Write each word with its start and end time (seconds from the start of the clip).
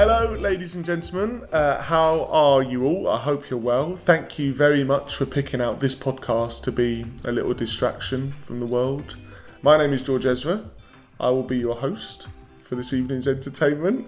Hello, 0.00 0.32
ladies 0.32 0.76
and 0.76 0.84
gentlemen. 0.84 1.44
Uh, 1.50 1.82
how 1.82 2.26
are 2.26 2.62
you 2.62 2.84
all? 2.84 3.08
I 3.08 3.18
hope 3.18 3.50
you're 3.50 3.58
well. 3.58 3.96
Thank 3.96 4.38
you 4.38 4.54
very 4.54 4.84
much 4.84 5.16
for 5.16 5.26
picking 5.26 5.60
out 5.60 5.80
this 5.80 5.96
podcast 5.96 6.62
to 6.62 6.70
be 6.70 7.04
a 7.24 7.32
little 7.32 7.52
distraction 7.52 8.30
from 8.30 8.60
the 8.60 8.66
world. 8.66 9.16
My 9.62 9.76
name 9.76 9.92
is 9.92 10.04
George 10.04 10.24
Ezra. 10.24 10.70
I 11.18 11.30
will 11.30 11.42
be 11.42 11.58
your 11.58 11.74
host 11.74 12.28
for 12.62 12.76
this 12.76 12.92
evening's 12.92 13.26
entertainment. 13.26 14.06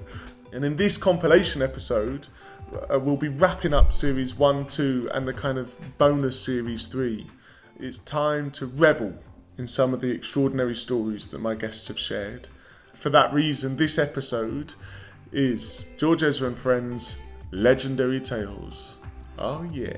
And 0.53 0.65
in 0.65 0.77
this 0.77 0.97
compilation 0.97 1.61
episode, 1.61 2.29
uh, 2.89 3.01
we'll 3.01 3.17
be 3.17 3.27
wrapping 3.27 3.75
up 3.75 3.93
series 3.93 4.33
one, 4.33 4.69
two, 4.69 5.11
and 5.13 5.27
the 5.27 5.35
kind 5.35 5.59
of 5.59 5.77
bonus 5.99 6.41
series 6.41 6.87
three. 6.87 7.29
It's 7.81 7.99
time 7.99 8.53
to 8.53 8.67
revel 8.67 9.13
in 9.59 9.67
some 9.67 9.93
of 9.93 10.01
the 10.01 10.13
extraordinary 10.13 10.77
stories 10.77 11.27
that 11.27 11.41
my 11.41 11.57
guests 11.57 11.89
have 11.89 11.99
shared. 11.99 12.47
For 12.95 13.11
that 13.11 13.35
reason, 13.35 13.77
this 13.77 13.99
episode 13.99 14.75
is 15.33 15.87
George 15.97 16.23
Ezra 16.23 16.49
and 16.49 16.59
Friends 16.59 17.17
Legendary 17.53 18.21
Tales. 18.21 18.99
Oh, 19.39 19.63
yeah. 19.73 19.97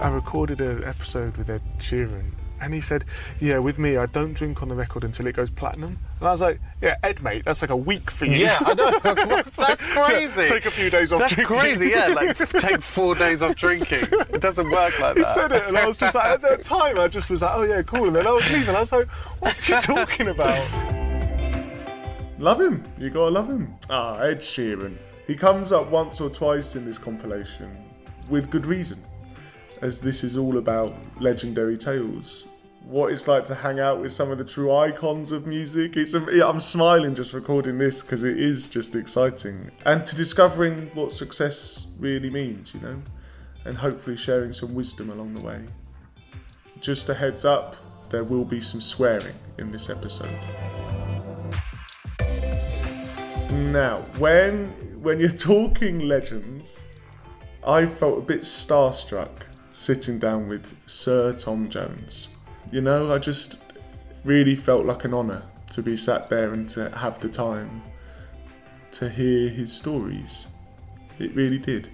I 0.00 0.08
recorded 0.08 0.60
an 0.60 0.82
episode 0.84 1.36
with 1.36 1.48
Ed 1.50 1.62
Sheeran, 1.78 2.32
and 2.60 2.74
he 2.74 2.80
said, 2.80 3.04
Yeah, 3.38 3.58
with 3.58 3.78
me, 3.78 3.96
I 3.96 4.06
don't 4.06 4.32
drink 4.34 4.62
on 4.62 4.68
the 4.68 4.74
record 4.74 5.04
until 5.04 5.26
it 5.28 5.36
goes 5.36 5.48
platinum. 5.50 5.96
And 6.18 6.28
I 6.28 6.32
was 6.32 6.40
like, 6.40 6.60
Yeah, 6.80 6.96
Ed, 7.04 7.22
mate, 7.22 7.44
that's 7.44 7.62
like 7.62 7.70
a 7.70 7.76
week 7.76 8.10
for 8.10 8.24
you. 8.24 8.38
Yeah, 8.38 8.58
I 8.60 8.74
know. 8.74 8.98
That's, 9.02 9.56
that's 9.56 9.82
crazy. 9.84 10.48
Take 10.48 10.66
a 10.66 10.70
few 10.70 10.90
days 10.90 11.12
off 11.12 11.20
That's 11.20 11.34
drinking. 11.34 11.56
crazy. 11.58 11.88
Yeah, 11.88 12.08
like 12.08 12.36
take 12.60 12.82
four 12.82 13.14
days 13.14 13.42
off 13.42 13.54
drinking. 13.54 14.00
It 14.32 14.40
doesn't 14.40 14.68
work 14.70 14.98
like 15.00 15.14
that. 15.14 15.16
He 15.16 15.24
said 15.34 15.52
it, 15.52 15.62
and 15.68 15.76
I 15.78 15.86
was 15.86 15.98
just 15.98 16.14
like, 16.16 16.24
at 16.26 16.42
that 16.42 16.62
time, 16.64 16.98
I 16.98 17.06
just 17.08 17.30
was 17.30 17.42
like, 17.42 17.52
oh 17.54 17.62
yeah, 17.62 17.82
cool. 17.82 18.06
And 18.08 18.16
then 18.16 18.26
I 18.26 18.32
was 18.32 18.50
leaving, 18.50 18.74
I 18.74 18.80
was 18.80 18.92
like, 18.92 19.08
what's 19.40 19.66
he 19.66 19.74
talking 19.74 20.28
about? 20.28 20.58
love 22.42 22.60
him. 22.60 22.82
You 22.98 23.08
gotta 23.08 23.30
love 23.30 23.48
him. 23.48 23.74
Ah, 23.88 24.18
Ed 24.18 24.40
Sheeran. 24.40 24.96
He 25.26 25.34
comes 25.36 25.72
up 25.72 25.90
once 25.90 26.20
or 26.20 26.28
twice 26.28 26.74
in 26.74 26.84
this 26.84 26.98
compilation 26.98 27.70
with 28.28 28.50
good 28.50 28.66
reason, 28.66 29.00
as 29.80 30.00
this 30.00 30.24
is 30.24 30.36
all 30.36 30.58
about 30.58 30.94
legendary 31.20 31.78
tales. 31.78 32.46
What 32.84 33.12
it's 33.12 33.28
like 33.28 33.44
to 33.44 33.54
hang 33.54 33.78
out 33.78 34.00
with 34.00 34.12
some 34.12 34.32
of 34.32 34.38
the 34.38 34.44
true 34.44 34.74
icons 34.74 35.30
of 35.30 35.46
music. 35.46 35.96
It's 35.96 36.14
I'm 36.14 36.58
smiling 36.58 37.14
just 37.14 37.32
recording 37.32 37.78
this 37.78 38.02
because 38.02 38.24
it 38.24 38.38
is 38.38 38.68
just 38.68 38.96
exciting, 38.96 39.70
and 39.86 40.04
to 40.04 40.16
discovering 40.16 40.90
what 40.94 41.12
success 41.12 41.86
really 42.00 42.28
means, 42.28 42.74
you 42.74 42.80
know, 42.80 43.00
and 43.64 43.76
hopefully 43.76 44.16
sharing 44.16 44.52
some 44.52 44.74
wisdom 44.74 45.10
along 45.10 45.34
the 45.34 45.42
way. 45.42 45.64
Just 46.80 47.08
a 47.08 47.14
heads 47.14 47.44
up, 47.44 47.76
there 48.10 48.24
will 48.24 48.44
be 48.44 48.60
some 48.60 48.80
swearing 48.80 49.36
in 49.58 49.70
this 49.70 49.88
episode. 49.88 50.38
Now, 53.52 53.98
when 54.18 54.68
when 55.02 55.20
you're 55.20 55.28
talking 55.52 56.00
legends, 56.00 56.86
I 57.66 57.84
felt 57.84 58.18
a 58.18 58.22
bit 58.22 58.40
starstruck 58.40 59.30
sitting 59.70 60.18
down 60.18 60.48
with 60.48 60.74
Sir 60.86 61.34
Tom 61.34 61.68
Jones. 61.68 62.28
You 62.70 62.80
know, 62.80 63.12
I 63.12 63.18
just 63.18 63.58
really 64.24 64.54
felt 64.54 64.86
like 64.86 65.04
an 65.04 65.12
honour 65.12 65.42
to 65.72 65.82
be 65.82 65.96
sat 65.98 66.30
there 66.30 66.54
and 66.54 66.68
to 66.70 66.90
have 66.96 67.20
the 67.20 67.28
time 67.28 67.82
to 68.92 69.08
hear 69.08 69.48
his 69.48 69.72
stories. 69.72 70.48
It 71.18 71.34
really 71.34 71.58
did. 71.58 71.90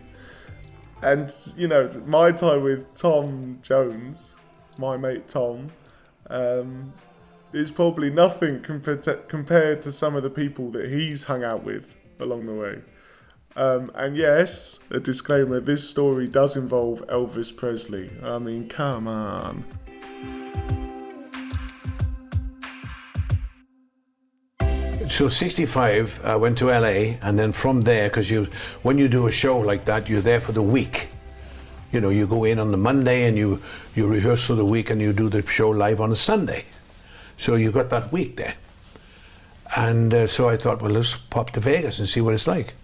And 1.03 1.33
you 1.57 1.67
know, 1.67 1.91
my 2.07 2.31
time 2.31 2.63
with 2.63 2.95
Tom 2.95 3.59
Jones, 3.63 4.37
my 4.79 4.97
mate 4.97 5.27
Tom, 5.27 5.67
um, 6.31 6.93
is 7.53 7.71
probably 7.71 8.11
nothing 8.11 8.61
compared 8.61 9.03
to, 9.05 9.15
compared 9.29 9.83
to 9.83 9.93
some 9.93 10.15
of 10.17 10.23
the 10.23 10.31
people 10.31 10.71
that 10.71 10.91
he's 10.91 11.25
hung 11.25 11.45
out 11.45 11.65
with 11.65 11.95
along 12.21 12.47
the 12.47 12.55
way. 12.55 12.81
Um, 13.57 13.91
and 13.95 14.17
yes, 14.17 14.79
a 14.91 15.01
disclaimer: 15.01 15.61
this 15.61 15.89
story 15.89 16.29
does 16.29 16.57
involve 16.57 17.07
Elvis 17.09 17.55
Presley. 17.55 18.11
I 18.23 18.39
mean, 18.39 18.69
come 18.69 19.09
on. 19.09 19.65
So 25.09 25.31
65, 25.31 26.21
I 26.25 26.37
went 26.37 26.59
to 26.59 26.67
LA, 26.67 27.17
and 27.23 27.39
then 27.39 27.51
from 27.51 27.81
there, 27.81 28.11
because 28.11 28.31
you, 28.31 28.45
when 28.83 28.99
you 28.99 29.09
do 29.09 29.27
a 29.27 29.33
show 29.33 29.59
like 29.59 29.87
that, 29.87 30.07
you're 30.09 30.21
there 30.21 30.39
for 30.41 30.53
the 30.53 30.63
week. 30.63 31.09
You 31.93 32.01
know, 32.03 32.11
you 32.11 32.27
go 32.27 32.45
in 32.45 32.59
on 32.59 32.71
the 32.71 32.77
Monday 32.77 33.25
and 33.27 33.37
you 33.37 33.61
you 33.95 34.07
rehearse 34.07 34.47
for 34.47 34.55
the 34.55 34.67
week, 34.67 34.91
and 34.91 35.01
you 35.01 35.15
do 35.15 35.31
the 35.31 35.45
show 35.47 35.71
live 35.71 36.03
on 36.03 36.13
a 36.13 36.17
Sunday. 36.17 36.67
So 37.39 37.55
you 37.55 37.73
got 37.73 37.89
that 37.91 38.13
week 38.13 38.37
there. 38.37 38.55
And 39.75 40.13
uh, 40.13 40.27
so 40.27 40.49
I 40.49 40.57
thought, 40.57 40.83
well, 40.83 40.91
let's 40.91 41.17
pop 41.17 41.51
to 41.51 41.61
Vegas 41.61 41.99
and 41.99 42.09
see 42.09 42.21
what 42.21 42.35
it's 42.35 42.47
like, 42.47 42.75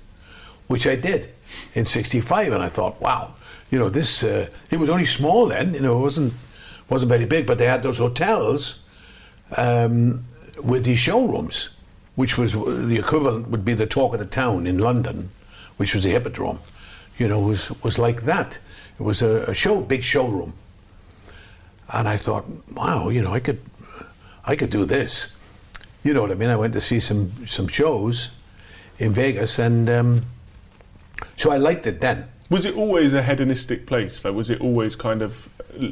which 0.68 0.86
I 0.86 0.96
did 0.96 1.32
in 1.74 1.84
'65, 1.84 2.52
and 2.52 2.62
I 2.62 2.68
thought, 2.68 3.00
wow, 3.00 3.34
you 3.70 3.78
know, 3.78 3.88
this 3.88 4.22
uh, 4.22 4.48
it 4.70 4.78
was 4.78 4.90
only 4.90 5.06
small 5.06 5.46
then, 5.46 5.74
you 5.74 5.80
know, 5.80 5.96
it 5.98 6.00
wasn't 6.00 6.32
wasn't 6.88 7.08
very 7.08 7.24
big, 7.24 7.46
but 7.46 7.58
they 7.58 7.66
had 7.66 7.82
those 7.82 7.98
hotels 7.98 8.82
um, 9.56 10.24
with 10.62 10.84
these 10.84 10.98
showrooms, 10.98 11.74
which 12.14 12.36
was 12.38 12.52
the 12.52 12.98
equivalent 12.98 13.48
would 13.48 13.64
be 13.64 13.74
the 13.74 13.86
talk 13.86 14.12
of 14.12 14.20
the 14.20 14.26
town 14.26 14.66
in 14.66 14.78
London, 14.78 15.30
which 15.78 15.94
was 15.94 16.04
the 16.04 16.10
Hippodrome. 16.10 16.60
You 17.18 17.28
know, 17.28 17.40
was 17.40 17.72
was 17.82 17.98
like 17.98 18.22
that. 18.22 18.58
It 18.98 19.02
was 19.02 19.22
a, 19.22 19.44
a 19.50 19.54
show, 19.54 19.80
big 19.80 20.04
showroom, 20.04 20.52
and 21.92 22.06
I 22.06 22.16
thought, 22.16 22.44
wow, 22.76 23.08
you 23.08 23.22
know, 23.22 23.32
I 23.32 23.40
could, 23.40 23.58
I 24.46 24.56
could 24.56 24.70
do 24.70 24.84
this. 24.84 25.34
You 26.02 26.12
know 26.12 26.22
what 26.22 26.30
I 26.30 26.34
mean? 26.34 26.50
I 26.50 26.56
went 26.56 26.74
to 26.74 26.80
see 26.80 27.00
some 27.00 27.46
some 27.46 27.66
shows 27.66 28.30
in 28.98 29.12
Vegas, 29.12 29.58
and 29.58 29.88
um, 29.88 30.22
so 31.36 31.50
I 31.50 31.56
liked 31.56 31.86
it 31.86 32.00
then. 32.00 32.28
Was 32.50 32.66
it 32.66 32.76
always 32.76 33.14
a 33.14 33.22
hedonistic 33.22 33.86
place? 33.86 34.24
Like, 34.24 34.34
was 34.34 34.50
it 34.50 34.60
always 34.60 34.96
kind 34.96 35.22
of 35.22 35.48
uh, 35.80 35.88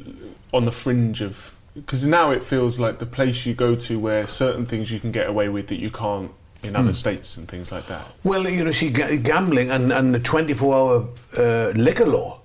on 0.52 0.64
the 0.64 0.72
fringe 0.72 1.22
of? 1.22 1.54
Because 1.74 2.04
now 2.04 2.30
it 2.30 2.44
feels 2.44 2.78
like 2.78 2.98
the 2.98 3.06
place 3.06 3.46
you 3.46 3.54
go 3.54 3.74
to 3.74 3.98
where 3.98 4.26
certain 4.26 4.66
things 4.66 4.92
you 4.92 5.00
can 5.00 5.10
get 5.10 5.26
away 5.26 5.48
with 5.48 5.68
that 5.68 5.80
you 5.80 5.90
can't 5.90 6.30
in 6.62 6.76
other 6.76 6.92
states 6.92 7.36
and 7.36 7.48
things 7.48 7.72
like 7.72 7.86
that. 7.86 8.06
Well, 8.22 8.48
you 8.48 8.64
know, 8.64 8.72
see, 8.72 8.90
ga- 8.90 9.16
gambling 9.16 9.70
and, 9.70 9.92
and 9.92 10.14
the 10.14 10.20
24 10.20 10.74
hour 10.74 11.08
uh, 11.36 11.72
liquor 11.74 12.06
law, 12.06 12.40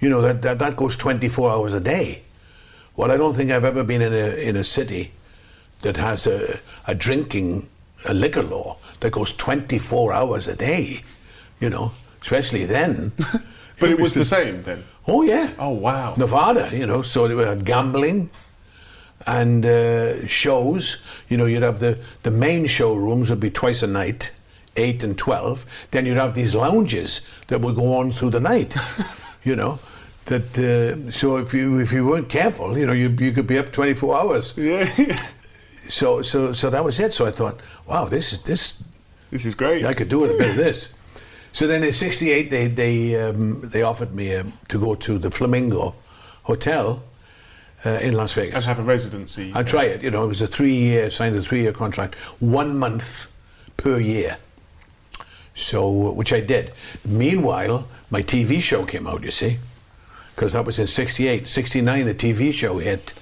you 0.00 0.10
know, 0.10 0.20
that, 0.20 0.42
that, 0.42 0.58
that 0.58 0.76
goes 0.76 0.96
24 0.96 1.50
hours 1.50 1.72
a 1.72 1.80
day. 1.80 2.22
Well, 2.98 3.12
I 3.12 3.16
don't 3.16 3.34
think 3.34 3.52
I've 3.52 3.64
ever 3.64 3.84
been 3.84 4.02
in 4.02 4.12
a, 4.12 4.48
in 4.48 4.56
a 4.56 4.64
city 4.64 5.12
that 5.82 5.96
has 5.96 6.26
a, 6.26 6.58
a 6.88 6.96
drinking, 6.96 7.68
a 8.08 8.12
liquor 8.12 8.42
law 8.42 8.76
that 8.98 9.12
goes 9.12 9.32
24 9.34 10.12
hours 10.12 10.48
a 10.48 10.56
day, 10.56 11.04
you 11.60 11.70
know, 11.70 11.92
especially 12.20 12.64
then. 12.64 13.12
But 13.78 13.90
it 13.90 14.00
was 14.00 14.14
the 14.14 14.24
same 14.24 14.62
then. 14.62 14.82
Oh, 15.06 15.22
yeah. 15.22 15.52
Oh 15.56 15.70
wow! 15.70 16.14
Nevada, 16.16 16.76
you 16.76 16.84
know, 16.84 17.02
so 17.02 17.28
they 17.28 17.36
were 17.36 17.54
gambling 17.54 18.28
and 19.24 19.64
uh, 19.64 20.26
shows. 20.26 21.00
You 21.28 21.36
know, 21.36 21.46
you'd 21.46 21.62
have 21.62 21.78
the, 21.78 21.96
the 22.24 22.32
main 22.32 22.66
showrooms 22.66 23.30
would 23.30 23.38
be 23.38 23.50
twice 23.50 23.84
a 23.84 23.86
night, 23.86 24.32
8 24.76 25.04
and 25.04 25.16
12. 25.16 25.64
Then 25.92 26.06
you'd 26.06 26.16
have 26.16 26.34
these 26.34 26.56
lounges 26.56 27.28
that 27.46 27.60
would 27.60 27.76
go 27.76 27.98
on 27.98 28.10
through 28.10 28.30
the 28.30 28.40
night, 28.40 28.74
you 29.44 29.54
know. 29.54 29.78
That 30.28 30.58
uh, 30.58 31.10
so 31.10 31.38
if 31.38 31.54
you 31.54 31.80
if 31.80 31.92
you 31.92 32.06
weren't 32.06 32.28
careful, 32.28 32.76
you 32.78 32.86
know, 32.86 32.92
you, 32.92 33.08
you 33.18 33.32
could 33.32 33.46
be 33.46 33.58
up 33.58 33.72
24 33.72 34.16
hours. 34.16 34.54
Yeah, 34.56 34.88
So 35.88 36.22
so 36.22 36.52
so 36.52 36.70
that 36.70 36.84
was 36.84 37.00
it. 37.00 37.12
So 37.12 37.26
I 37.26 37.30
thought, 37.30 37.60
wow, 37.86 38.04
this 38.08 38.32
is 38.32 38.42
this 38.42 38.82
this 39.30 39.44
is 39.46 39.54
great. 39.54 39.84
I 39.84 39.94
could 39.94 40.08
do 40.08 40.24
it 40.24 40.30
a 40.30 40.38
bit 40.38 40.50
of 40.50 40.56
this. 40.56 40.94
So 41.52 41.66
then 41.66 41.82
in 41.82 41.92
'68, 41.92 42.50
they 42.50 42.68
they 42.68 43.16
um, 43.20 43.60
they 43.70 43.82
offered 43.82 44.14
me 44.14 44.36
um, 44.36 44.52
to 44.68 44.78
go 44.78 44.94
to 44.94 45.18
the 45.18 45.30
Flamingo 45.30 45.94
Hotel 46.42 47.02
uh, 47.86 47.90
in 48.02 48.12
Las 48.14 48.34
Vegas. 48.34 48.54
and 48.54 48.64
have 48.64 48.78
a 48.78 48.82
residency. 48.82 49.50
I 49.54 49.62
try 49.62 49.84
it. 49.84 50.02
You 50.02 50.10
know, 50.10 50.24
it 50.24 50.28
was 50.28 50.42
a 50.42 50.46
three-year 50.46 51.10
signed 51.10 51.36
a 51.36 51.40
three-year 51.40 51.72
contract, 51.72 52.16
one 52.40 52.78
month 52.78 53.28
per 53.76 53.98
year. 53.98 54.36
So, 55.54 56.12
which 56.12 56.32
I 56.32 56.40
did. 56.40 56.72
Meanwhile, 57.04 57.88
my 58.10 58.22
TV 58.22 58.60
show 58.62 58.84
came 58.84 59.06
out. 59.08 59.24
You 59.24 59.32
see, 59.32 59.56
because 60.38 60.52
that 60.52 60.64
was 60.64 60.78
in 60.78 60.86
'68, 60.86 61.48
'69. 61.48 62.06
The 62.06 62.14
TV 62.14 62.52
show 62.52 62.78
hit. 62.78 63.12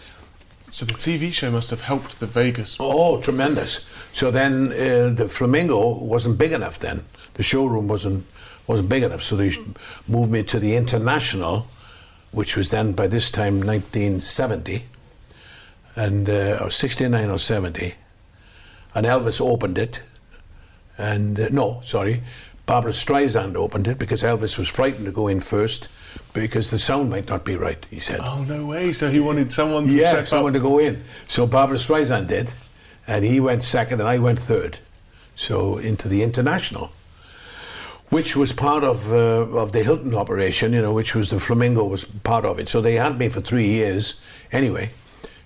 So 0.71 0.85
the 0.85 0.93
TV 0.93 1.33
show 1.33 1.51
must 1.51 1.71
have 1.71 1.81
helped 1.81 2.21
the 2.21 2.27
Vegas. 2.27 2.77
Oh, 2.79 3.23
tremendous! 3.23 3.89
So 4.13 4.31
then 4.31 4.71
uh, 4.73 5.15
the 5.15 5.27
Flamingo 5.27 6.05
wasn't 6.05 6.37
big 6.37 6.53
enough. 6.53 6.79
Then 6.79 7.05
the 7.35 7.43
showroom 7.43 7.89
wasn't 7.89 8.27
wasn't 8.67 8.91
big 8.91 9.03
enough. 9.03 9.23
So 9.23 9.35
they 9.35 9.51
moved 10.07 10.31
me 10.31 10.43
to 10.43 10.59
the 10.59 10.77
International, 10.77 11.67
which 12.33 12.55
was 12.55 12.71
then 12.71 12.93
by 12.93 13.07
this 13.07 13.31
time 13.31 13.61
1970, 13.61 14.85
and 15.97 16.29
uh, 16.29 16.59
or 16.61 16.69
69 16.69 17.31
or 17.31 17.39
70, 17.39 17.95
and 18.95 19.07
Elvis 19.07 19.41
opened 19.41 19.79
it, 19.79 20.03
and 20.99 21.41
uh, 21.41 21.49
no, 21.51 21.81
sorry, 21.83 22.21
Barbra 22.67 22.93
Streisand 22.93 23.55
opened 23.55 23.89
it 23.89 23.99
because 23.99 24.23
Elvis 24.23 24.59
was 24.59 24.69
frightened 24.69 25.07
to 25.07 25.13
go 25.13 25.29
in 25.29 25.41
first 25.41 25.89
because 26.33 26.71
the 26.71 26.79
sound 26.79 27.11
might 27.11 27.29
not 27.29 27.45
be 27.45 27.57
right. 27.57 27.85
He 27.91 28.01
said. 28.01 28.21
Oh 28.23 28.45
no 28.45 28.67
way! 28.67 28.93
So 28.93 29.11
he 29.11 29.21
wanted 29.21 29.51
someone 29.53 29.87
to 29.87 29.93
Yeah, 29.93 30.25
someone 30.25 30.53
up. 30.55 30.63
to 30.63 30.69
go 30.69 30.79
in. 30.79 31.03
So 31.29 31.47
Barbra 31.47 31.77
Streisand 31.79 32.29
did, 32.29 32.53
and 33.07 33.25
he 33.25 33.41
went 33.41 33.63
second, 33.63 34.01
and 34.01 34.09
I 34.09 34.19
went 34.19 34.39
third. 34.39 34.79
so 35.35 35.77
into 35.79 36.09
the 36.09 36.23
international, 36.23 36.91
which 38.11 38.37
was 38.37 38.53
part 38.53 38.85
of 38.85 39.13
uh, 39.13 39.17
of 39.63 39.73
the 39.73 39.83
Hilton 39.83 40.15
operation. 40.15 40.73
You 40.73 40.83
know, 40.83 40.93
which 40.95 41.15
was 41.15 41.31
the 41.31 41.41
Flamingo 41.41 41.85
was 41.85 42.05
part 42.05 42.45
of 42.45 42.59
it. 42.59 42.69
So 42.69 42.81
they 42.81 42.95
had 42.95 43.19
me 43.19 43.29
for 43.29 43.41
three 43.41 43.67
years 43.69 44.21
anyway. 44.53 44.91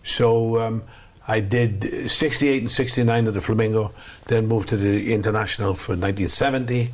So 0.03 0.59
um, 0.61 0.83
I 1.29 1.41
did 1.41 2.11
68 2.11 2.63
and 2.63 2.71
69 2.71 3.27
of 3.27 3.35
the 3.35 3.41
Flamingo, 3.41 3.93
then 4.29 4.47
moved 4.47 4.69
to 4.71 4.77
the 4.77 5.13
international 5.13 5.75
for 5.75 5.93
1970, 5.93 6.91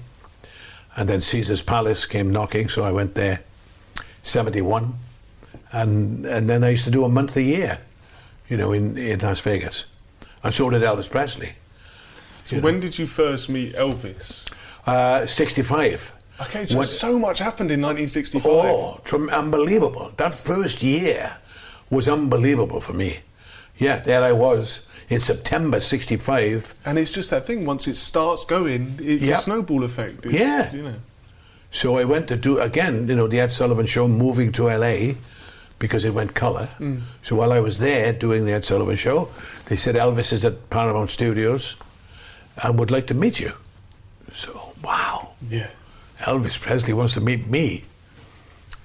and 0.97 1.09
then 1.09 1.21
Caesar's 1.21 1.63
Palace 1.63 2.05
came 2.05 2.31
knocking, 2.33 2.69
so 2.69 2.83
I 2.83 2.91
went 2.93 3.15
there 3.15 3.41
71, 4.27 4.93
and 5.73 6.27
and 6.27 6.49
then 6.49 6.65
I 6.65 6.71
used 6.71 6.85
to 6.85 6.91
do 6.91 7.05
a 7.05 7.09
month 7.09 7.37
a 7.37 7.43
year, 7.43 7.79
you 8.49 8.57
know, 8.57 8.73
in 8.73 8.99
in 8.99 9.21
Las 9.21 9.41
Vegas, 9.41 9.85
and 10.43 10.53
so 10.53 10.71
did 10.71 10.83
Elvis 10.83 11.09
Presley. 11.11 11.53
So 12.45 12.61
when 12.61 12.81
did 12.81 12.99
you 12.99 13.07
first 13.07 13.49
meet 13.49 13.75
Elvis? 13.75 14.49
Uh, 14.87 15.27
65. 15.27 16.13
Okay, 16.41 16.67
so 16.67 16.79
When- 16.79 16.87
so 16.87 17.19
much 17.19 17.39
happened 17.41 17.71
in 17.73 17.81
1965. 17.81 18.47
Oh, 18.47 19.01
tr- 19.05 19.31
unbelievable. 19.31 20.13
That 20.17 20.35
first 20.35 20.83
year 20.83 21.37
was 21.91 22.09
unbelievable 22.09 22.81
for 22.81 22.93
me. 22.93 23.19
Yeah, 23.79 23.99
there 23.99 24.23
I 24.23 24.33
was 24.33 24.87
in 25.09 25.19
September 25.21 25.81
65. 25.81 26.75
And 26.85 26.99
it's 26.99 27.11
just 27.11 27.31
that 27.31 27.47
thing. 27.47 27.65
Once 27.67 27.89
it 27.89 27.97
starts 27.97 28.45
going, 28.45 28.97
it's 29.03 29.25
Yep. 29.25 29.39
a 29.39 29.41
snowball 29.41 29.83
effect. 29.85 30.25
It's, 30.27 30.35
Yeah. 30.35 30.73
You 30.73 30.83
know. 30.83 30.95
So 31.77 31.99
I 31.99 32.05
went 32.05 32.27
to 32.29 32.37
do, 32.37 32.59
again, 32.61 33.07
you 33.07 33.15
know, 33.17 33.27
the 33.27 33.39
Ed 33.39 33.53
Sullivan 33.53 33.85
Show, 33.85 34.09
moving 34.09 34.51
to 34.53 34.63
LA 34.69 35.13
because 35.79 36.07
it 36.07 36.15
went 36.15 36.33
colour. 36.35 36.71
So 37.21 37.37
while 37.37 37.53
I 37.53 37.61
was 37.61 37.79
there 37.79 38.15
doing 38.15 38.47
the 38.47 38.53
Ed 38.53 38.65
Sullivan 38.65 38.97
Show, 38.97 39.29
they 39.67 39.77
said 39.77 39.95
Elvis 39.95 40.33
is 40.33 40.47
at 40.47 40.71
Paramount 40.71 41.11
Studios 41.11 41.77
and 42.63 42.79
would 42.79 42.91
like 42.91 43.07
to 43.09 43.15
meet 43.15 43.39
you. 43.41 43.53
So, 44.33 44.73
wow. 44.83 45.33
Yeah. 45.51 45.69
Elvis 46.21 46.59
Presley 46.59 46.95
wants 46.95 47.13
to 47.13 47.21
meet 47.21 47.47
me. 47.51 47.83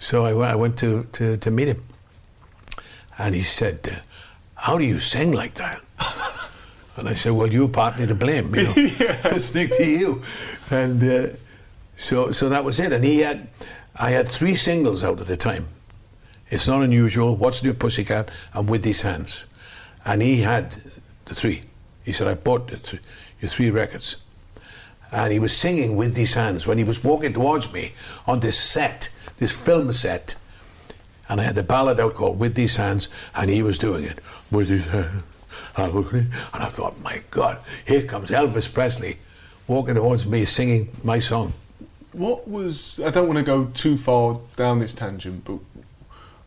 So 0.02 0.26
I, 0.26 0.34
went- 0.34 0.52
I 0.52 0.56
went 0.56 0.78
to, 0.80 1.08
to, 1.14 1.38
to 1.38 1.50
meet 1.50 1.70
him. 1.70 1.82
And 3.18 3.34
he 3.34 3.42
said, 3.42 3.88
uh, 3.90 3.96
How 4.56 4.78
do 4.78 4.84
you 4.84 5.00
sing 5.00 5.32
like 5.32 5.54
that? 5.54 5.80
and 6.98 7.08
I 7.08 7.14
said, 7.14 7.32
Well, 7.32 7.48
you're 7.54 7.70
partly 7.70 8.06
to 8.06 8.16
blame, 8.16 8.54
you 8.54 8.64
know. 8.64 8.74
Listening 9.32 9.70
to 9.78 9.86
you. 9.86 10.24
And 10.70 11.02
uh, 11.02 11.28
so, 11.96 12.32
so 12.32 12.50
that 12.50 12.64
was 12.64 12.80
it. 12.80 12.94
And 12.94 13.04
he 13.04 13.20
had, 13.20 13.52
I 13.96 14.12
had 14.12 14.28
three 14.28 14.56
singles 14.56 15.04
out 15.04 15.20
at 15.20 15.28
the 15.28 15.38
time. 15.38 15.68
It's 16.50 16.68
not 16.68 16.82
unusual. 16.82 17.36
What's 17.36 17.64
New 17.64 17.74
Pussycat 17.74 18.32
and 18.54 18.70
With 18.70 18.84
These 18.84 19.02
Hands. 19.02 19.46
And 20.06 20.22
he 20.22 20.42
had 20.42 20.72
the 21.26 21.36
three. 21.36 21.62
He 22.04 22.12
said, 22.12 22.28
I 22.28 22.34
bought 22.34 22.68
th- 22.68 23.02
your 23.40 23.50
three 23.50 23.70
records 23.70 24.24
and 25.12 25.32
he 25.34 25.40
was 25.40 25.56
singing 25.56 25.98
with 25.98 26.16
these 26.16 26.34
hands 26.34 26.66
when 26.66 26.78
he 26.78 26.84
was 26.84 27.04
walking 27.04 27.34
towards 27.34 27.74
me 27.74 27.94
on 28.26 28.40
this 28.40 28.58
set, 28.58 29.10
this 29.38 29.52
film 29.52 29.92
set. 29.92 30.36
And 31.28 31.40
I 31.40 31.44
had 31.44 31.56
the 31.56 31.64
ballad 31.64 32.00
out 32.00 32.14
called 32.14 32.40
With 32.40 32.56
These 32.56 32.76
Hands, 32.78 33.08
and 33.36 33.50
he 33.50 33.62
was 33.62 33.78
doing 33.78 34.04
it. 34.04 34.20
With 34.52 34.68
his 34.68 34.86
hands. 34.86 35.24
And 35.78 36.34
I 36.54 36.68
thought, 36.68 37.00
my 37.02 37.22
God, 37.30 37.60
here 37.86 38.04
comes 38.04 38.32
Elvis 38.32 38.72
Presley 38.72 39.18
walking 39.68 39.96
towards 39.96 40.26
me 40.26 40.46
singing 40.46 40.90
my 41.04 41.20
song. 41.20 41.54
What 42.14 42.48
was? 42.48 43.00
I 43.00 43.10
don't 43.10 43.28
want 43.28 43.38
to 43.38 43.44
go 43.44 43.66
too 43.74 43.98
far 43.98 44.40
down 44.58 44.80
this 44.80 44.94
tangent, 44.94 45.46
but 45.46 45.60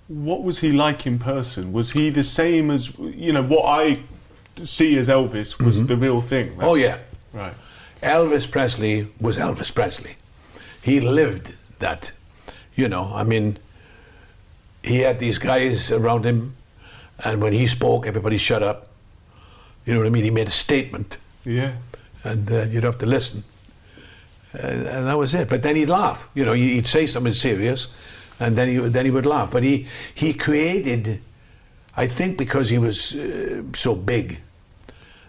what 0.08 0.42
was 0.42 0.58
he 0.58 0.72
like 0.72 1.06
in 1.06 1.18
person? 1.18 1.72
Was 1.72 1.92
he 1.92 2.10
the 2.10 2.24
same 2.24 2.70
as 2.70 2.96
you 2.98 3.32
know 3.32 3.42
what 3.42 3.64
I 3.64 4.00
see 4.62 4.98
as 4.98 5.08
Elvis 5.08 5.58
was 5.64 5.86
the 5.86 5.96
real 5.96 6.20
thing? 6.20 6.56
Oh, 6.60 6.74
yeah. 6.74 6.98
Right. 7.32 7.54
Elvis 8.02 8.50
Presley 8.50 9.08
was 9.20 9.38
Elvis 9.38 9.74
Presley. 9.74 10.16
He 10.82 11.00
lived 11.00 11.54
that. 11.78 12.12
You 12.74 12.88
know, 12.88 13.10
I 13.14 13.22
mean, 13.24 13.56
he 14.82 14.98
had 14.98 15.18
these 15.20 15.38
guys 15.38 15.90
around 15.90 16.26
him, 16.26 16.54
and 17.24 17.40
when 17.40 17.52
he 17.52 17.66
spoke, 17.66 18.06
everybody 18.06 18.36
shut 18.36 18.62
up. 18.62 18.88
You 19.86 19.94
know 19.94 20.00
what 20.00 20.06
I 20.06 20.10
mean? 20.10 20.24
He 20.24 20.30
made 20.30 20.48
a 20.48 20.52
statement, 20.52 21.16
Yeah. 21.44 21.72
and 22.24 22.50
uh, 22.50 22.62
you'd 22.64 22.84
have 22.84 22.98
to 22.98 23.06
listen. 23.06 23.44
And, 24.54 24.86
and 24.86 25.06
that 25.06 25.18
was 25.18 25.34
it. 25.34 25.48
But 25.48 25.62
then 25.62 25.76
he'd 25.76 25.88
laugh. 25.88 26.28
You 26.34 26.44
know, 26.44 26.52
he'd 26.52 26.86
say 26.86 27.06
something 27.06 27.32
serious, 27.32 27.88
and 28.40 28.56
then 28.56 28.68
he 28.68 28.76
then 28.76 29.04
he 29.04 29.10
would 29.10 29.26
laugh. 29.26 29.50
But 29.50 29.62
he 29.62 29.86
he 30.14 30.32
created, 30.34 31.20
I 31.96 32.06
think, 32.06 32.38
because 32.38 32.68
he 32.70 32.78
was 32.78 33.14
uh, 33.14 33.62
so 33.74 33.94
big, 33.94 34.38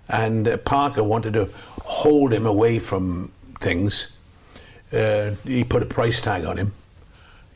and 0.08 0.48
uh, 0.48 0.58
Parker 0.58 1.04
wanted 1.04 1.34
to 1.34 1.50
hold 1.84 2.34
him 2.34 2.46
away 2.46 2.80
from 2.80 3.32
things. 3.60 4.16
Uh, 4.94 5.32
he 5.44 5.64
put 5.64 5.82
a 5.84 5.86
price 5.88 6.22
tag 6.22 6.46
on 6.46 6.58
him, 6.58 6.72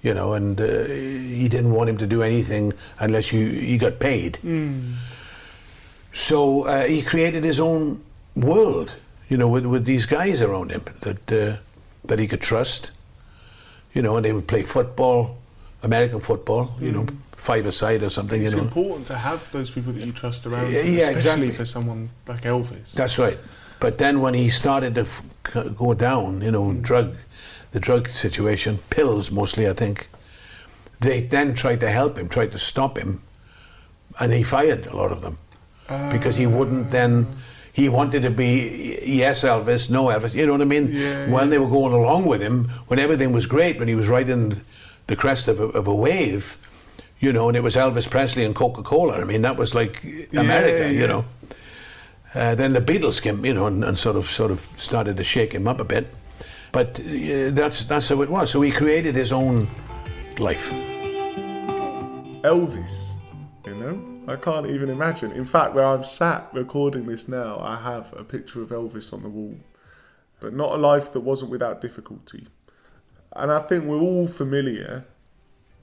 you 0.02 0.14
know, 0.14 0.34
and 0.34 0.60
uh, 0.60 0.66
he 0.86 1.48
didn't 1.48 1.72
want 1.72 1.90
him 1.90 1.98
to 1.98 2.08
do 2.08 2.24
anything 2.24 2.74
unless 3.00 3.32
you 3.32 3.48
he 3.48 3.78
got 3.78 4.00
paid. 4.00 4.40
So 6.12 6.64
uh, 6.64 6.86
he 6.88 7.02
created 7.04 7.44
his 7.44 7.60
own 7.60 8.02
world, 8.36 8.96
you 9.30 9.38
know, 9.38 9.48
with, 9.48 9.66
with 9.66 9.86
these 9.86 10.06
guys 10.06 10.42
around 10.42 10.72
him 10.72 10.82
that 11.02 11.32
uh, 11.32 11.58
that 12.06 12.20
he 12.20 12.28
could 12.28 12.42
trust, 12.42 12.92
you 13.94 14.02
know, 14.02 14.18
and 14.18 14.26
they 14.26 14.34
would 14.34 14.48
play 14.48 14.64
football, 14.64 15.38
American 15.84 16.20
football, 16.20 16.76
you 16.80 16.92
know, 16.92 17.04
mm. 17.04 17.16
five 17.32 17.66
a 17.66 17.72
side 17.72 18.04
or 18.04 18.10
something, 18.10 18.42
It's 18.42 18.54
you 18.54 18.58
know. 18.58 18.68
important 18.68 19.08
to 19.08 19.18
have 19.18 19.50
those 19.52 19.70
people 19.70 19.94
that 19.94 20.06
you 20.06 20.12
trust 20.12 20.46
around, 20.46 20.72
Yeah, 20.72 20.82
you, 20.82 20.92
yeah, 20.92 21.10
especially 21.10 21.16
exactly. 21.16 21.52
for 21.52 21.66
someone 21.66 22.10
like 22.28 22.42
Elvis. 22.42 22.94
That's 22.94 23.20
right. 23.20 23.38
But 23.80 23.98
then 23.98 24.22
when 24.22 24.34
he 24.34 24.50
started 24.50 24.96
to 24.96 25.02
f- 25.02 25.24
go 25.78 25.94
down, 25.94 26.42
you 26.42 26.52
know, 26.52 26.66
mm. 26.66 26.82
drug, 26.82 27.16
the 27.72 27.80
drug 27.80 28.10
situation, 28.10 28.80
pills 28.90 29.32
mostly, 29.32 29.70
I 29.70 29.74
think, 29.74 30.10
they 31.00 31.22
then 31.22 31.54
tried 31.54 31.80
to 31.82 31.90
help 31.90 32.18
him, 32.18 32.28
tried 32.28 32.52
to 32.54 32.60
stop 32.60 32.98
him, 32.98 33.22
and 34.20 34.34
he 34.34 34.44
fired 34.44 34.88
a 34.88 34.96
lot 34.96 35.12
of 35.12 35.22
them 35.22 35.38
because 36.12 36.36
he 36.36 36.46
wouldn't 36.48 36.90
then. 36.92 37.28
Ah. 37.30 37.36
He 37.80 37.88
wanted 37.88 38.24
to 38.24 38.30
be 38.30 39.00
yes 39.06 39.44
Elvis, 39.44 39.90
no 39.90 40.08
Elvis. 40.08 40.34
You 40.34 40.46
know 40.46 40.52
what 40.52 40.62
I 40.62 40.66
mean? 40.66 40.92
Yeah, 40.92 41.30
when 41.30 41.46
yeah. 41.46 41.50
they 41.52 41.60
were 41.60 41.70
going 41.70 41.94
along 41.94 42.26
with 42.26 42.42
him, 42.42 42.68
when 42.88 43.00
everything 43.00 43.32
was 43.32 43.46
great, 43.46 43.80
when 43.80 43.88
he 43.88 43.96
was 43.96 44.10
riding 44.10 44.62
the 45.08 45.16
crest 45.16 45.48
of 45.48 45.62
a, 45.62 45.68
of 45.80 45.88
a 45.88 45.96
wave, 45.96 46.58
you 47.20 47.32
know, 47.32 47.48
and 47.48 47.56
it 47.56 47.64
was 47.64 47.78
Elvis 47.78 48.10
Presley 48.10 48.44
and 48.44 48.54
Coca 48.54 48.84
Cola. 48.84 49.22
I 49.22 49.24
mean, 49.24 49.44
that 49.44 49.56
was 49.56 49.74
like 49.74 50.04
America, 50.34 50.92
yeah. 50.92 51.02
you 51.02 51.08
know. 51.08 51.24
Uh, 52.36 52.54
then 52.54 52.74
the 52.74 52.82
Beatles 52.82 53.22
came, 53.22 53.46
you 53.46 53.54
know, 53.54 53.68
and, 53.68 53.84
and 53.84 53.98
sort 53.98 54.18
of 54.18 54.26
sort 54.28 54.52
of 54.52 54.68
started 54.76 55.16
to 55.16 55.24
shake 55.24 55.54
him 55.54 55.66
up 55.66 55.80
a 55.80 55.86
bit. 55.86 56.08
But 56.74 57.00
uh, 57.00 57.52
that's 57.52 57.86
that's 57.86 58.10
how 58.10 58.22
it 58.22 58.30
was. 58.30 58.52
So 58.52 58.62
he 58.62 58.72
created 58.72 59.16
his 59.16 59.32
own 59.32 59.70
life. 60.38 60.70
Elvis, 62.44 63.14
you 63.66 63.76
know? 63.76 64.19
I 64.30 64.36
can't 64.36 64.68
even 64.68 64.90
imagine. 64.90 65.32
In 65.32 65.44
fact, 65.44 65.74
where 65.74 65.86
I'm 65.86 66.04
sat 66.04 66.50
recording 66.54 67.08
this 67.08 67.28
now, 67.28 67.60
I 67.60 67.82
have 67.82 68.14
a 68.14 68.24
picture 68.24 68.62
of 68.62 68.70
Elvis 68.70 69.12
on 69.12 69.24
the 69.24 69.30
wall. 69.30 69.58
But 70.40 70.54
not 70.54 70.74
a 70.74 70.78
life 70.78 71.12
that 71.14 71.22
wasn't 71.22 71.50
without 71.50 71.82
difficulty. 71.82 72.48
And 73.36 73.52
I 73.52 73.60
think 73.60 73.86
we're 73.86 74.00
all 74.00 74.28
familiar. 74.28 75.06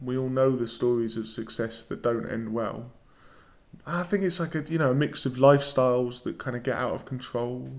We 0.01 0.17
all 0.17 0.29
know 0.29 0.55
the 0.55 0.69
stories 0.69 1.17
of 1.17 1.27
success 1.27 1.83
that 1.83 2.03
don't 2.03 2.31
end 2.31 2.53
well. 2.53 2.93
I 3.85 4.05
think 4.05 4.23
it's 4.23 4.39
like 4.39 4.55
a 4.55 4.63
you 4.63 4.79
know 4.79 4.93
a 4.93 4.95
mix 4.95 5.27
of 5.27 5.35
lifestyles 5.35 6.23
that 6.23 6.39
kind 6.39 6.57
of 6.57 6.63
get 6.63 6.77
out 6.77 6.95
of 6.95 7.05
control, 7.05 7.71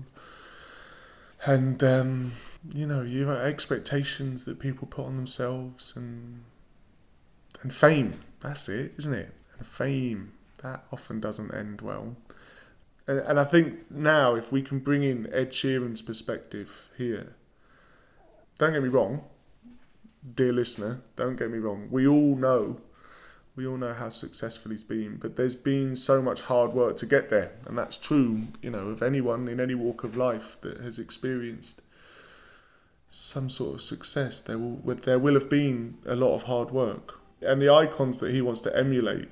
and 1.44 1.82
um, 1.82 2.32
you 2.72 2.86
know 2.86 3.02
your 3.02 3.32
expectations 3.32 4.44
that 4.44 4.58
people 4.58 4.86
put 4.86 5.06
on 5.06 5.16
themselves, 5.16 5.94
and 5.96 6.44
and 7.62 7.74
fame. 7.74 8.20
That's 8.40 8.68
it, 8.68 8.94
isn't 8.98 9.14
it? 9.14 9.34
And 9.58 9.66
fame 9.66 10.32
that 10.62 10.84
often 10.92 11.20
doesn't 11.20 11.54
end 11.54 11.80
well. 11.80 12.16
And, 13.06 13.20
and 13.20 13.40
I 13.40 13.44
think 13.44 13.90
now, 13.90 14.34
if 14.34 14.52
we 14.52 14.62
can 14.62 14.78
bring 14.78 15.02
in 15.02 15.32
Ed 15.32 15.50
Sheeran's 15.50 16.02
perspective 16.02 16.88
here, 16.96 17.34
don't 18.58 18.72
get 18.72 18.82
me 18.82 18.88
wrong, 18.88 19.22
dear 20.34 20.52
listener, 20.52 21.00
don't 21.16 21.36
get 21.36 21.50
me 21.50 21.58
wrong. 21.58 21.88
We 21.90 22.06
all 22.06 22.36
know, 22.36 22.80
we 23.56 23.66
all 23.66 23.76
know 23.76 23.94
how 23.94 24.10
successful 24.10 24.72
he's 24.72 24.84
been, 24.84 25.16
but 25.16 25.36
there's 25.36 25.54
been 25.54 25.96
so 25.96 26.20
much 26.20 26.42
hard 26.42 26.72
work 26.72 26.96
to 26.98 27.06
get 27.06 27.30
there, 27.30 27.52
and 27.66 27.78
that's 27.78 27.96
true, 27.96 28.48
you 28.62 28.70
know, 28.70 28.88
of 28.88 29.02
anyone 29.02 29.48
in 29.48 29.60
any 29.60 29.74
walk 29.74 30.04
of 30.04 30.16
life 30.16 30.56
that 30.60 30.80
has 30.80 30.98
experienced 30.98 31.82
some 33.10 33.48
sort 33.48 33.76
of 33.76 33.82
success. 33.82 34.40
There 34.40 34.58
will 34.58 34.94
there 34.96 35.18
will 35.18 35.34
have 35.34 35.48
been 35.48 35.96
a 36.04 36.14
lot 36.14 36.34
of 36.34 36.42
hard 36.44 36.70
work, 36.70 37.20
and 37.40 37.62
the 37.62 37.72
icons 37.72 38.18
that 38.18 38.32
he 38.32 38.42
wants 38.42 38.60
to 38.62 38.76
emulate 38.76 39.28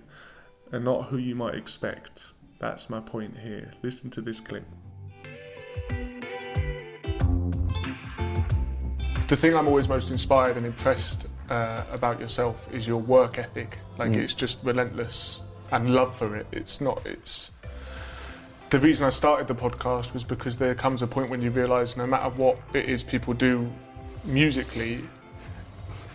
are 0.73 0.81
not 0.81 1.07
who 1.07 1.19
you 1.19 1.35
might 1.35 1.55
expect. 1.55 2.33
That's 2.59 2.89
my 2.89 3.01
point 3.01 3.37
here. 3.39 3.73
Listen 3.83 4.11
to 4.11 4.21
this 4.21 4.41
clip. 4.41 4.65
The 9.29 9.37
thing 9.37 9.55
I'm 9.55 9.67
always 9.67 9.89
most 9.89 10.11
inspired 10.11 10.57
and 10.57 10.65
impressed 10.65 11.27
uh, 11.51 11.85
about 11.91 12.21
yourself 12.21 12.73
is 12.73 12.87
your 12.87 13.01
work 13.01 13.39
ethic. 13.39 13.79
Like 13.99 14.15
it's 14.15 14.35
just 14.35 14.63
relentless 14.63 15.43
and 15.73 15.91
love 15.91 16.17
for 16.17 16.37
it. 16.37 16.47
It's 16.53 16.81
not. 16.81 17.05
It's 17.05 17.53
the 18.71 18.79
reason 18.79 19.07
I 19.07 19.11
started 19.11 19.49
the 19.49 19.55
podcast 19.55 20.13
was 20.15 20.25
because 20.25 20.57
there 20.57 20.75
comes 20.75 21.03
a 21.03 21.07
point 21.07 21.31
when 21.31 21.41
you 21.41 21.51
realise 21.51 21.97
no 21.97 22.07
matter 22.07 22.31
what 22.31 22.61
it 22.73 22.89
is 22.89 23.03
people 23.03 23.35
do 23.35 23.71
musically, 24.25 25.01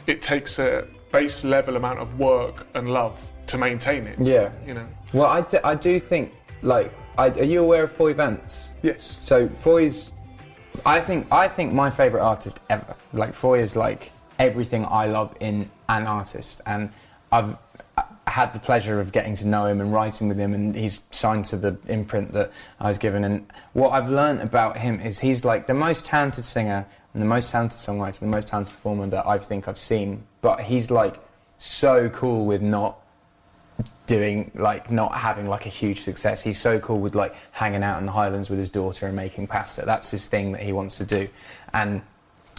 it 0.08 0.22
takes 0.22 0.60
a 0.60 0.88
base 1.12 1.44
level 1.44 1.76
amount 1.76 2.00
of 2.00 2.20
work 2.20 2.68
and 2.74 2.90
love 2.90 3.32
to 3.48 3.58
maintain 3.58 4.08
it. 4.08 4.20
Yeah. 4.20 4.52
You 4.66 4.74
know. 4.76 4.88
Well, 5.14 5.28
I 5.28 5.46
I 5.64 5.76
do 5.76 6.00
think, 6.00 6.34
like, 6.62 6.92
I, 7.18 7.30
are 7.30 7.44
you 7.44 7.62
aware 7.62 7.84
of 7.84 7.92
Foy 7.92 8.14
Vance? 8.14 8.70
Yes. 8.82 9.04
So 9.22 9.48
Foy's, 9.48 10.12
I 10.86 11.02
think 11.02 11.28
I 11.32 11.48
think 11.48 11.74
my 11.74 11.90
favorite 11.90 12.22
artist 12.22 12.60
ever. 12.70 12.96
Like 13.14 13.34
Foy 13.34 13.60
is 13.60 13.76
like 13.76 14.12
everything 14.40 14.86
I 14.86 15.06
love 15.08 15.36
in 15.40 15.70
an 15.90 16.08
artist, 16.08 16.62
and 16.66 16.90
I've 17.32 17.58
uh, 17.98 18.04
had 18.28 18.54
the 18.54 18.60
pleasure 18.60 19.02
of 19.02 19.12
getting 19.12 19.36
to 19.36 19.48
know 19.48 19.66
him 19.66 19.82
and 19.82 19.92
writing 19.94 20.30
with 20.30 20.38
him, 20.38 20.54
and 20.54 20.76
he's 20.76 21.04
signed 21.12 21.46
to 21.46 21.58
the 21.58 21.78
imprint 21.88 22.32
that 22.32 22.52
I 22.80 22.88
was 22.88 22.98
given. 22.98 23.24
And 23.26 23.46
what 23.74 23.90
I've 23.90 24.10
learned 24.10 24.42
about 24.42 24.78
him 24.78 25.02
is 25.02 25.20
he's 25.20 25.44
like 25.44 25.68
the 25.68 25.74
most 25.74 26.06
talented 26.06 26.46
singer 26.46 26.86
and 27.14 27.22
the 27.22 27.26
most 27.26 27.52
talented 27.52 27.80
songwriter, 27.80 28.22
and 28.22 28.32
the 28.32 28.36
most 28.38 28.48
talented 28.48 28.74
performer 28.74 29.08
that 29.08 29.28
I 29.28 29.38
think 29.38 29.68
I've 29.68 29.78
seen. 29.78 30.24
But 30.42 30.62
he's 30.62 30.90
like 30.90 31.20
so 31.58 32.10
cool 32.10 32.46
with 32.46 32.62
not 32.62 32.98
doing 34.08 34.52
like 34.56 34.92
not 34.92 35.16
having 35.16 35.48
like 35.48 35.66
a 35.66 35.70
huge 35.70 36.02
success. 36.02 36.44
He's 36.44 36.60
so 36.60 36.80
cool 36.80 37.00
with 37.00 37.16
like 37.16 37.36
hanging 37.52 37.84
out 37.84 38.00
in 38.00 38.06
the 38.06 38.12
Highlands 38.12 38.50
with 38.50 38.60
his 38.60 38.70
daughter 38.70 39.08
and 39.08 39.16
making 39.16 39.48
pasta. 39.48 39.84
That's 39.86 40.10
his 40.12 40.28
thing 40.28 40.52
that 40.54 40.62
he 40.62 40.74
wants 40.74 40.98
to 40.98 41.06
do, 41.06 41.30
and 41.74 42.02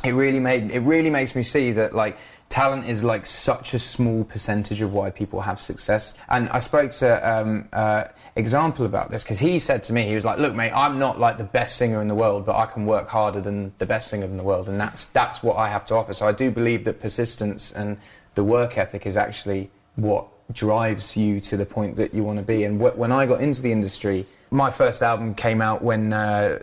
it 0.04 0.12
really 0.12 0.40
made 0.40 0.70
it 0.70 0.80
really 0.80 1.10
makes 1.10 1.34
me 1.34 1.42
see 1.42 1.72
that 1.72 1.94
like 1.94 2.16
talent 2.52 2.86
is 2.86 3.02
like 3.02 3.24
such 3.24 3.72
a 3.72 3.78
small 3.78 4.24
percentage 4.24 4.82
of 4.82 4.92
why 4.92 5.08
people 5.08 5.40
have 5.40 5.58
success. 5.58 6.14
And 6.28 6.50
I 6.50 6.58
spoke 6.58 6.90
to 6.92 7.08
um, 7.28 7.66
uh, 7.72 8.04
Example 8.36 8.84
about 8.84 9.10
this 9.10 9.24
because 9.24 9.38
he 9.38 9.58
said 9.58 9.82
to 9.84 9.94
me, 9.94 10.02
he 10.06 10.14
was 10.14 10.26
like, 10.26 10.38
"Look, 10.38 10.54
mate, 10.54 10.70
I'm 10.74 10.98
not 10.98 11.18
like 11.18 11.38
the 11.38 11.44
best 11.44 11.76
singer 11.76 12.02
in 12.02 12.08
the 12.08 12.14
world, 12.14 12.44
but 12.44 12.56
I 12.56 12.66
can 12.66 12.84
work 12.84 13.08
harder 13.08 13.40
than 13.40 13.72
the 13.78 13.86
best 13.86 14.08
singer 14.08 14.26
in 14.26 14.36
the 14.36 14.42
world, 14.42 14.68
and 14.68 14.78
that's 14.78 15.06
that's 15.06 15.42
what 15.42 15.56
I 15.56 15.68
have 15.68 15.84
to 15.86 15.94
offer." 15.94 16.12
So 16.12 16.26
I 16.28 16.32
do 16.32 16.50
believe 16.50 16.84
that 16.84 17.00
persistence 17.00 17.72
and 17.72 17.96
the 18.34 18.44
work 18.44 18.76
ethic 18.76 19.06
is 19.06 19.16
actually 19.16 19.70
what 19.96 20.26
drives 20.52 21.16
you 21.16 21.40
to 21.40 21.56
the 21.56 21.66
point 21.66 21.96
that 21.96 22.12
you 22.12 22.22
want 22.22 22.38
to 22.38 22.44
be. 22.44 22.64
And 22.64 22.78
wh- 22.78 22.96
when 22.98 23.12
I 23.12 23.24
got 23.24 23.40
into 23.40 23.62
the 23.62 23.72
industry, 23.72 24.26
my 24.50 24.70
first 24.70 25.02
album 25.02 25.34
came 25.34 25.62
out 25.62 25.82
when. 25.82 26.12
Uh, 26.12 26.58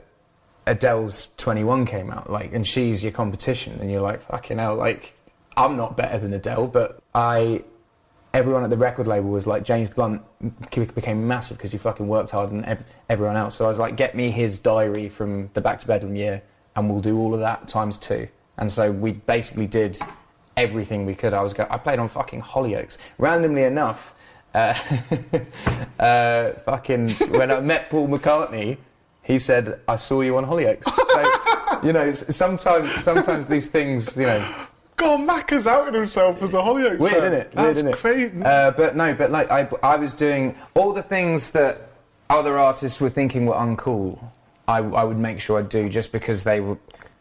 Adele's 0.68 1.30
21 1.38 1.88
came 1.88 2.12
out, 2.12 2.30
like, 2.30 2.54
and 2.54 2.68
she's 2.68 3.04
your 3.04 3.12
competition, 3.12 3.80
and 3.82 3.90
you're 3.90 4.02
like, 4.02 4.22
fucking 4.22 4.60
hell, 4.60 4.76
like, 4.76 5.16
I'm 5.60 5.76
not 5.76 5.98
better 5.98 6.18
than 6.18 6.34
Adele, 6.34 6.68
but 6.68 7.04
I, 7.14 7.66
everyone 8.34 8.64
at 8.64 8.70
the 8.70 8.78
record 8.78 9.08
label 9.08 9.30
was 9.30 9.46
like, 9.46 9.64
James 9.64 9.90
Blunt 9.90 10.22
became 10.72 11.28
massive 11.28 11.58
because 11.58 11.74
he 11.74 11.78
fucking 11.78 12.08
worked 12.08 12.30
harder 12.30 12.54
than 12.54 12.64
ev- 12.64 12.86
everyone 13.10 13.36
else. 13.36 13.56
So 13.56 13.66
I 13.66 13.68
was 13.68 13.78
like, 13.78 13.98
get 13.98 14.16
me 14.16 14.32
his 14.32 14.58
diary 14.58 15.10
from 15.10 15.50
the 15.54 15.60
Back 15.60 15.82
to 15.82 15.88
Bedlam 15.88 16.16
year, 16.16 16.42
and 16.78 16.90
we'll 16.90 17.02
do 17.02 17.18
all 17.20 17.34
of 17.34 17.42
that 17.42 17.68
times 17.68 17.98
two. 17.98 18.30
And 18.58 18.72
so 18.72 18.90
we 18.90 19.12
basically 19.12 19.68
did 19.68 20.00
everything 20.56 21.06
we 21.06 21.14
could. 21.14 21.34
I 21.34 21.42
was, 21.42 21.54
go- 21.54 21.68
I 21.70 21.78
played 21.78 22.00
on 22.00 22.08
fucking 22.08 22.42
Hollyoaks. 22.42 22.98
Randomly 23.18 23.64
enough, 23.64 24.16
uh, 24.56 24.74
uh, 26.00 26.54
fucking 26.66 27.10
when 27.32 27.52
I 27.52 27.60
met 27.60 27.90
Paul 27.90 28.08
McCartney, 28.08 28.78
he 29.24 29.38
said, 29.38 29.80
"I 29.88 29.96
saw 29.96 30.22
you 30.22 30.38
on 30.38 30.46
Hollyoaks." 30.46 30.86
So, 30.86 31.86
you 31.86 31.94
know, 31.94 32.12
sometimes 32.14 32.92
sometimes 33.04 33.48
these 33.48 33.70
things, 33.70 34.18
you 34.18 34.26
know, 34.26 34.56
God, 35.00 35.22
Mac 35.22 35.50
has 35.52 35.66
outed 35.66 35.94
himself 35.94 36.44
as 36.44 36.54
a 36.54 36.58
Hollyoaks 36.58 37.00
weird, 37.00 37.14
fan. 37.14 37.24
isn't 37.24 37.34
it? 37.34 37.52
That's 37.54 37.82
Weird, 37.82 37.96
crazy. 37.96 38.44
Uh, 38.44 38.72
but 38.72 38.96
no, 38.96 39.14
but 39.14 39.32
like 39.32 39.50
I, 39.50 39.68
I 39.82 39.96
was 39.96 40.14
doing 40.14 40.56
all 40.76 40.94
the 40.94 41.02
things 41.02 41.52
that 41.52 41.90
other 42.30 42.60
artists 42.60 43.00
were 43.00 43.10
thinking 43.10 43.46
were 43.46 43.56
uncool. 43.56 44.20
I, 44.68 44.80
I 44.80 45.04
would 45.04 45.18
make 45.18 45.40
sure 45.40 45.58
I'd 45.58 45.70
do 45.70 45.90
just 45.90 46.12
because 46.12 46.44
they 46.44 46.60
were. 46.60 46.78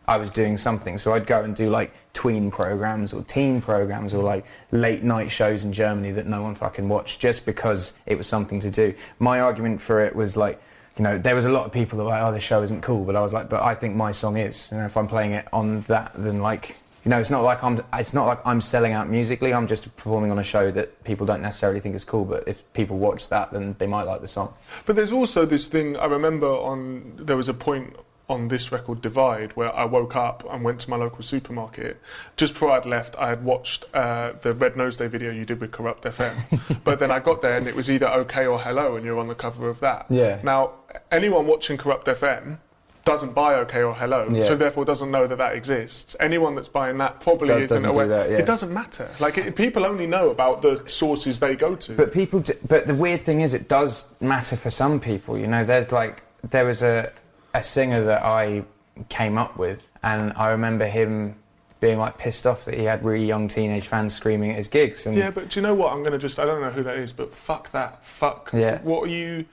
I 0.09 0.17
was 0.17 0.31
doing 0.31 0.57
something, 0.57 0.97
so 0.97 1.13
I'd 1.13 1.27
go 1.27 1.43
and 1.43 1.55
do 1.55 1.69
like 1.69 1.93
tween 2.15 2.51
programs 2.51 3.13
or 3.13 3.23
teen 3.25 3.61
programs 3.61 4.15
or 4.15 4.23
like 4.23 4.47
late 4.73 5.03
night 5.03 5.31
shows 5.31 5.65
in 5.65 5.73
Germany 5.73 6.13
that 6.13 6.27
no 6.27 6.43
one 6.43 6.55
fucking 6.55 6.89
watched 6.89 7.21
just 7.21 7.45
because 7.45 7.93
it 8.07 8.17
was 8.17 8.27
something 8.27 8.59
to 8.61 8.71
do. 8.71 8.95
My 9.19 9.41
argument 9.41 9.83
for 9.83 10.01
it 10.01 10.17
was 10.17 10.35
like, 10.35 10.63
you 10.97 11.05
know, 11.05 11.19
there 11.19 11.35
was 11.35 11.45
a 11.45 11.51
lot 11.51 11.67
of 11.67 11.73
people 11.73 11.99
that 11.99 12.05
were 12.05 12.11
like, 12.11 12.23
oh, 12.23 12.33
this 12.33 12.43
show 12.43 12.63
isn't 12.63 12.81
cool, 12.81 13.05
but 13.05 13.17
I 13.17 13.21
was 13.21 13.35
like, 13.35 13.51
but 13.51 13.63
I 13.63 13.75
think 13.75 13.95
my 13.97 14.11
song 14.11 14.39
is. 14.39 14.73
And 14.73 14.81
if 14.85 14.97
I'm 14.97 15.07
playing 15.07 15.33
it 15.33 15.47
on 15.53 15.83
that, 15.83 16.13
then 16.15 16.41
like, 16.41 16.77
you 17.09 17.15
know, 17.15 17.21
it's 17.21 17.31
not 17.31 17.43
like 17.43 17.65
I'm. 17.65 17.83
It's 17.95 18.13
not 18.13 18.27
like 18.27 18.39
I'm 18.45 18.61
selling 18.61 18.93
out 18.93 19.09
musically. 19.09 19.55
I'm 19.55 19.67
just 19.67 19.97
performing 19.97 20.31
on 20.31 20.39
a 20.39 20.43
show 20.43 20.71
that 20.73 21.05
people 21.05 21.25
don't 21.25 21.41
necessarily 21.41 21.81
think 21.81 21.95
is 21.95 22.05
cool. 22.05 22.27
But 22.27 22.47
if 22.47 22.71
people 22.75 22.99
watch 22.99 23.31
that, 23.31 23.51
then 23.51 23.75
they 23.79 23.87
might 23.87 24.03
like 24.03 24.21
the 24.21 24.27
song. 24.27 24.53
But 24.85 24.95
there's 24.95 25.11
also 25.11 25.47
this 25.47 25.69
thing 25.69 25.97
I 25.97 26.05
remember 26.05 26.47
on 26.47 27.15
there 27.17 27.39
was 27.39 27.49
a 27.49 27.55
point 27.55 27.97
on 28.29 28.49
this 28.49 28.71
record 28.71 29.01
Divide 29.01 29.57
where 29.57 29.75
I 29.75 29.87
woke 29.87 30.17
up 30.17 30.45
and 30.51 30.63
went 30.63 30.81
to 30.81 30.91
my 30.91 30.97
local 30.97 31.23
supermarket. 31.23 31.99
Just 32.37 32.53
before 32.53 32.73
I'd 32.73 32.85
left, 32.85 33.17
I 33.17 33.31
had 33.31 33.43
watched 33.43 33.87
uh, 33.95 34.33
the 34.43 34.53
Red 34.53 34.77
Nose 34.77 34.99
Day 34.99 35.07
video 35.07 35.31
you 35.33 35.47
did 35.47 35.63
with 35.63 35.71
Kurupt 35.71 36.03
FM. 36.03 36.81
but 36.85 36.99
then 36.99 37.11
I 37.11 37.21
got 37.21 37.41
there 37.41 37.57
and 37.57 37.67
it 37.67 37.75
was 37.75 37.91
either 37.91 38.07
OK 38.07 38.47
or 38.47 38.61
Hello, 38.61 38.97
and 38.97 39.07
you're 39.07 39.19
on 39.19 39.29
the 39.29 39.35
cover 39.35 39.71
of 39.71 39.81
that. 39.81 40.05
Yeah. 40.11 40.41
Now, 40.43 40.73
anyone 41.11 41.47
watching 41.47 41.79
Kurupt 41.79 42.05
FM 42.05 42.59
doesn't 43.09 43.35
buy 43.35 43.55
OK 43.55 43.83
or 43.83 43.95
Hello, 43.95 44.29
Yeah. 44.31 44.45
so 44.45 44.55
therefore 44.57 44.85
doesn't 44.85 45.11
know 45.11 45.27
that 45.27 45.39
that 45.39 45.55
exists. 45.57 46.15
Anyone 46.21 46.55
that's 46.55 46.69
buying 46.69 46.99
that 46.99 47.21
probably 47.21 47.55
isn't 47.63 47.85
aware. 47.85 48.07
that, 48.09 48.31
yeah. 48.31 48.39
It 48.39 48.47
doesn't 48.47 48.73
matter. 48.73 49.09
Like 49.19 49.39
it, 49.39 49.57
people 49.57 49.85
only 49.85 50.07
know 50.07 50.31
about 50.31 50.63
the 50.63 50.77
sources 50.89 51.39
they 51.41 51.57
go 51.57 51.75
to. 51.75 51.93
But 51.95 52.13
people, 52.13 52.41
d 52.41 52.53
but 52.69 52.87
the 52.87 52.95
weird 52.95 53.23
thing 53.25 53.41
is, 53.41 53.55
it 53.55 53.69
does 53.69 54.07
matter 54.21 54.57
for 54.57 54.71
some 54.71 55.01
people. 55.01 55.39
You 55.39 55.47
know, 55.47 55.65
there's 55.65 55.91
like 55.91 56.23
there 56.51 56.65
was 56.65 56.83
a 56.83 57.11
a 57.55 57.63
singer 57.63 58.03
that 58.05 58.23
I 58.25 58.63
came 59.09 59.39
up 59.39 59.57
with, 59.57 59.81
and 60.03 60.33
I 60.37 60.51
remember 60.51 60.87
him 60.87 61.35
being 61.81 61.99
like 61.99 62.19
pissed 62.19 62.47
off 62.47 62.65
that 62.65 62.75
he 62.75 62.85
had 62.85 63.05
really 63.05 63.25
young 63.25 63.47
teenage 63.49 63.87
fans 63.87 64.13
screaming 64.13 64.51
at 64.51 64.57
his 64.57 64.69
gigs. 64.69 65.07
And 65.07 65.17
Yeah, 65.17 65.31
but 65.31 65.49
do 65.51 65.61
you 65.61 65.63
know 65.67 65.75
what? 65.75 65.93
I'm 65.93 66.03
to 66.05 66.19
just, 66.19 66.39
I 66.41 66.45
don't 66.45 66.61
know 66.61 66.71
who 66.71 66.83
that 66.83 66.97
is, 66.97 67.13
but 67.13 67.33
fuck 67.33 67.71
that. 67.71 68.05
Fuck. 68.05 68.51
Yeah. 68.53 68.81
What 68.83 69.05
are 69.05 69.13
you, 69.13 69.45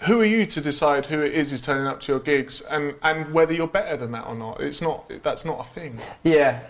who 0.00 0.20
are 0.20 0.24
you 0.24 0.46
to 0.46 0.60
decide 0.60 1.06
who 1.06 1.20
it 1.20 1.32
is 1.32 1.50
who's 1.50 1.62
turning 1.62 1.86
up 1.86 2.00
to 2.00 2.12
your 2.12 2.20
gigs 2.20 2.60
and, 2.62 2.94
and 3.02 3.32
whether 3.32 3.52
you're 3.52 3.66
better 3.66 3.96
than 3.96 4.12
that 4.12 4.26
or 4.26 4.34
not? 4.34 4.60
It's 4.60 4.80
not, 4.80 5.10
that's 5.22 5.44
not 5.44 5.60
a 5.60 5.64
thing. 5.64 5.98
Yeah. 6.22 6.60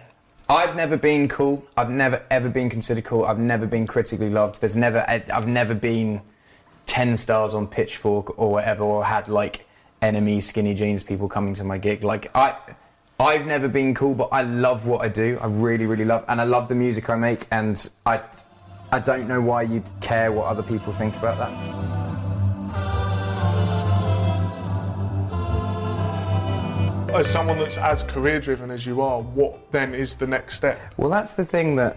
I've 0.50 0.76
never 0.76 0.96
been 0.96 1.28
cool. 1.28 1.62
I've 1.76 1.90
never 1.90 2.24
ever 2.30 2.48
been 2.48 2.70
considered 2.70 3.04
cool. 3.04 3.24
I've 3.24 3.38
never 3.38 3.66
been 3.66 3.86
critically 3.86 4.30
loved. 4.30 4.62
There's 4.62 4.76
never 4.76 5.04
I've 5.06 5.46
never 5.46 5.74
been 5.74 6.22
10 6.86 7.18
stars 7.18 7.52
on 7.52 7.66
Pitchfork 7.66 8.38
or 8.38 8.52
whatever 8.52 8.82
or 8.82 9.04
had 9.04 9.28
like 9.28 9.66
NME 10.00 10.42
skinny 10.42 10.74
jeans 10.74 11.02
people 11.02 11.28
coming 11.28 11.52
to 11.54 11.64
my 11.64 11.76
gig. 11.76 12.02
Like 12.02 12.34
I 12.34 12.56
I've 13.20 13.44
never 13.44 13.68
been 13.68 13.94
cool, 13.94 14.14
but 14.14 14.30
I 14.32 14.40
love 14.42 14.86
what 14.86 15.02
I 15.02 15.08
do. 15.08 15.38
I 15.42 15.48
really 15.48 15.84
really 15.84 16.06
love 16.06 16.24
and 16.28 16.40
I 16.40 16.44
love 16.44 16.68
the 16.68 16.74
music 16.74 17.10
I 17.10 17.16
make 17.16 17.46
and 17.50 17.86
I 18.06 18.22
I 18.90 19.00
don't 19.00 19.28
know 19.28 19.42
why 19.42 19.62
you'd 19.62 19.90
care 20.00 20.32
what 20.32 20.46
other 20.46 20.62
people 20.62 20.94
think 20.94 21.14
about 21.16 21.36
that. 21.36 22.07
As 27.14 27.30
someone 27.30 27.58
that's 27.58 27.78
as 27.78 28.02
career 28.02 28.38
driven 28.38 28.70
as 28.70 28.84
you 28.84 29.00
are, 29.00 29.22
what 29.22 29.72
then 29.72 29.94
is 29.94 30.14
the 30.14 30.26
next 30.26 30.56
step? 30.56 30.78
Well, 30.98 31.08
that's 31.08 31.34
the 31.34 31.44
thing 31.44 31.74
that 31.76 31.96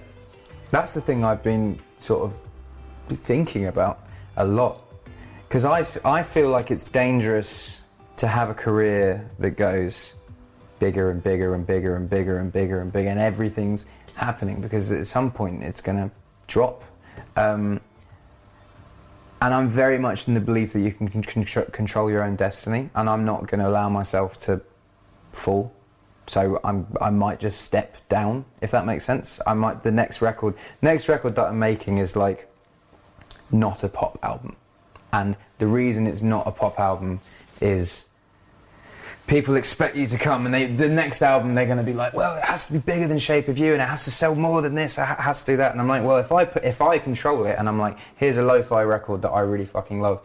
that's 0.72 0.94
the 0.94 1.02
thing 1.02 1.26
I've 1.26 1.44
been 1.44 1.80
sort 1.98 2.24
of 2.24 3.18
thinking 3.18 3.66
about 3.66 4.08
a 4.38 4.46
lot 4.46 4.82
because 5.48 5.66
I, 5.66 6.24
feel 6.24 6.50
like 6.50 6.72
it's 6.72 6.86
dangerous 6.86 7.82
to 8.16 8.26
have 8.26 8.50
a 8.50 8.54
career 8.54 9.30
that 9.40 9.52
goes 9.52 10.16
bigger 10.80 11.12
and 11.12 11.22
bigger 11.22 11.56
and 11.56 11.68
bigger 11.68 11.98
and 11.98 12.10
bigger 12.10 12.40
and 12.40 12.54
bigger 12.54 12.80
and 12.80 12.94
bigger 12.94 13.10
and 13.10 13.20
everything's 13.20 13.88
happening 14.16 14.62
because 14.62 14.94
at 14.94 15.06
some 15.08 15.30
point 15.30 15.62
it's 15.62 15.82
going 15.82 15.98
to 15.98 16.10
drop. 16.48 16.86
Um, 17.36 17.82
and 19.42 19.54
I'm 19.54 19.68
very 19.68 20.00
much 20.00 20.30
in 20.30 20.36
the 20.36 20.40
belief 20.40 20.72
that 20.72 20.80
you 20.80 20.92
can 20.92 21.10
con- 21.10 21.44
control 21.44 22.10
your 22.10 22.24
own 22.24 22.38
destiny, 22.38 22.90
and 22.96 23.10
I'm 23.10 23.26
not 23.26 23.48
going 23.48 23.60
to 23.60 23.68
allow 23.68 23.90
myself 23.90 24.40
to 24.42 24.62
fall. 25.32 25.74
So 26.28 26.60
I'm, 26.64 26.88
I 27.02 27.10
might 27.10 27.40
just 27.40 27.62
step 27.62 27.98
down, 28.08 28.46
if 28.62 28.72
that 28.72 28.86
makes 28.86 29.04
sense. 29.04 29.40
I 29.46 29.54
might 29.54 29.82
the 29.82 29.92
next 29.92 30.22
record, 30.22 30.56
next 30.82 31.10
record 31.10 31.36
that 31.36 31.48
I'm 31.48 31.60
making 31.60 31.98
is 31.98 32.16
like 32.16 32.50
not 33.52 33.84
a 33.84 33.90
pop 33.90 34.18
album, 34.24 34.56
and 35.12 35.36
the 35.58 35.68
reason 35.68 36.08
it's 36.08 36.22
not 36.22 36.48
a 36.48 36.52
pop 36.52 36.80
album 36.80 37.20
is 37.60 38.08
people 39.28 39.56
expect 39.56 39.96
you 39.96 40.08
to 40.08 40.18
come 40.18 40.46
and 40.46 40.54
they 40.54 40.66
the 40.66 40.90
next 40.90 41.22
album 41.22 41.56
they're 41.56 41.66
going 41.66 41.78
to 41.78 41.84
be 41.84 41.94
like 41.94 42.14
well 42.14 42.36
it 42.36 42.44
has 42.44 42.66
to 42.66 42.74
be 42.74 42.80
bigger 42.80 43.08
than 43.08 43.18
shape 43.18 43.48
of 43.48 43.58
you 43.58 43.72
and 43.72 43.82
it 43.82 43.88
has 43.88 44.04
to 44.04 44.12
sell 44.12 44.36
more 44.36 44.62
than 44.62 44.76
this 44.76 44.98
it 44.98 45.06
has 45.06 45.44
to 45.44 45.54
do 45.54 45.58
that 45.58 45.72
and 45.72 45.80
i'm 45.80 45.88
like 45.88 46.04
well 46.04 46.18
if 46.18 46.32
i 46.32 46.44
put, 46.44 46.64
if 46.66 46.82
i 46.82 46.98
control 46.98 47.46
it 47.46 47.56
and 47.58 47.70
i'm 47.70 47.80
like 47.80 47.98
here's 48.18 48.38
a 48.38 48.42
lo-fi 48.42 48.82
record 48.82 49.22
that 49.22 49.30
i 49.30 49.40
really 49.40 49.66
fucking 49.66 50.02
love 50.02 50.22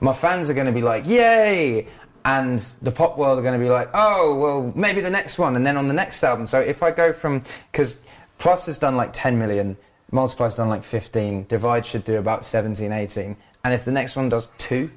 my 0.00 0.12
fans 0.12 0.50
are 0.50 0.54
going 0.54 0.66
to 0.66 0.72
be 0.72 0.82
like 0.82 1.06
yay 1.06 1.86
and 2.24 2.58
the 2.82 2.90
pop 2.90 3.16
world 3.16 3.38
are 3.38 3.42
going 3.42 3.58
to 3.58 3.64
be 3.64 3.70
like 3.70 3.88
oh 3.94 4.38
well 4.38 4.72
maybe 4.74 5.00
the 5.00 5.10
next 5.10 5.38
one 5.38 5.56
and 5.56 5.66
then 5.66 5.76
on 5.76 5.88
the 5.88 5.94
next 5.94 6.22
album 6.22 6.46
so 6.46 6.60
if 6.60 6.82
i 6.82 6.90
go 6.90 7.12
from 7.12 7.42
because 7.70 7.96
plus 8.38 8.66
has 8.66 8.78
done 8.78 8.96
like 8.96 9.10
10 9.12 9.38
million 9.38 9.76
multiply's 10.10 10.54
done 10.54 10.68
like 10.68 10.82
15 10.82 11.46
divide 11.46 11.86
should 11.86 12.04
do 12.04 12.18
about 12.18 12.44
17 12.44 12.92
18 12.92 13.36
and 13.64 13.74
if 13.74 13.84
the 13.84 13.92
next 13.92 14.16
one 14.16 14.28
does 14.28 14.50
two 14.58 14.90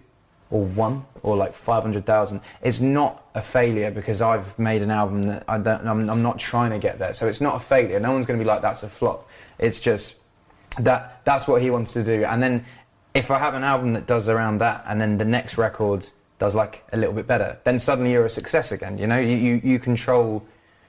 or 0.53 0.63
one 0.63 1.03
or 1.23 1.35
like 1.35 1.53
500,000, 1.53 2.39
it's 2.61 2.79
not 2.79 3.25
a 3.33 3.41
failure 3.41 3.89
because 3.89 4.21
I've 4.21 4.57
made 4.59 4.83
an 4.83 4.91
album 4.91 5.23
that 5.23 5.43
I 5.47 5.57
don't, 5.57 5.85
I'm, 5.87 6.09
I'm 6.09 6.21
not 6.21 6.37
trying 6.37 6.69
to 6.71 6.79
get 6.79 6.99
there. 6.99 7.13
So 7.13 7.27
it's 7.27 7.41
not 7.41 7.55
a 7.55 7.59
failure. 7.59 7.99
No 7.99 8.11
one's 8.11 8.27
going 8.27 8.37
to 8.37 8.43
be 8.43 8.47
like, 8.47 8.61
that's 8.61 8.83
a 8.83 8.89
flop. 8.89 9.27
It's 9.57 9.79
just 9.79 10.15
that 10.79 11.25
that's 11.25 11.47
what 11.47 11.61
he 11.61 11.71
wants 11.71 11.93
to 11.93 12.03
do. 12.03 12.23
And 12.23 12.41
then 12.41 12.65
if 13.15 13.31
I 13.31 13.39
have 13.39 13.55
an 13.55 13.63
album 13.63 13.93
that 13.93 14.05
does 14.05 14.29
around 14.29 14.59
that 14.59 14.83
and 14.87 15.01
then 15.01 15.17
the 15.17 15.25
next 15.25 15.57
record 15.57 16.07
does 16.39 16.55
like 16.55 16.83
a 16.91 16.97
little 16.97 17.13
bit 17.13 17.27
better, 17.27 17.57
then 17.63 17.79
suddenly 17.79 18.11
you're 18.11 18.25
a 18.25 18.29
success 18.29 18.71
again. 18.71 18.97
You 18.97 19.07
know, 19.07 19.19
you, 19.19 19.35
you, 19.35 19.61
you 19.63 19.79
control 19.79 20.45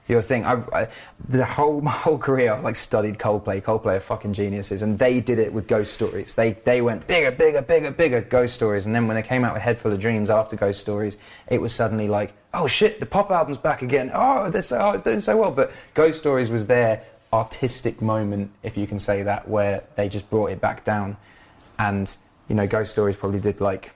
your 0.08 0.22
thing. 0.22 0.44
I, 0.44 0.62
I, 0.72 0.88
the 1.28 1.44
whole 1.44 1.80
my 1.88 1.90
whole 1.90 2.18
career, 2.18 2.52
I've 2.52 2.64
like 2.64 2.76
studied 2.76 3.18
Coldplay. 3.18 3.62
Coldplay 3.62 3.96
are 3.96 4.00
fucking 4.00 4.32
geniuses, 4.32 4.82
and 4.82 4.98
they 4.98 5.20
did 5.20 5.38
it 5.38 5.52
with 5.52 5.66
Ghost 5.66 5.94
Stories. 5.94 6.34
They 6.34 6.52
they 6.52 6.82
went 6.82 7.06
bigger, 7.06 7.30
bigger, 7.30 7.62
bigger, 7.62 7.90
bigger 7.90 8.20
Ghost 8.20 8.54
Stories, 8.54 8.86
and 8.86 8.94
then 8.94 9.06
when 9.06 9.14
they 9.14 9.22
came 9.22 9.44
out 9.44 9.54
with 9.54 9.62
Head 9.62 9.78
Full 9.78 9.92
of 9.92 10.00
Dreams 10.00 10.30
after 10.30 10.56
Ghost 10.56 10.80
Stories, 10.80 11.16
it 11.48 11.60
was 11.60 11.74
suddenly 11.74 12.08
like, 12.08 12.32
oh 12.52 12.66
shit, 12.66 13.00
the 13.00 13.06
pop 13.06 13.30
album's 13.30 13.58
back 13.58 13.82
again. 13.82 14.10
Oh, 14.12 14.50
so, 14.60 14.78
oh, 14.78 14.90
it's 14.92 15.02
doing 15.02 15.20
so 15.20 15.36
well. 15.36 15.50
But 15.50 15.72
Ghost 15.94 16.18
Stories 16.18 16.50
was 16.50 16.66
their 16.66 17.04
artistic 17.32 18.00
moment, 18.00 18.50
if 18.62 18.76
you 18.76 18.86
can 18.86 18.98
say 18.98 19.24
that, 19.24 19.48
where 19.48 19.84
they 19.96 20.08
just 20.08 20.28
brought 20.30 20.50
it 20.50 20.60
back 20.60 20.84
down, 20.84 21.16
and 21.78 22.16
you 22.48 22.54
know, 22.54 22.66
Ghost 22.66 22.92
Stories 22.92 23.16
probably 23.16 23.40
did 23.40 23.60
like 23.60 23.92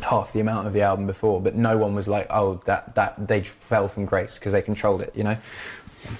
half 0.00 0.32
the 0.32 0.40
amount 0.40 0.66
of 0.66 0.72
the 0.72 0.82
album 0.82 1.06
before, 1.06 1.40
but 1.40 1.54
no 1.54 1.76
one 1.76 1.94
was 1.94 2.08
like, 2.08 2.26
oh, 2.30 2.60
that 2.64 2.94
that 2.94 3.28
they 3.28 3.42
fell 3.42 3.88
from 3.88 4.04
grace 4.04 4.38
because 4.38 4.52
they 4.52 4.62
controlled 4.62 5.02
it, 5.02 5.14
you 5.14 5.24
know. 5.24 5.36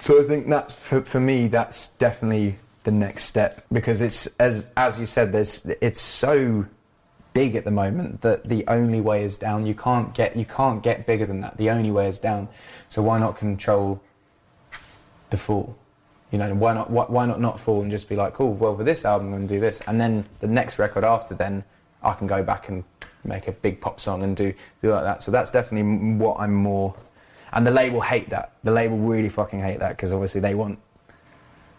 So 0.01 0.21
I 0.21 0.25
think 0.25 0.49
that's 0.49 0.75
for, 0.75 1.03
for 1.03 1.21
me, 1.21 1.49
that's 1.49 1.89
definitely 1.91 2.57
the 2.85 2.91
next 2.91 3.25
step 3.25 3.65
because 3.73 4.01
it's 4.01 4.27
as 4.39 4.69
as 4.77 4.99
you 5.01 5.07
said, 5.07 5.33
there's 5.33 5.67
it's 5.81 6.01
so 6.01 6.67
big 7.33 7.55
at 7.55 7.65
the 7.65 7.71
moment 7.71 8.23
that 8.23 8.49
the 8.49 8.65
only 8.67 9.01
way 9.01 9.23
is 9.23 9.37
down. 9.37 9.67
You 9.67 9.75
can't 9.75 10.15
get 10.15 10.37
you 10.37 10.47
can't 10.47 10.83
get 10.83 11.07
bigger 11.07 11.27
than 11.27 11.41
that. 11.43 11.57
The 11.59 11.71
only 11.71 11.91
way 11.91 12.09
is 12.09 12.19
down. 12.19 12.49
So 12.89 13.03
why 13.03 13.19
not 13.19 13.37
control 13.37 14.01
the 15.31 15.37
fall? 15.37 15.77
You 16.31 16.39
know, 16.39 16.55
why 16.55 16.75
not 16.75 16.91
why, 16.91 17.05
why 17.05 17.27
not 17.27 17.41
not 17.41 17.61
fall 17.61 17.83
and 17.83 17.91
just 17.91 18.09
be 18.09 18.17
like, 18.17 18.35
cool, 18.35 18.55
well, 18.55 18.77
for 18.77 18.85
this 18.85 19.05
album, 19.05 19.33
I'm 19.33 19.47
to 19.47 19.55
do 19.55 19.61
this, 19.61 19.81
and 19.87 20.01
then 20.01 20.25
the 20.41 20.49
next 20.49 20.79
record 20.79 21.05
after, 21.05 21.35
then 21.35 21.63
I 22.03 22.13
can 22.15 22.27
go 22.27 22.43
back 22.43 22.69
and 22.69 22.85
make 23.27 23.49
a 23.49 23.53
big 23.53 23.81
pop 23.81 24.01
song 24.01 24.23
and 24.23 24.37
do 24.37 24.53
do 24.83 24.91
like 24.91 25.05
that. 25.05 25.23
So 25.23 25.31
that's 25.31 25.51
definitely 25.51 26.17
what 26.17 26.39
I'm 26.39 26.55
more. 26.55 26.95
And 27.53 27.67
the 27.67 27.71
label 27.71 28.01
hate 28.01 28.31
that. 28.31 28.53
The 28.65 28.71
label 28.71 28.97
really 28.97 29.29
fucking 29.29 29.61
hate 29.61 29.79
that 29.79 29.91
because 29.91 30.13
obviously 30.13 30.41
they 30.41 30.55
want 30.55 30.79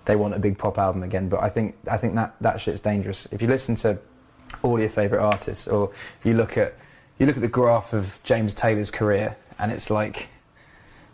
they 0.06 0.16
want 0.16 0.34
a 0.34 0.40
big 0.40 0.58
pop 0.58 0.78
album 0.78 1.04
again. 1.04 1.30
But 1.30 1.44
I 1.44 1.50
think 1.50 1.76
I 1.90 1.98
think 1.98 2.16
that 2.16 2.36
that 2.42 2.60
shit's 2.60 2.80
dangerous. 2.80 3.28
If 3.32 3.42
you 3.42 3.48
listen 3.48 3.76
to 3.76 4.00
all 4.64 4.80
your 4.80 4.90
favorite 4.90 5.22
artists, 5.22 5.68
or 5.68 5.92
you 6.24 6.34
look 6.34 6.58
at 6.58 6.74
you 7.20 7.26
look 7.26 7.36
at 7.36 7.42
the 7.42 7.48
graph 7.48 7.94
of 7.94 8.20
James 8.24 8.54
Taylor's 8.54 8.92
career, 8.92 9.36
and 9.60 9.72
it's 9.72 9.90
like 9.90 10.30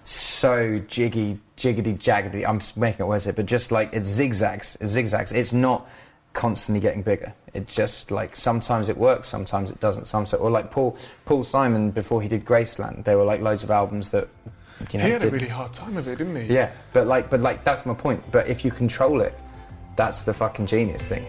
so 0.03 0.79
jiggy, 0.87 1.39
jiggity, 1.57 1.97
jaggedy. 1.97 2.47
I'm 2.47 2.61
making 2.79 3.05
it 3.05 3.07
worse, 3.07 3.25
but 3.27 3.45
just 3.45 3.71
like 3.71 3.93
it 3.93 4.03
zigzags, 4.03 4.77
it 4.79 4.87
zigzags. 4.87 5.31
It's 5.31 5.53
not 5.53 5.87
constantly 6.33 6.79
getting 6.81 7.01
bigger. 7.01 7.33
It 7.53 7.67
just 7.67 8.11
like 8.11 8.35
sometimes 8.35 8.89
it 8.89 8.97
works, 8.97 9.27
sometimes 9.27 9.71
it 9.71 9.79
doesn't. 9.79 10.05
Some 10.05 10.25
or 10.39 10.49
like 10.49 10.71
Paul 10.71 10.97
Paul 11.25 11.43
Simon 11.43 11.91
before 11.91 12.21
he 12.21 12.27
did 12.27 12.45
Graceland, 12.45 13.05
there 13.05 13.17
were 13.17 13.23
like 13.23 13.41
loads 13.41 13.63
of 13.63 13.71
albums 13.71 14.09
that 14.09 14.27
you 14.91 14.99
know 14.99 15.05
he 15.05 15.11
had 15.11 15.21
did, 15.21 15.29
a 15.29 15.31
really 15.31 15.47
hard 15.47 15.73
time 15.73 15.95
of 15.97 16.07
it, 16.07 16.17
didn't 16.17 16.35
he? 16.35 16.53
yeah. 16.53 16.71
But 16.91 17.07
like 17.07 17.29
but 17.29 17.39
like 17.39 17.63
that's 17.63 17.85
my 17.85 17.93
point. 17.93 18.23
But 18.31 18.47
if 18.47 18.65
you 18.65 18.71
control 18.71 19.21
it, 19.21 19.39
that's 19.95 20.23
the 20.23 20.33
fucking 20.33 20.65
genius 20.65 21.07
thing. 21.07 21.25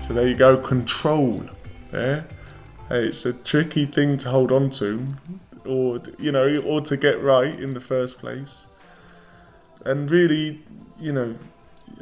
So 0.00 0.14
there 0.14 0.28
you 0.28 0.36
go, 0.36 0.56
control. 0.56 1.42
Yeah, 1.92 2.22
hey, 2.88 3.06
it's 3.08 3.26
a 3.26 3.32
tricky 3.32 3.86
thing 3.86 4.16
to 4.18 4.30
hold 4.30 4.52
on 4.52 4.70
to, 4.70 5.06
or 5.66 6.00
you 6.18 6.32
know, 6.32 6.58
or 6.64 6.80
to 6.82 6.96
get 6.96 7.20
right 7.22 7.58
in 7.58 7.74
the 7.74 7.80
first 7.80 8.18
place. 8.18 8.66
And 9.84 10.10
really, 10.10 10.64
you 10.98 11.12
know, 11.12 11.36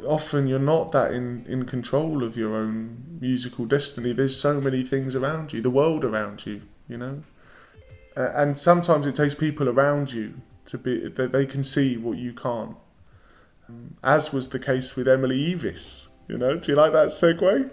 often 0.05 0.47
you're 0.47 0.59
not 0.59 0.91
that 0.91 1.11
in, 1.11 1.45
in 1.47 1.65
control 1.65 2.23
of 2.23 2.35
your 2.35 2.55
own 2.55 3.17
musical 3.21 3.65
destiny. 3.65 4.13
There's 4.13 4.39
so 4.39 4.59
many 4.59 4.83
things 4.83 5.15
around 5.15 5.53
you, 5.53 5.61
the 5.61 5.69
world 5.69 6.03
around 6.03 6.45
you, 6.45 6.61
you 6.87 6.97
know. 6.97 7.21
Uh, 8.17 8.31
and 8.33 8.57
sometimes 8.57 9.05
it 9.05 9.15
takes 9.15 9.35
people 9.35 9.69
around 9.69 10.11
you 10.11 10.35
to 10.65 10.77
be 10.77 11.07
that 11.09 11.31
they 11.31 11.45
can 11.45 11.63
see 11.63 11.97
what 11.97 12.17
you 12.17 12.33
can't. 12.33 12.75
Um, 13.67 13.95
as 14.03 14.31
was 14.31 14.49
the 14.49 14.59
case 14.59 14.95
with 14.95 15.07
Emily 15.07 15.53
Eavis. 15.53 16.09
You 16.27 16.37
know, 16.37 16.57
do 16.57 16.71
you 16.71 16.75
like 16.75 16.93
that 16.93 17.09
segue? 17.09 17.69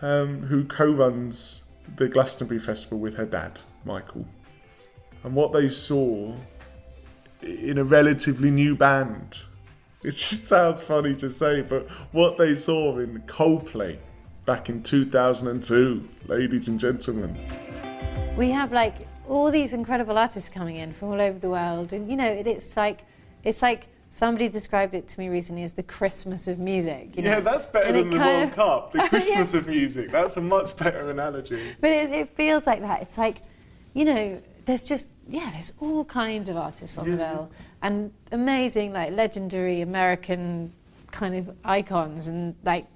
Um, 0.00 0.42
who 0.42 0.64
co-runs 0.64 1.62
the 1.96 2.08
Glastonbury 2.08 2.60
Festival 2.60 2.98
with 2.98 3.16
her 3.16 3.24
dad, 3.24 3.58
Michael. 3.84 4.26
And 5.24 5.34
what 5.34 5.52
they 5.52 5.68
saw 5.68 6.34
in 7.40 7.78
a 7.78 7.84
relatively 7.84 8.50
new 8.50 8.76
band 8.76 9.42
it 10.04 10.12
just 10.12 10.46
sounds 10.48 10.80
funny 10.80 11.14
to 11.16 11.30
say, 11.30 11.62
but 11.62 11.88
what 12.12 12.36
they 12.36 12.54
saw 12.54 12.98
in 12.98 13.20
Coldplay 13.22 13.98
back 14.46 14.68
in 14.68 14.82
2002, 14.82 16.08
ladies 16.26 16.68
and 16.68 16.78
gentlemen. 16.80 17.36
We 18.36 18.50
have 18.50 18.72
like 18.72 19.06
all 19.28 19.50
these 19.50 19.72
incredible 19.72 20.18
artists 20.18 20.48
coming 20.48 20.76
in 20.76 20.92
from 20.92 21.08
all 21.08 21.20
over 21.20 21.38
the 21.38 21.50
world, 21.50 21.92
and 21.92 22.10
you 22.10 22.16
know, 22.16 22.26
it, 22.26 22.46
it's 22.46 22.76
like 22.76 23.04
it's 23.44 23.62
like 23.62 23.86
somebody 24.10 24.48
described 24.48 24.94
it 24.94 25.06
to 25.08 25.20
me 25.20 25.28
recently 25.28 25.62
as 25.62 25.72
the 25.72 25.82
Christmas 25.82 26.48
of 26.48 26.58
music. 26.58 27.16
You 27.16 27.22
know? 27.22 27.30
Yeah, 27.30 27.40
that's 27.40 27.64
better 27.64 27.86
And 27.86 27.96
than 27.96 28.10
the 28.10 28.18
World 28.18 28.42
of- 28.48 28.54
Cup, 28.54 28.92
the 28.92 28.98
Yeah. 29.02 29.08
Christmas 29.08 29.54
of 29.54 29.66
music. 29.68 30.10
That's 30.10 30.36
a 30.36 30.40
much 30.40 30.76
better 30.76 31.08
analogy. 31.10 31.74
But 31.80 31.90
it, 31.90 32.10
it 32.10 32.28
feels 32.30 32.66
like 32.66 32.80
that. 32.82 33.02
It's 33.02 33.16
like, 33.16 33.38
you 33.94 34.04
know, 34.04 34.42
there's 34.66 34.84
just 34.84 35.08
yeah, 35.28 35.50
there's 35.52 35.72
all 35.80 36.04
kinds 36.04 36.48
of 36.48 36.56
artists 36.56 36.98
on 36.98 37.10
the 37.10 37.16
Yeah. 37.16 37.32
bill, 37.32 37.50
and 37.82 38.12
amazing, 38.32 38.92
like 38.92 39.12
legendary 39.12 39.80
American 39.80 40.72
kind 41.10 41.34
of 41.34 41.56
icons, 41.64 42.28
and 42.28 42.54
like 42.64 42.86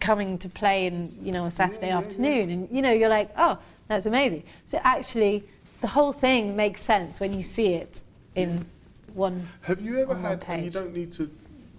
coming 0.00 0.38
to 0.38 0.48
play 0.48 0.86
in 0.86 1.16
you 1.22 1.32
know 1.32 1.46
a 1.46 1.50
Saturday 1.50 1.90
afternoon, 1.90 2.50
and 2.50 2.68
you 2.70 2.82
know 2.82 2.92
you're 2.92 3.08
like, 3.08 3.30
oh, 3.36 3.58
that's 3.88 4.06
amazing. 4.06 4.42
So 4.66 4.80
actually, 4.82 5.44
the 5.80 5.88
whole 5.88 6.12
thing 6.12 6.56
makes 6.56 6.82
sense 6.82 7.20
when 7.20 7.32
you 7.32 7.42
see 7.42 7.74
it 7.74 8.00
in 8.34 8.66
one. 9.14 9.48
Have 9.62 9.80
you 9.80 9.98
ever 9.98 10.14
had, 10.14 10.44
and 10.48 10.64
you 10.64 10.70
don't 10.70 10.94
need 10.94 11.12
to 11.12 11.30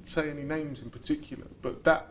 say 0.06 0.30
any 0.30 0.44
names 0.44 0.82
in 0.82 0.90
particular, 0.90 1.46
but 1.62 1.84
that 1.84 2.08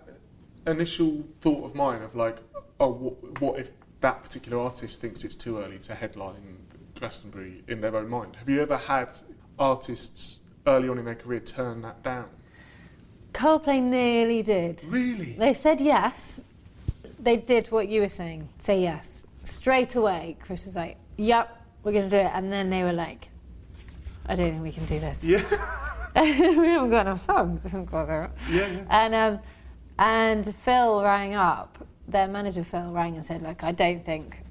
initial 0.66 1.24
thought 1.40 1.64
of 1.64 1.74
mine 1.74 2.02
of 2.02 2.14
like, 2.14 2.36
oh, 2.78 2.90
what, 2.92 3.40
what 3.40 3.58
if 3.58 3.70
that 4.00 4.22
particular 4.22 4.58
artist 4.60 5.00
thinks 5.00 5.24
it's 5.24 5.34
too 5.34 5.58
early 5.58 5.78
to 5.78 5.94
headline 5.94 6.58
Glastonbury 6.98 7.62
in 7.68 7.80
their 7.80 7.96
own 7.96 8.08
mind? 8.08 8.36
Have 8.36 8.48
you 8.48 8.60
ever 8.60 8.76
had 8.76 9.08
artists 9.58 10.40
early 10.66 10.88
on 10.88 10.98
in 10.98 11.04
their 11.04 11.14
career 11.14 11.40
turn 11.40 11.82
that 11.82 12.02
down? 12.02 12.28
Coldplay 13.32 13.82
nearly 13.82 14.42
did. 14.42 14.82
Really? 14.84 15.34
They 15.34 15.54
said 15.54 15.80
yes. 15.80 16.40
They 17.18 17.36
did 17.36 17.68
what 17.68 17.88
you 17.88 18.00
were 18.00 18.08
saying. 18.08 18.48
Say 18.58 18.82
yes 18.82 19.26
straight 19.46 19.94
away. 19.94 20.36
Chris 20.40 20.66
was 20.66 20.76
like, 20.76 20.96
"Yep, 21.16 21.62
we're 21.82 21.92
going 21.92 22.08
to 22.08 22.10
do 22.10 22.18
it," 22.18 22.30
and 22.34 22.52
then 22.52 22.70
they 22.70 22.82
were 22.82 22.92
like, 22.92 23.28
"I 24.26 24.34
don't 24.34 24.50
think 24.50 24.62
we 24.62 24.72
can 24.72 24.84
do 24.86 24.98
this. 25.00 25.24
Yeah. 25.24 25.42
we 26.16 26.30
haven't 26.30 26.90
got 26.90 27.06
enough 27.06 27.20
songs." 27.20 27.64
We 27.64 27.70
haven't 27.70 27.90
got 27.90 28.08
enough." 28.08 28.30
Yeah, 28.50 28.66
yeah. 28.66 28.84
And 28.90 29.14
um, 29.14 29.40
and 29.98 30.54
Phil 30.56 31.02
rang 31.02 31.34
up. 31.34 31.78
Their 32.08 32.28
manager 32.28 32.64
Phil 32.64 32.92
rang 32.92 33.14
and 33.14 33.24
said, 33.24 33.42
"Like, 33.42 33.62
I 33.62 33.72
don't 33.72 34.04
think." 34.04 34.42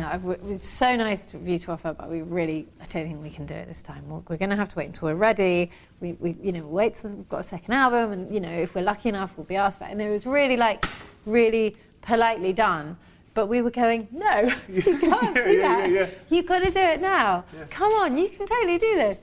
Know, 0.00 0.08
I've- 0.10 0.28
it 0.30 0.42
was 0.42 0.62
so 0.62 0.96
nice 0.96 1.34
of 1.34 1.46
you 1.46 1.58
to 1.58 1.72
offer, 1.72 1.92
but 1.92 2.08
we 2.10 2.22
really, 2.22 2.66
I 2.80 2.84
don't 2.86 3.06
think 3.06 3.22
we 3.22 3.30
can 3.30 3.44
do 3.46 3.54
it 3.54 3.68
this 3.68 3.82
time. 3.82 4.08
We're, 4.08 4.22
we're 4.28 4.36
going 4.36 4.50
to 4.50 4.56
have 4.56 4.68
to 4.70 4.76
wait 4.76 4.86
until 4.86 5.08
we're 5.08 5.14
ready. 5.16 5.70
We, 6.00 6.12
we, 6.14 6.36
you 6.42 6.52
know, 6.52 6.66
wait 6.66 6.94
till 6.94 7.10
we've 7.10 7.28
got 7.28 7.40
a 7.40 7.44
second 7.44 7.74
album, 7.74 8.12
and 8.12 8.34
you 8.34 8.40
know, 8.40 8.50
if 8.50 8.74
we're 8.74 8.82
lucky 8.82 9.08
enough, 9.10 9.36
we'll 9.36 9.44
be 9.44 9.56
asked 9.56 9.80
back. 9.80 9.90
And 9.92 10.00
it 10.00 10.08
was 10.10 10.24
really 10.26 10.56
like, 10.56 10.86
really 11.26 11.76
politely 12.00 12.52
done. 12.52 12.96
But 13.34 13.46
we 13.46 13.60
were 13.62 13.70
going, 13.70 14.08
no, 14.12 14.50
you 14.68 14.82
can't 14.82 15.36
Yeah, 15.36 15.44
do 15.44 15.50
yeah, 15.52 15.76
that. 15.80 15.90
yeah, 15.90 16.00
yeah. 16.00 16.10
You've 16.30 16.46
got 16.46 16.60
to 16.60 16.70
do 16.70 16.80
it 16.80 17.00
now. 17.00 17.44
Come 17.70 17.92
on, 17.92 18.16
you 18.18 18.28
can 18.28 18.46
totally 18.46 18.78
do 18.78 18.94
this. 18.94 19.18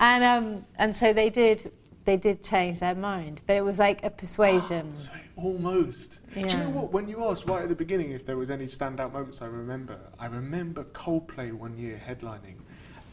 And 0.00 0.24
um, 0.24 0.64
and 0.78 0.96
so 0.96 1.12
they 1.12 1.30
did. 1.30 1.70
They 2.04 2.18
did 2.18 2.44
change 2.44 2.80
their 2.80 2.94
mind, 2.94 3.40
but 3.46 3.56
it 3.56 3.62
was 3.64 3.78
like 3.78 4.04
a 4.04 4.10
persuasion. 4.10 4.92
So 4.98 5.10
almost. 5.36 6.18
Do 6.34 6.40
you 6.40 6.46
know 6.46 6.70
what? 6.70 6.92
When 6.92 7.08
you 7.08 7.24
asked 7.28 7.46
right 7.46 7.62
at 7.62 7.68
the 7.68 7.74
beginning 7.74 8.12
if 8.12 8.24
there 8.26 8.36
was 8.36 8.50
any 8.50 8.66
standout 8.66 9.12
moments, 9.12 9.42
I 9.42 9.46
remember. 9.46 9.98
I 10.18 10.26
remember 10.26 10.84
Coldplay 10.84 11.52
one 11.52 11.76
year 11.78 12.00
headlining 12.06 12.56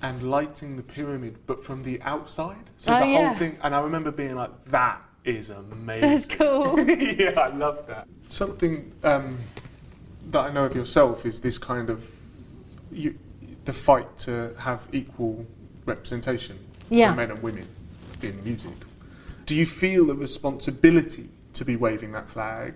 and 0.01 0.29
lighting 0.29 0.77
the 0.77 0.83
pyramid, 0.83 1.37
but 1.45 1.63
from 1.63 1.83
the 1.83 2.01
outside. 2.01 2.69
So 2.77 2.93
Oh, 2.95 2.99
the 2.99 3.07
yeah. 3.07 3.27
whole 3.29 3.37
thing, 3.37 3.57
and 3.63 3.75
I 3.75 3.79
remember 3.81 4.11
being 4.11 4.35
like, 4.35 4.63
"That 4.65 5.01
is 5.23 5.49
amazing." 5.49 6.01
That's 6.09 6.27
cool. 6.27 6.79
yeah, 6.89 7.39
I 7.39 7.49
love 7.49 7.85
that. 7.87 8.07
Something 8.29 8.91
um, 9.03 9.37
that 10.31 10.39
I 10.39 10.51
know 10.51 10.65
of 10.65 10.75
yourself 10.75 11.25
is 11.25 11.41
this 11.41 11.57
kind 11.57 11.89
of 11.89 12.09
you, 12.91 13.17
the 13.65 13.73
fight 13.73 14.17
to 14.19 14.53
have 14.59 14.87
equal 14.91 15.45
representation 15.85 16.57
Yeah. 16.89 17.11
for 17.11 17.17
men 17.17 17.31
and 17.31 17.43
women 17.43 17.67
in 18.21 18.43
music. 18.43 18.73
Do 19.45 19.55
you 19.55 19.65
feel 19.65 20.09
a 20.11 20.13
responsibility 20.15 21.29
to 21.53 21.65
be 21.65 21.75
waving 21.75 22.11
that 22.13 22.29
flag? 22.29 22.73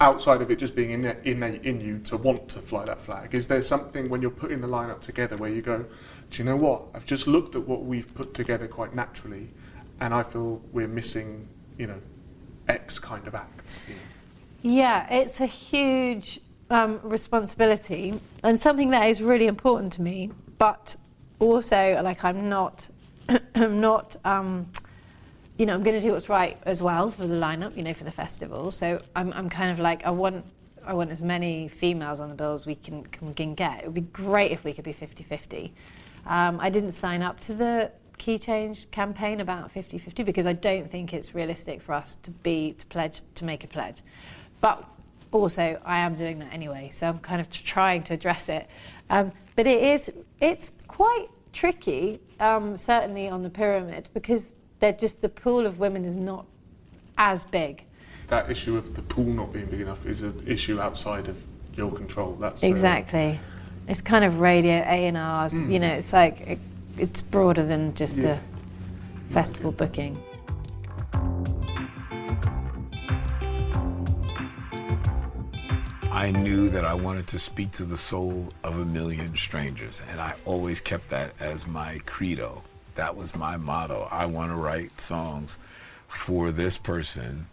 Outside 0.00 0.40
of 0.40 0.50
it 0.50 0.58
just 0.58 0.74
being 0.74 0.90
innate, 0.90 1.18
innate 1.24 1.64
in 1.64 1.80
you 1.80 1.98
to 2.00 2.16
want 2.16 2.48
to 2.50 2.60
fly 2.60 2.84
that 2.86 3.02
flag, 3.02 3.34
is 3.34 3.48
there 3.48 3.62
something 3.62 4.08
when 4.08 4.22
you're 4.22 4.30
putting 4.30 4.60
the 4.60 4.68
lineup 4.68 5.00
together 5.00 5.36
where 5.36 5.50
you 5.50 5.62
go, 5.62 5.84
do 6.30 6.42
you 6.42 6.48
know 6.48 6.56
what? 6.56 6.84
I've 6.94 7.06
just 7.06 7.26
looked 7.26 7.54
at 7.54 7.66
what 7.66 7.84
we've 7.84 8.12
put 8.14 8.34
together 8.34 8.66
quite 8.66 8.94
naturally, 8.94 9.50
and 10.00 10.14
I 10.14 10.22
feel 10.22 10.62
we're 10.72 10.88
missing, 10.88 11.48
you 11.76 11.86
know, 11.86 12.00
X 12.68 12.98
kind 12.98 13.26
of 13.26 13.34
acts. 13.34 13.80
here." 13.82 13.96
Yeah, 14.62 15.12
it's 15.12 15.40
a 15.40 15.46
huge 15.46 16.40
um, 16.70 17.00
responsibility 17.02 18.20
and 18.42 18.60
something 18.60 18.90
that 18.90 19.08
is 19.08 19.20
really 19.22 19.46
important 19.46 19.92
to 19.94 20.02
me. 20.02 20.30
But 20.58 20.96
also, 21.38 22.00
like, 22.02 22.24
I'm 22.24 22.48
not, 22.48 22.88
I'm 23.54 23.80
not, 23.80 24.16
um, 24.24 24.66
you 25.60 25.66
know, 25.66 25.74
I'm 25.74 25.82
going 25.82 25.94
to 25.94 26.00
do 26.00 26.12
what's 26.12 26.30
right 26.30 26.56
as 26.62 26.82
well 26.82 27.10
for 27.10 27.26
the 27.26 27.34
lineup, 27.34 27.76
you 27.76 27.82
know, 27.82 27.92
for 27.92 28.04
the 28.04 28.10
festival. 28.10 28.70
So 28.70 28.98
I'm, 29.14 29.30
I'm 29.34 29.50
kind 29.50 29.70
of 29.70 29.78
like, 29.78 30.06
I 30.06 30.10
want, 30.10 30.42
I 30.86 30.94
want 30.94 31.10
as 31.10 31.20
many 31.20 31.68
females 31.68 32.18
on 32.18 32.30
the 32.30 32.34
bill 32.34 32.54
as 32.54 32.64
we 32.64 32.76
can, 32.76 33.04
can, 33.04 33.54
get. 33.54 33.80
It 33.80 33.84
would 33.84 33.94
be 33.94 34.00
great 34.00 34.52
if 34.52 34.64
we 34.64 34.72
could 34.72 34.84
be 34.84 34.94
50-50. 34.94 35.70
Um, 36.24 36.58
I 36.60 36.70
didn't 36.70 36.92
sign 36.92 37.20
up 37.20 37.40
to 37.40 37.52
the 37.52 37.92
key 38.16 38.38
change 38.38 38.90
campaign 38.90 39.40
about 39.40 39.70
50-50 39.74 40.24
because 40.24 40.46
I 40.46 40.54
don't 40.54 40.90
think 40.90 41.12
it's 41.12 41.34
realistic 41.34 41.82
for 41.82 41.92
us 41.92 42.14
to 42.22 42.30
be 42.30 42.72
to 42.78 42.86
pledge 42.86 43.20
to 43.34 43.44
make 43.44 43.62
a 43.62 43.68
pledge. 43.68 44.00
But 44.62 44.82
also, 45.30 45.78
I 45.84 45.98
am 45.98 46.14
doing 46.14 46.38
that 46.38 46.54
anyway, 46.54 46.88
so 46.90 47.06
I'm 47.06 47.18
kind 47.18 47.38
of 47.38 47.50
trying 47.50 48.02
to 48.04 48.14
address 48.14 48.48
it. 48.48 48.66
Um, 49.10 49.30
but 49.56 49.66
it 49.66 49.82
is 49.82 50.10
it's 50.40 50.72
quite 50.88 51.26
tricky, 51.52 52.18
um, 52.38 52.78
certainly 52.78 53.28
on 53.28 53.42
the 53.42 53.50
pyramid, 53.50 54.08
because 54.14 54.54
they're 54.80 54.92
just 54.92 55.20
the 55.20 55.28
pool 55.28 55.66
of 55.66 55.78
women 55.78 56.04
is 56.04 56.16
not 56.16 56.46
as 57.16 57.44
big. 57.44 57.84
That 58.28 58.50
issue 58.50 58.76
of 58.76 58.94
the 58.96 59.02
pool 59.02 59.26
not 59.26 59.52
being 59.52 59.66
big 59.66 59.80
enough 59.80 60.06
is 60.06 60.22
an 60.22 60.42
issue 60.46 60.80
outside 60.80 61.28
of 61.28 61.42
your 61.74 61.92
control. 61.92 62.36
That's 62.40 62.64
uh, 62.64 62.66
Exactly. 62.66 63.38
It's 63.88 64.00
kind 64.00 64.24
of 64.24 64.40
radio 64.40 64.74
A 64.74 65.06
and 65.06 65.16
R's. 65.16 65.60
You 65.60 65.80
know, 65.80 65.94
it's 65.94 66.12
like 66.12 66.40
it, 66.42 66.58
it's 66.96 67.20
broader 67.22 67.64
than 67.64 67.94
just 67.94 68.16
Yeah. 68.16 68.38
the 69.28 69.32
festival 69.34 69.72
booking. 69.72 70.22
I 76.12 76.32
knew 76.32 76.68
that 76.70 76.84
I 76.84 76.94
wanted 76.94 77.26
to 77.28 77.38
speak 77.38 77.70
to 77.72 77.84
the 77.84 77.96
soul 77.96 78.52
of 78.62 78.78
a 78.78 78.84
million 78.84 79.36
strangers, 79.36 80.02
and 80.10 80.20
I 80.20 80.34
always 80.44 80.80
kept 80.80 81.08
that 81.08 81.32
as 81.40 81.66
my 81.66 81.98
credo. 82.04 82.62
That 82.94 83.16
was 83.16 83.34
my 83.34 83.56
motto. 83.56 84.08
I 84.10 84.26
want 84.26 84.50
to 84.50 84.56
write 84.56 85.00
songs 85.00 85.58
for 86.08 86.50
this 86.50 86.76
person 86.76 87.46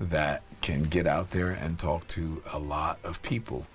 that 0.00 0.42
can 0.60 0.84
get 0.84 1.06
out 1.06 1.30
there 1.30 1.50
and 1.50 1.78
talk 1.78 2.06
to 2.08 2.42
a 2.52 2.58
lot 2.58 2.98
of 3.04 3.22
people. 3.22 3.66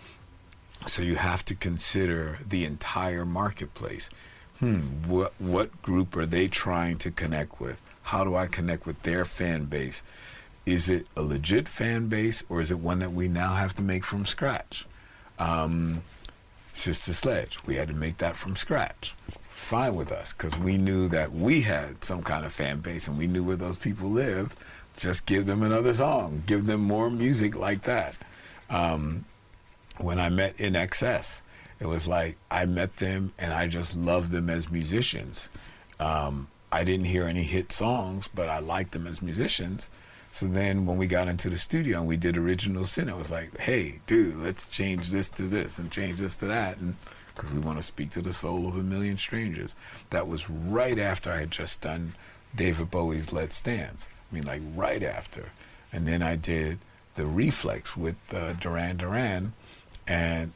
So 0.86 1.02
you 1.02 1.16
have 1.16 1.44
to 1.46 1.56
consider 1.56 2.40
the 2.48 2.66
entire 2.66 3.26
marketplace. 3.26 4.10
Hmm, 4.60 4.80
what 5.08 5.34
what 5.40 5.82
group 5.82 6.16
are 6.16 6.26
they 6.26 6.48
trying 6.48 6.98
to 7.00 7.12
connect 7.12 7.60
with? 7.62 7.82
How 8.04 8.24
do 8.24 8.36
I 8.36 8.48
connect 8.48 8.86
with 8.86 9.02
their 9.04 9.26
fan 9.26 9.66
base? 9.66 10.04
Is 10.66 10.90
it 10.90 11.08
a 11.16 11.22
legit 11.22 11.68
fan 11.68 12.08
base 12.08 12.44
or 12.50 12.60
is 12.60 12.70
it 12.72 12.80
one 12.80 13.00
that 13.00 13.12
we 13.14 13.28
now 13.28 13.54
have 13.54 13.74
to 13.76 13.82
make 13.82 14.04
from 14.04 14.26
scratch? 14.26 14.86
Um, 15.38 16.04
Sister 16.74 17.14
Sledge, 17.14 17.58
we 17.66 17.76
had 17.76 17.88
to 17.88 17.94
make 17.94 18.18
that 18.18 18.36
from 18.36 18.56
scratch. 18.56 19.16
Fine 19.70 19.98
with 19.98 20.12
us 20.12 20.34
because 20.34 20.58
we 20.58 20.80
knew 20.80 21.08
that 21.10 21.32
we 21.32 21.62
had 21.62 22.04
some 22.04 22.24
kind 22.24 22.44
of 22.44 22.52
fan 22.52 22.80
base 22.80 23.08
and 23.08 23.20
we 23.20 23.28
knew 23.28 23.44
where 23.44 23.56
those 23.56 23.78
people 23.78 24.10
lived. 24.10 24.58
Just 24.98 25.28
give 25.28 25.46
them 25.46 25.62
another 25.62 25.94
song, 25.94 26.42
give 26.48 26.66
them 26.66 26.82
more 26.82 27.12
music 27.12 27.56
like 27.56 27.84
that. 27.84 28.18
Um, 28.72 29.26
when 30.00 30.18
I 30.18 30.30
met 30.30 30.58
INXS, 30.58 31.44
it 31.80 31.86
was 31.86 32.08
like 32.08 32.36
I 32.50 32.66
met 32.66 32.98
them 32.98 33.32
and 33.38 33.54
I 33.54 33.68
just 33.68 33.96
loved 33.96 34.32
them 34.32 34.50
as 34.50 34.72
musicians. 34.72 35.50
Um, 36.00 36.48
I 36.72 36.84
didn't 36.84 37.06
hear 37.06 37.26
any 37.26 37.44
hit 37.44 37.72
songs, 37.72 38.28
but 38.28 38.50
I 38.50 38.58
liked 38.58 38.94
them 38.94 39.06
as 39.06 39.22
musicians. 39.22 39.92
So 40.32 40.48
then 40.48 40.88
when 40.88 40.98
we 40.98 41.06
got 41.06 41.28
into 41.28 41.48
the 41.48 41.60
studio 41.60 42.00
and 42.00 42.08
we 42.08 42.18
did 42.18 42.38
Original 42.38 42.86
Sin, 42.86 43.08
it 43.08 43.16
was 43.16 43.30
like, 43.30 43.56
hey, 43.60 44.00
dude, 44.08 44.38
let's 44.38 44.68
change 44.70 45.10
this 45.10 45.30
to 45.30 45.44
this 45.44 45.78
and 45.78 45.92
change 45.92 46.18
this 46.18 46.36
to 46.38 46.48
that. 46.48 46.78
And 46.78 46.96
because 47.40 47.54
we 47.54 47.60
want 47.62 47.78
to 47.78 47.84
speak 47.84 48.12
to 48.12 48.22
the 48.22 48.34
soul 48.34 48.68
of 48.68 48.76
a 48.76 48.84
million 48.84 49.16
strangers. 49.18 49.76
That 50.10 50.28
was 50.28 50.50
right 50.50 51.00
after 51.00 51.32
I 51.32 51.38
had 51.38 51.52
just 51.52 51.82
done 51.82 52.14
David 52.54 52.92
Bowie's 52.92 53.32
Let's 53.32 53.62
Dance. 53.62 54.10
I 54.12 54.36
mean, 54.36 54.44
like 54.44 54.62
right 54.76 55.02
after. 55.02 55.52
And 55.94 56.06
then 56.06 56.22
I 56.22 56.36
did 56.36 56.80
the 57.16 57.26
Reflex 57.26 57.96
with 57.96 58.18
uh, 58.34 58.54
Duran 58.54 58.98
Duran. 58.98 59.54
And 60.08 60.52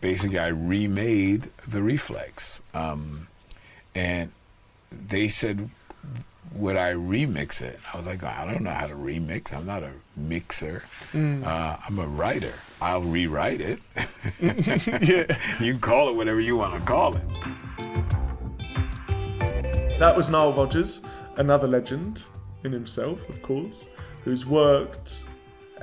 basically, 0.00 0.38
I 0.38 0.48
remade 0.48 1.48
the 1.66 1.82
Reflex. 1.82 2.62
Um, 2.74 3.28
and 3.94 4.32
they 4.90 5.28
said, 5.28 5.70
would 6.54 6.76
I 6.76 6.92
remix 6.92 7.62
it? 7.62 7.78
I 7.92 7.96
was 7.96 8.06
like, 8.06 8.22
I 8.22 8.44
don't 8.50 8.62
know 8.62 8.70
how 8.70 8.86
to 8.86 8.94
remix. 8.94 9.54
I'm 9.54 9.66
not 9.66 9.82
a 9.82 9.90
mixer. 10.16 10.84
Uh, 11.14 11.76
I'm 11.86 11.98
a 11.98 12.06
writer. 12.06 12.54
I'll 12.80 13.02
rewrite 13.02 13.60
it. 13.60 13.80
yeah. 14.40 15.38
you 15.60 15.72
can 15.72 15.80
call 15.80 16.08
it 16.08 16.16
whatever 16.16 16.40
you 16.40 16.56
want 16.56 16.78
to 16.78 16.86
call 16.86 17.16
it. 17.16 17.22
That 19.98 20.14
was 20.16 20.28
Nile 20.28 20.52
Rodgers, 20.52 21.00
another 21.36 21.66
legend 21.66 22.24
in 22.64 22.72
himself, 22.72 23.26
of 23.28 23.40
course, 23.42 23.88
who's 24.24 24.44
worked 24.44 25.24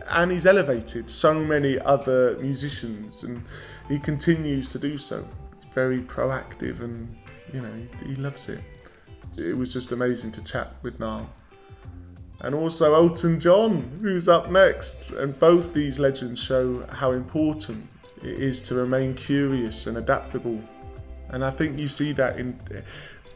and 0.09 0.31
he's 0.31 0.45
elevated 0.45 1.09
so 1.09 1.33
many 1.33 1.79
other 1.79 2.37
musicians, 2.37 3.23
and 3.23 3.43
he 3.87 3.99
continues 3.99 4.69
to 4.69 4.79
do 4.79 4.97
so. 4.97 5.27
He's 5.55 5.73
very 5.73 6.01
proactive, 6.01 6.81
and 6.81 7.15
you 7.53 7.61
know 7.61 7.71
he, 8.01 8.09
he 8.09 8.15
loves 8.15 8.49
it. 8.49 8.61
It 9.37 9.57
was 9.57 9.73
just 9.73 9.91
amazing 9.91 10.31
to 10.33 10.43
chat 10.43 10.75
with 10.81 10.99
Nile. 10.99 11.29
And 12.41 12.53
also 12.53 12.93
Elton 12.93 13.39
John, 13.39 13.99
who's 14.01 14.27
up 14.27 14.51
next. 14.51 15.11
And 15.11 15.37
both 15.39 15.73
these 15.73 15.97
legends 15.99 16.41
show 16.41 16.85
how 16.87 17.11
important 17.11 17.87
it 18.21 18.39
is 18.39 18.61
to 18.61 18.75
remain 18.75 19.13
curious 19.15 19.87
and 19.87 19.97
adaptable. 19.97 20.59
And 21.29 21.43
I 21.43 21.51
think 21.51 21.79
you 21.79 21.87
see 21.87 22.11
that 22.13 22.37
in 22.37 22.59
eh, 22.73 22.81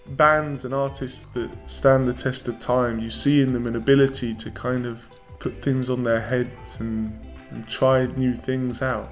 bands 0.09 0.65
and 0.65 0.73
artists 0.73 1.25
that 1.33 1.49
stand 1.67 2.07
the 2.07 2.13
test 2.13 2.47
of 2.47 2.59
time. 2.59 2.99
You 2.99 3.09
see 3.09 3.41
in 3.41 3.53
them 3.53 3.65
an 3.65 3.75
ability 3.75 4.35
to 4.35 4.51
kind 4.51 4.85
of 4.85 5.03
put 5.39 5.61
things 5.61 5.89
on 5.89 6.03
their 6.03 6.21
heads 6.21 6.79
and, 6.79 7.17
and 7.51 7.67
try 7.67 8.05
new 8.05 8.35
things 8.35 8.81
out. 8.81 9.09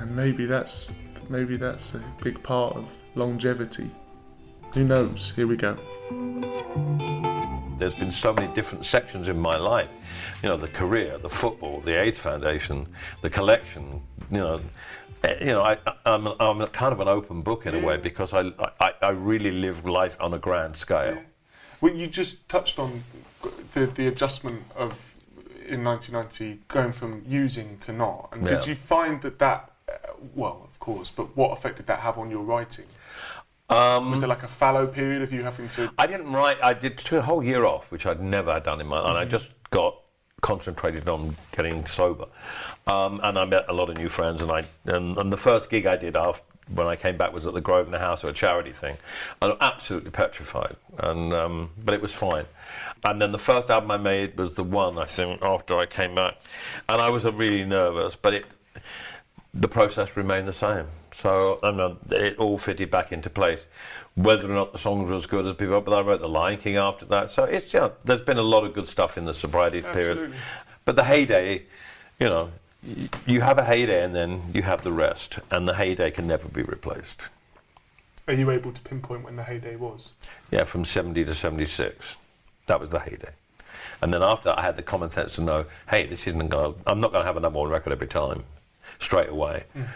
And 0.00 0.14
maybe 0.14 0.46
that's 0.46 0.90
maybe 1.28 1.56
that's 1.56 1.94
a 1.94 2.02
big 2.22 2.42
part 2.42 2.74
of 2.76 2.88
longevity. 3.14 3.90
Who 4.72 4.84
knows? 4.84 5.32
Here 5.36 5.46
we 5.46 5.56
go. 5.56 5.76
There's 7.78 7.94
been 7.94 8.12
so 8.12 8.32
many 8.34 8.52
different 8.54 8.84
sections 8.84 9.28
in 9.28 9.38
my 9.38 9.56
life. 9.56 9.88
You 10.42 10.50
know, 10.50 10.56
the 10.56 10.68
career, 10.68 11.16
the 11.18 11.30
football, 11.30 11.80
the 11.80 11.98
AIDS 11.98 12.18
Foundation, 12.18 12.86
the 13.22 13.30
collection. 13.30 14.02
You 14.30 14.36
know, 14.38 14.60
eh, 15.24 15.36
you 15.40 15.46
know, 15.46 15.62
I, 15.62 15.78
I'm, 16.04 16.26
I'm 16.26 16.66
kind 16.68 16.92
of 16.92 17.00
an 17.00 17.08
open 17.08 17.40
book 17.40 17.66
in 17.66 17.74
a 17.74 17.78
way 17.78 17.96
because 17.96 18.34
I, 18.34 18.52
I, 18.80 18.92
I 19.00 19.10
really 19.10 19.50
live 19.50 19.86
life 19.86 20.16
on 20.20 20.34
a 20.34 20.38
grand 20.38 20.76
scale. 20.76 21.22
Well, 21.80 21.94
you 21.94 22.06
just 22.06 22.46
touched 22.48 22.78
on 22.78 23.02
the, 23.72 23.86
the 23.86 24.06
adjustment 24.08 24.62
of 24.76 24.92
in 25.66 25.84
1990 25.84 26.62
going 26.68 26.92
from 26.92 27.22
using 27.26 27.78
to 27.78 27.92
not. 27.92 28.28
And 28.32 28.42
Yeah. 28.42 28.56
did 28.56 28.66
you 28.66 28.74
find 28.74 29.22
that 29.22 29.38
that, 29.38 29.70
uh, 29.88 29.92
well, 30.34 30.68
of 30.70 30.78
course, 30.80 31.10
but 31.10 31.36
what 31.36 31.52
effect 31.52 31.76
did 31.76 31.86
that 31.86 32.00
have 32.00 32.18
on 32.18 32.28
your 32.30 32.42
writing? 32.42 32.86
Um, 33.70 34.10
Was 34.10 34.20
there 34.20 34.28
like 34.28 34.42
a 34.42 34.48
fallow 34.48 34.86
period 34.86 35.22
of 35.22 35.32
you 35.32 35.44
having 35.44 35.68
to? 35.70 35.92
I 35.96 36.06
didn't 36.06 36.32
write. 36.32 36.58
I 36.62 36.74
did 36.74 36.98
took 36.98 37.20
a 37.20 37.22
whole 37.22 37.42
year 37.42 37.64
off, 37.64 37.90
which 37.92 38.04
I'd 38.04 38.20
never 38.20 38.52
had 38.52 38.64
done 38.64 38.80
in 38.80 38.88
my 38.88 38.98
life. 38.98 39.08
And 39.08 39.18
I 39.18 39.24
just 39.24 39.48
got 39.70 39.96
concentrated 40.40 41.08
on 41.08 41.36
getting 41.52 41.86
sober, 41.86 42.26
um, 42.86 43.20
and 43.22 43.38
I 43.38 43.44
met 43.44 43.66
a 43.68 43.72
lot 43.72 43.88
of 43.88 43.96
new 43.96 44.08
friends. 44.08 44.42
And 44.42 44.50
I 44.50 44.64
and, 44.86 45.16
and 45.16 45.32
the 45.32 45.36
first 45.36 45.70
gig 45.70 45.86
I 45.86 45.96
did 45.96 46.16
after 46.16 46.42
when 46.74 46.86
I 46.86 46.96
came 46.96 47.16
back 47.16 47.32
was 47.32 47.46
at 47.46 47.54
the 47.54 47.60
Grosvenor 47.60 47.98
House, 47.98 48.24
or 48.24 48.28
a 48.28 48.32
charity 48.32 48.72
thing. 48.72 48.96
I'm 49.40 49.56
absolutely 49.60 50.10
petrified, 50.10 50.76
and 50.98 51.32
um, 51.32 51.70
but 51.82 51.94
it 51.94 52.02
was 52.02 52.12
fine. 52.12 52.46
And 53.04 53.20
then 53.20 53.32
the 53.32 53.38
first 53.38 53.70
album 53.70 53.90
I 53.90 53.96
made 53.96 54.36
was 54.36 54.54
the 54.54 54.64
one 54.64 54.98
I 54.98 55.06
think 55.06 55.42
after 55.42 55.78
I 55.78 55.86
came 55.86 56.14
back, 56.14 56.34
and 56.88 57.00
I 57.00 57.10
was 57.10 57.24
uh, 57.24 57.32
really 57.32 57.64
nervous, 57.64 58.16
but 58.16 58.34
it 58.34 58.46
the 59.54 59.68
process 59.68 60.16
remained 60.16 60.48
the 60.48 60.52
same. 60.52 60.86
So 61.20 61.58
I 61.62 61.70
know 61.70 61.98
it 62.10 62.38
all 62.38 62.58
fitted 62.58 62.90
back 62.90 63.12
into 63.12 63.28
place. 63.28 63.66
Whether 64.14 64.50
or 64.50 64.54
not 64.54 64.72
the 64.72 64.78
songs 64.78 65.08
were 65.08 65.16
as 65.16 65.26
good 65.26 65.46
as 65.46 65.56
people, 65.56 65.80
but 65.80 65.92
I 65.92 66.00
wrote 66.00 66.20
The 66.20 66.28
Lion 66.28 66.58
King 66.58 66.76
after 66.76 67.04
that. 67.06 67.30
So 67.30 67.44
it's 67.44 67.72
yeah, 67.72 67.90
there's 68.04 68.22
been 68.22 68.38
a 68.38 68.42
lot 68.42 68.64
of 68.64 68.72
good 68.74 68.88
stuff 68.88 69.18
in 69.18 69.24
the 69.24 69.34
sobriety 69.34 69.82
period. 69.82 70.34
But 70.84 70.96
the 70.96 71.04
heyday, 71.04 71.64
you 72.18 72.28
know, 72.28 72.50
you 73.26 73.42
have 73.42 73.58
a 73.58 73.64
heyday 73.64 74.02
and 74.02 74.14
then 74.14 74.42
you 74.54 74.62
have 74.62 74.82
the 74.82 74.92
rest, 74.92 75.38
and 75.50 75.68
the 75.68 75.74
heyday 75.74 76.10
can 76.10 76.26
never 76.26 76.48
be 76.48 76.62
replaced. 76.62 77.22
Are 78.26 78.34
you 78.34 78.50
able 78.50 78.72
to 78.72 78.80
pinpoint 78.82 79.24
when 79.24 79.36
the 79.36 79.42
heyday 79.42 79.76
was? 79.76 80.12
Yeah, 80.50 80.64
from 80.64 80.84
70 80.84 81.24
to 81.24 81.34
76, 81.34 82.16
that 82.66 82.80
was 82.80 82.90
the 82.90 83.00
heyday. 83.00 83.32
And 84.00 84.14
then 84.14 84.22
after 84.22 84.50
that, 84.50 84.58
I 84.58 84.62
had 84.62 84.76
the 84.76 84.82
common 84.82 85.10
sense 85.10 85.34
to 85.34 85.42
know, 85.42 85.66
hey, 85.88 86.06
this 86.06 86.26
isn't 86.26 86.48
going. 86.48 86.74
to 86.74 86.80
I'm 86.86 87.00
not 87.00 87.12
going 87.12 87.22
to 87.22 87.26
have 87.26 87.36
a 87.36 87.40
number 87.40 87.58
one 87.58 87.68
record 87.68 87.92
every 87.92 88.06
time, 88.06 88.44
straight 88.98 89.28
away. 89.28 89.64
Mm. 89.76 89.86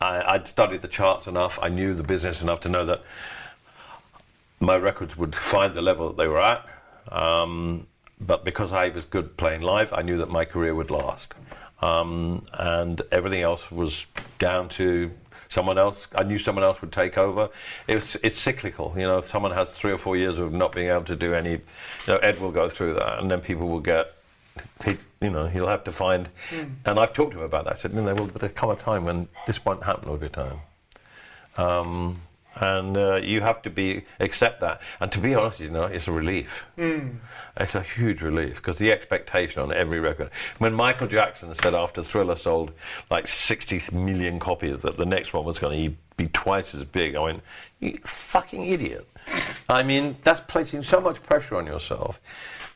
I, 0.00 0.34
I'd 0.34 0.48
studied 0.48 0.82
the 0.82 0.88
charts 0.88 1.26
enough. 1.26 1.58
I 1.60 1.68
knew 1.68 1.94
the 1.94 2.02
business 2.02 2.42
enough 2.42 2.60
to 2.60 2.68
know 2.68 2.84
that 2.86 3.02
my 4.60 4.76
records 4.76 5.16
would 5.16 5.34
find 5.34 5.74
the 5.74 5.82
level 5.82 6.08
that 6.08 6.16
they 6.16 6.28
were 6.28 6.40
at. 6.40 6.66
Um, 7.10 7.86
but 8.20 8.44
because 8.44 8.72
I 8.72 8.88
was 8.88 9.04
good 9.04 9.36
playing 9.36 9.62
live, 9.62 9.92
I 9.92 10.02
knew 10.02 10.18
that 10.18 10.30
my 10.30 10.44
career 10.44 10.74
would 10.74 10.90
last. 10.90 11.34
Um, 11.82 12.46
and 12.52 13.02
everything 13.12 13.42
else 13.42 13.70
was 13.70 14.06
down 14.38 14.68
to 14.70 15.10
someone 15.48 15.78
else. 15.78 16.08
I 16.14 16.22
knew 16.22 16.38
someone 16.38 16.64
else 16.64 16.80
would 16.80 16.92
take 16.92 17.18
over. 17.18 17.50
It 17.86 17.94
was, 17.96 18.16
it's 18.22 18.36
cyclical. 18.36 18.94
You 18.96 19.02
know, 19.02 19.18
if 19.18 19.28
someone 19.28 19.52
has 19.52 19.74
three 19.74 19.92
or 19.92 19.98
four 19.98 20.16
years 20.16 20.38
of 20.38 20.52
not 20.52 20.72
being 20.72 20.88
able 20.88 21.04
to 21.04 21.16
do 21.16 21.34
any, 21.34 21.52
you 21.52 21.60
know, 22.08 22.16
Ed 22.18 22.40
will 22.40 22.50
go 22.52 22.68
through 22.68 22.94
that, 22.94 23.18
and 23.18 23.30
then 23.30 23.40
people 23.40 23.68
will 23.68 23.80
get. 23.80 24.12
He, 24.84 24.96
you 25.20 25.30
know, 25.30 25.46
he'll 25.46 25.68
have 25.68 25.84
to 25.84 25.92
find, 25.92 26.28
and 26.84 26.98
I've 26.98 27.12
talked 27.12 27.32
to 27.32 27.38
him 27.38 27.44
about 27.44 27.64
that. 27.64 27.74
I 27.74 27.76
said, 27.76 27.92
you 27.92 27.98
know, 27.98 28.04
there 28.04 28.14
will 28.14 28.26
there 28.26 28.48
come 28.48 28.70
a 28.70 28.76
time 28.76 29.04
when 29.04 29.28
this 29.46 29.64
won't 29.64 29.82
happen 29.82 30.08
all 30.08 30.16
the 30.16 30.28
time. 30.28 30.60
Um, 31.56 32.20
and 32.58 32.96
uh, 32.96 33.16
you 33.16 33.40
have 33.42 33.60
to 33.62 33.70
be 33.70 34.02
accept 34.18 34.60
that. 34.60 34.80
And 35.00 35.12
to 35.12 35.18
be 35.18 35.34
honest, 35.34 35.60
you 35.60 35.70
know, 35.70 35.84
it's 35.84 36.08
a 36.08 36.12
relief. 36.12 36.66
It's 37.58 37.74
a 37.74 37.82
huge 37.82 38.22
relief 38.22 38.56
because 38.56 38.76
the 38.76 38.92
expectation 38.92 39.62
on 39.62 39.72
every 39.72 40.00
record. 40.00 40.30
When 40.58 40.72
Michael 40.72 41.06
Jackson 41.06 41.54
said 41.54 41.74
after 41.74 42.02
Thriller 42.02 42.36
sold 42.36 42.72
like 43.10 43.28
60 43.28 43.82
million 43.92 44.38
copies 44.38 44.82
that 44.82 44.96
the 44.96 45.06
next 45.06 45.34
one 45.34 45.44
was 45.44 45.58
going 45.58 45.90
to 45.90 45.96
be 46.16 46.28
twice 46.28 46.74
as 46.74 46.84
big, 46.84 47.14
I 47.14 47.20
went, 47.20 47.42
you 47.80 47.98
fucking 48.04 48.64
idiot. 48.64 49.06
I 49.68 49.82
mean, 49.82 50.16
that's 50.24 50.40
placing 50.40 50.82
so 50.82 51.00
much 51.00 51.22
pressure 51.22 51.56
on 51.56 51.66
yourself. 51.66 52.20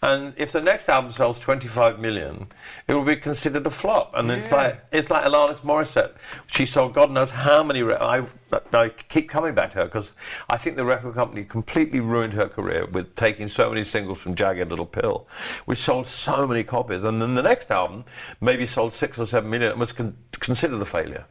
And 0.02 0.32
if 0.38 0.52
the 0.52 0.62
next 0.62 0.88
album 0.88 1.10
sells 1.10 1.38
25 1.40 1.98
million, 2.00 2.46
it 2.88 2.94
will 2.94 3.04
be 3.04 3.16
considered 3.16 3.66
a 3.66 3.70
flop. 3.70 4.12
And 4.14 4.30
it's 4.30 4.50
like 4.50 4.82
it's 4.92 5.10
like 5.10 5.24
Alanis 5.24 5.58
Morissette. 5.58 6.12
She 6.46 6.64
sold 6.64 6.94
God 6.94 7.10
knows 7.10 7.30
how 7.30 7.62
many. 7.62 7.82
Re- 7.82 7.96
I 8.00 8.24
I 8.72 8.88
keep 8.88 9.28
coming 9.28 9.54
back 9.54 9.72
to 9.72 9.78
her 9.80 9.84
because 9.84 10.12
I 10.48 10.56
think 10.56 10.76
the 10.76 10.86
record 10.86 11.14
company 11.14 11.44
completely 11.44 12.00
ruined 12.00 12.32
her 12.32 12.48
career 12.48 12.86
with 12.86 13.14
taking 13.14 13.46
so 13.48 13.68
many 13.68 13.84
singles 13.84 14.18
from 14.22 14.34
Jagged 14.34 14.70
Little 14.70 14.86
Pill, 14.86 15.28
which 15.66 15.78
sold 15.80 16.06
so 16.06 16.46
many 16.46 16.64
copies. 16.64 17.04
And 17.04 17.20
then 17.20 17.34
the 17.34 17.42
next 17.42 17.70
album 17.70 18.06
maybe 18.40 18.64
sold 18.64 18.94
six 18.94 19.18
or 19.18 19.26
seven 19.26 19.50
million 19.50 19.72
and 19.72 19.80
was 19.80 19.92
con- 19.92 20.16
considered 20.32 20.80
a 20.80 20.86
failure. 20.86 21.26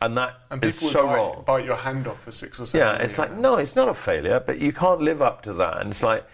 And 0.00 0.18
that 0.18 0.40
And 0.50 0.64
is 0.64 0.76
so 0.76 1.06
bite, 1.06 1.14
wrong. 1.14 1.44
bite 1.46 1.64
your 1.64 1.76
hand 1.76 2.08
off 2.08 2.24
for 2.24 2.32
six 2.32 2.58
or 2.58 2.66
seven. 2.66 2.84
Yeah, 2.84 3.00
it's 3.00 3.16
like 3.16 3.32
no, 3.36 3.58
it's 3.58 3.76
not 3.76 3.88
a 3.88 3.94
failure, 3.94 4.42
but 4.44 4.58
you 4.58 4.72
can't 4.72 5.00
live 5.00 5.22
up 5.22 5.42
to 5.42 5.52
that. 5.52 5.78
And 5.80 5.90
it's 5.92 6.02
like 6.02 6.24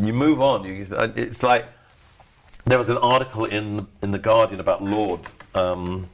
you 0.00 0.12
move 0.12 0.40
on. 0.40 0.64
You, 0.64 0.86
it's 1.16 1.42
like 1.42 1.66
there 2.66 2.78
was 2.78 2.88
an 2.88 2.98
article 2.98 3.44
in 3.44 3.86
in 4.02 4.10
the 4.10 4.18
Guardian 4.18 4.60
about 4.60 4.82
Lorde, 4.82 5.26
um, 5.54 6.08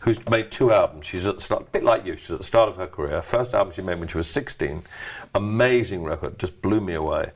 who's 0.00 0.24
made 0.28 0.50
two 0.50 0.72
albums. 0.72 1.06
She's 1.06 1.26
at 1.26 1.36
the 1.36 1.42
start, 1.42 1.62
a 1.62 1.64
bit 1.66 1.84
like 1.84 2.06
you. 2.06 2.16
She's 2.16 2.30
at 2.30 2.38
the 2.38 2.44
start 2.44 2.68
of 2.68 2.76
her 2.76 2.86
career. 2.86 3.22
First 3.22 3.54
album 3.54 3.72
she 3.72 3.82
made 3.82 3.98
when 3.98 4.08
she 4.08 4.16
was 4.16 4.28
16, 4.28 4.82
amazing 5.34 6.02
record, 6.04 6.38
just 6.38 6.60
blew 6.62 6.80
me 6.80 6.94
away. 6.94 7.32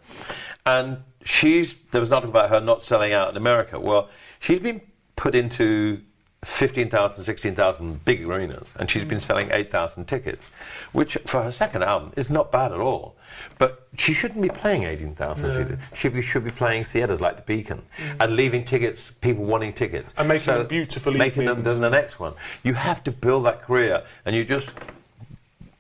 And 0.67 0.99
she's 1.25 1.75
there 1.91 2.01
was 2.01 2.11
an 2.11 2.15
article 2.15 2.31
about 2.31 2.51
her 2.51 2.61
not 2.61 2.83
selling 2.83 3.13
out 3.13 3.31
in 3.31 3.37
America. 3.37 3.79
Well, 3.79 4.09
she's 4.41 4.61
been 4.61 4.81
put 5.17 5.35
into 5.35 6.03
15,000, 6.45 7.23
16,000 7.23 8.05
big 8.05 8.25
arenas, 8.25 8.73
and 8.77 8.91
she's 8.91 9.05
been 9.05 9.21
selling 9.21 9.49
8,000 9.53 10.07
tickets, 10.07 10.45
which 10.91 11.17
for 11.27 11.43
her 11.43 11.53
second 11.53 11.85
album 11.85 12.13
is 12.17 12.31
not 12.31 12.51
bad 12.51 12.73
at 12.73 12.81
all. 12.81 13.17
But 13.59 13.87
she 13.97 14.13
shouldn't 14.15 14.43
be 14.43 14.49
playing 14.49 14.85
18,000 14.85 15.51
seats. 15.51 15.83
She 15.95 16.09
be, 16.09 16.23
should 16.23 16.45
be 16.45 16.51
playing 16.51 16.85
theatres 16.85 17.21
like 17.21 17.37
the 17.37 17.43
Beacon 17.43 17.83
and 18.21 18.37
leaving 18.37 18.65
tickets, 18.65 19.13
people 19.21 19.45
wanting 19.45 19.73
tickets. 19.73 20.13
And 20.17 20.29
making 20.29 20.55
them 20.55 20.67
beautiful 20.67 21.13
Making 21.13 21.45
them 21.45 21.59
evenings. 21.59 21.75
the, 21.75 21.81
the 21.81 21.91
next 21.91 22.19
one. 22.19 22.35
You 22.63 22.75
have 22.75 23.03
to 23.05 23.11
build 23.13 23.45
that 23.47 23.63
career, 23.63 24.05
and 24.25 24.35
you 24.37 24.45
just 24.45 24.71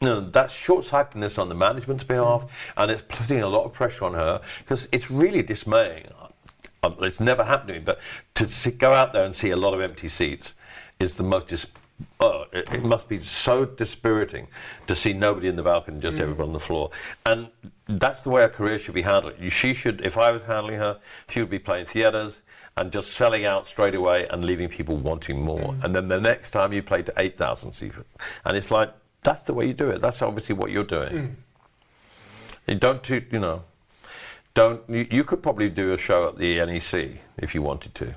know, 0.01 0.21
that's 0.21 0.53
short-sightedness 0.53 1.39
on 1.39 1.49
the 1.49 1.55
management's 1.55 2.05
behalf, 2.05 2.45
and 2.77 2.91
it's 2.91 3.03
putting 3.09 3.41
a 3.41 3.49
lot 3.49 3.65
of 3.65 3.73
pressure 3.73 4.05
on 4.05 4.15
her 4.15 4.41
because 4.59 4.89
it's 4.93 5.11
really 5.11 5.43
dismaying. 5.43 6.07
Um, 6.83 6.97
It's 7.01 7.21
never 7.21 7.45
happened 7.45 7.69
to 7.69 7.75
me, 7.75 7.81
but 7.81 8.01
to 8.35 8.71
go 8.73 8.93
out 8.93 9.13
there 9.13 9.25
and 9.25 9.35
see 9.35 9.51
a 9.51 9.57
lot 9.57 9.75
of 9.75 9.81
empty 9.81 10.09
seats 10.09 10.55
is 10.99 11.15
the 11.15 11.23
most. 11.23 11.49
Dis- 11.49 11.67
oh, 12.21 12.47
it, 12.53 12.69
it 12.73 12.85
must 12.85 13.09
be 13.09 13.19
so 13.19 13.65
dispiriting 13.65 14.49
to 14.87 14.95
see 14.95 15.13
nobody 15.13 15.49
in 15.49 15.57
the 15.57 15.63
balcony, 15.63 16.01
just 16.01 16.17
mm. 16.17 16.21
everyone 16.21 16.49
on 16.49 16.53
the 16.53 16.61
floor. 16.61 16.91
And 17.27 17.49
that's 17.87 18.23
the 18.23 18.31
way 18.31 18.45
a 18.45 18.49
career 18.49 18.79
should 18.79 18.95
be 18.95 19.03
handled. 19.03 19.35
She 19.51 19.75
should, 19.75 20.01
if 20.03 20.17
I 20.19 20.31
was 20.31 20.43
handling 20.43 20.79
her, 20.79 20.99
she 21.29 21.41
would 21.41 21.51
be 21.51 21.59
playing 21.59 21.87
theatres 21.87 22.43
and 22.77 22.91
just 22.93 23.13
selling 23.13 23.45
out 23.45 23.67
straight 23.67 23.95
away 23.95 24.27
and 24.29 24.45
leaving 24.45 24.69
people 24.69 24.97
wanting 24.97 25.43
more. 25.43 25.73
Mm. 25.73 25.85
And 25.85 25.97
then 25.97 26.09
the 26.09 26.21
next 26.21 26.51
time 26.51 26.73
you 26.73 26.83
play 26.83 27.03
to 27.03 27.13
8,000 27.17 27.73
seats. 27.73 27.97
And 28.45 28.57
it's 28.57 28.71
like, 28.71 28.93
that's 29.23 29.43
the 29.43 29.55
way 29.55 29.67
you 29.67 29.75
do 29.75 29.91
it. 29.91 30.01
That's 30.01 30.23
obviously 30.23 30.55
what 30.55 30.71
you're 30.71 30.85
doing. 30.85 31.13
Mm. 31.13 31.35
You 32.67 32.75
don't, 32.77 33.03
do, 33.03 33.23
you 33.31 33.39
know, 33.39 33.65
don't. 34.55 34.89
You, 34.89 35.07
you 35.11 35.25
could 35.25 35.43
probably 35.43 35.69
do 35.69 35.93
a 35.93 35.99
show 35.99 36.29
at 36.29 36.39
the 36.39 36.65
NEC 36.65 37.21
if 37.39 37.55
you 37.55 37.63
wanted 37.63 37.95
to, 37.97 38.15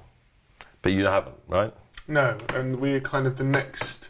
but 0.82 0.92
you 0.92 1.06
haven't, 1.06 1.36
right? 1.48 1.74
No, 2.08 2.38
and 2.54 2.80
we're 2.80 3.00
kind 3.00 3.26
of 3.28 3.38
the 3.38 3.44
next 3.44 4.10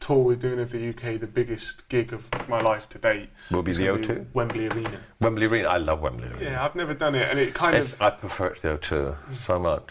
tour 0.00 0.18
we're 0.24 0.36
doing 0.36 0.60
of 0.60 0.70
the 0.70 0.88
UK, 0.90 1.20
the 1.20 1.26
biggest 1.26 1.88
gig 1.88 2.12
of 2.12 2.30
my 2.48 2.60
life 2.60 2.88
to 2.90 2.98
date. 2.98 3.30
Will 3.50 3.62
be 3.62 3.72
the 3.72 3.86
O2? 3.86 4.26
Wembley 4.34 4.68
Arena. 4.68 5.00
Wembley 5.20 5.46
Arena. 5.46 5.68
I 5.68 5.76
love 5.78 6.00
Wembley 6.00 6.28
Arena. 6.28 6.50
Yeah, 6.50 6.64
I've 6.64 6.74
never 6.74 6.94
done 6.94 7.14
it, 7.14 7.28
and 7.30 7.38
it 7.38 7.54
kind 7.54 7.76
It's, 7.76 7.94
of. 7.94 8.02
I 8.02 8.10
prefer 8.10 8.46
it 8.48 8.56
to 8.60 8.62
the 8.62 8.78
O2 8.78 9.16
so 9.34 9.58
much. 9.58 9.90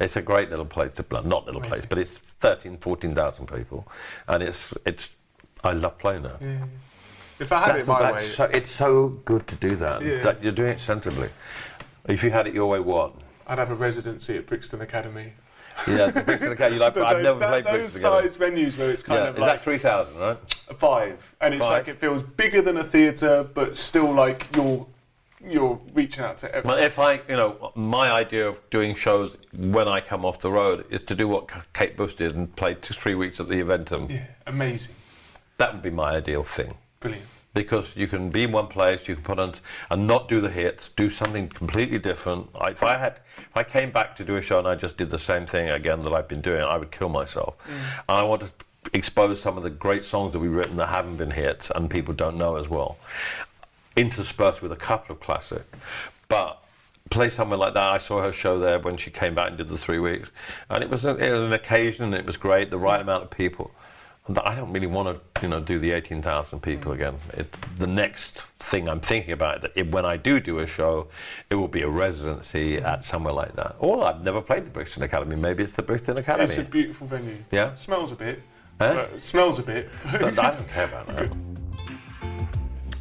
It's 0.00 0.16
a 0.16 0.22
great 0.22 0.50
little 0.50 0.64
place 0.64 0.94
to 0.94 1.02
play. 1.02 1.22
Not 1.24 1.46
little 1.46 1.60
place, 1.60 1.84
but 1.86 1.98
it's 1.98 2.16
13, 2.18 2.78
14,000 2.78 3.46
people, 3.46 3.86
and 4.26 4.42
it's 4.42 4.72
it's. 4.86 5.10
I 5.62 5.72
love 5.72 5.98
playing 5.98 6.22
there. 6.22 6.38
yeah. 6.40 6.64
If 7.40 7.50
I 7.50 7.60
had 7.60 7.68
That's 7.74 7.84
it 7.84 7.88
my 7.88 8.12
way, 8.12 8.20
so, 8.22 8.44
it's 8.44 8.70
so 8.70 9.08
good 9.24 9.46
to 9.48 9.56
do 9.56 9.74
that. 9.76 10.02
Yeah. 10.02 10.18
That 10.18 10.42
you're 10.42 10.52
doing 10.52 10.70
it 10.70 10.80
sensibly. 10.80 11.30
If 12.08 12.22
you 12.22 12.30
had 12.30 12.46
it 12.46 12.54
your 12.54 12.68
way, 12.68 12.78
what? 12.80 13.14
I'd 13.46 13.58
have 13.58 13.70
a 13.70 13.74
residency 13.74 14.36
at 14.36 14.46
Brixton 14.46 14.80
Academy. 14.80 15.32
Yeah, 15.86 16.06
the 16.10 16.22
Brixton 16.22 16.52
Academy. 16.52 16.76
You 16.76 16.80
like? 16.82 16.94
But 16.94 17.02
I've 17.04 17.22
never 17.22 17.38
that- 17.40 17.48
played 17.50 17.64
those 17.64 17.90
Brixton 17.92 18.00
size 18.02 18.38
venues 18.38 18.78
where 18.78 18.90
it's 18.90 19.02
kind 19.02 19.20
Yeah, 19.20 19.28
of 19.28 19.34
is 19.34 19.40
like 19.40 19.50
that 19.52 19.60
three 19.62 19.78
thousand, 19.78 20.16
right? 20.16 20.38
five, 20.78 21.34
and 21.40 21.54
it's 21.54 21.62
Five. 21.62 21.70
like 21.70 21.88
it 21.88 21.98
feels 21.98 22.22
bigger 22.22 22.62
than 22.62 22.76
a 22.78 22.84
theatre, 22.84 23.46
but 23.54 23.76
still 23.76 24.12
like 24.12 24.48
you're 24.56 24.86
you're 25.46 25.78
reaching 25.92 26.24
out 26.24 26.38
to 26.38 26.46
Well, 26.64 26.76
everyone. 26.76 26.78
if 26.80 26.98
I, 26.98 27.12
you 27.28 27.36
know, 27.36 27.72
my 27.74 28.10
idea 28.10 28.48
of 28.48 28.58
doing 28.70 28.94
shows 28.94 29.36
when 29.54 29.88
I 29.88 30.00
come 30.00 30.24
off 30.24 30.40
the 30.40 30.50
road 30.50 30.86
is 30.88 31.02
to 31.02 31.14
do 31.14 31.28
what 31.28 31.50
Kate 31.74 31.98
Bush 31.98 32.14
did 32.14 32.34
and 32.34 32.54
play 32.56 32.74
t- 32.76 32.94
three 32.94 33.14
weeks 33.14 33.38
at 33.40 33.48
the 33.50 33.56
Eventim. 33.60 34.10
Yeah, 34.10 34.24
amazing, 34.46 34.94
That 35.58 35.74
would 35.74 35.82
be 35.82 35.90
my 35.90 36.14
ideal 36.16 36.44
thing. 36.44 36.74
brilliant. 37.00 37.26
Because 37.54 37.86
you 37.94 38.08
can 38.08 38.30
be 38.30 38.42
in 38.42 38.52
one 38.52 38.66
place, 38.66 39.06
you 39.06 39.14
can 39.14 39.24
put 39.24 39.38
on 39.38 39.54
and 39.88 40.06
not 40.06 40.28
do 40.28 40.40
the 40.40 40.50
hits, 40.50 40.90
do 40.96 41.08
something 41.08 41.48
completely 41.48 41.98
different. 41.98 42.50
I, 42.60 42.70
if 42.70 42.82
I 42.82 42.96
had, 42.96 43.20
if 43.38 43.56
I 43.56 43.62
came 43.62 43.92
back 43.92 44.16
to 44.16 44.24
do 44.24 44.36
a 44.36 44.42
show 44.42 44.58
and 44.58 44.66
I 44.66 44.74
just 44.74 44.96
did 44.96 45.10
the 45.10 45.20
same 45.20 45.46
thing 45.46 45.70
again 45.70 46.02
that 46.02 46.12
I've 46.12 46.28
been 46.28 46.40
doing, 46.40 46.62
I 46.62 46.76
would 46.76 46.90
kill 46.90 47.08
myself. 47.08 47.56
Mm. 47.58 48.02
And 48.08 48.18
I 48.18 48.22
want 48.24 48.42
to 48.42 48.50
expose 48.92 49.40
some 49.40 49.56
of 49.56 49.62
the 49.62 49.70
great 49.70 50.04
songs 50.04 50.32
that 50.32 50.40
we've 50.40 50.50
written 50.50 50.76
that 50.76 50.88
haven't 50.88 51.16
been 51.16 51.30
hits 51.30 51.70
and 51.70 51.88
people 51.88 52.12
don't 52.12 52.36
know 52.36 52.56
as 52.56 52.68
well, 52.68 52.98
interspersed 53.96 54.60
with 54.60 54.72
a 54.72 54.76
couple 54.76 55.14
of 55.14 55.20
classic. 55.20 55.62
But 56.28 56.60
play 57.10 57.28
somewhere 57.28 57.58
like 57.58 57.74
that. 57.74 57.92
I 57.92 57.98
saw 57.98 58.22
her 58.22 58.32
show 58.32 58.58
there 58.58 58.78
when 58.78 58.96
she 58.96 59.10
came 59.10 59.34
back 59.34 59.48
and 59.48 59.58
did 59.58 59.68
the 59.68 59.78
three 59.78 59.98
weeks, 59.98 60.30
and 60.68 60.82
it 60.82 60.90
was, 60.90 61.04
a, 61.04 61.10
it 61.16 61.30
was 61.30 61.42
an 61.42 61.52
occasion. 61.52 62.06
and 62.06 62.14
It 62.14 62.26
was 62.26 62.36
great, 62.36 62.70
the 62.70 62.78
right 62.78 63.00
amount 63.00 63.24
of 63.24 63.30
people. 63.30 63.70
I 64.26 64.54
don't 64.54 64.72
really 64.72 64.86
want 64.86 65.20
to, 65.34 65.42
you 65.42 65.48
know, 65.48 65.60
do 65.60 65.78
the 65.78 65.92
eighteen 65.92 66.22
thousand 66.22 66.60
people 66.60 66.92
mm. 66.92 66.94
again. 66.94 67.14
It, 67.34 67.54
the 67.76 67.86
next 67.86 68.42
thing 68.58 68.88
I'm 68.88 69.00
thinking 69.00 69.32
about 69.32 69.60
that 69.62 69.72
if, 69.74 69.88
when 69.88 70.06
I 70.06 70.16
do 70.16 70.40
do 70.40 70.60
a 70.60 70.66
show, 70.66 71.08
it 71.50 71.56
will 71.56 71.68
be 71.68 71.82
a 71.82 71.88
residency 71.88 72.78
mm. 72.78 72.84
at 72.84 73.04
somewhere 73.04 73.34
like 73.34 73.54
that. 73.56 73.76
Or 73.78 74.04
I've 74.04 74.24
never 74.24 74.40
played 74.40 74.64
the 74.64 74.70
Brixton 74.70 75.02
Academy. 75.02 75.36
Maybe 75.36 75.62
it's 75.62 75.74
the 75.74 75.82
Brixton 75.82 76.16
Academy. 76.16 76.44
It's 76.44 76.56
a 76.58 76.62
beautiful 76.62 77.06
venue. 77.06 77.36
Yeah? 77.50 77.74
smells 77.74 78.12
a 78.12 78.16
bit. 78.16 78.42
Huh? 78.80 79.06
it 79.14 79.20
smells 79.20 79.58
a 79.58 79.62
bit. 79.62 79.90
But 80.10 80.38
I 80.38 80.50
don't 80.50 80.68
care 80.68 80.84
about 80.84 81.06
that. 81.08 81.32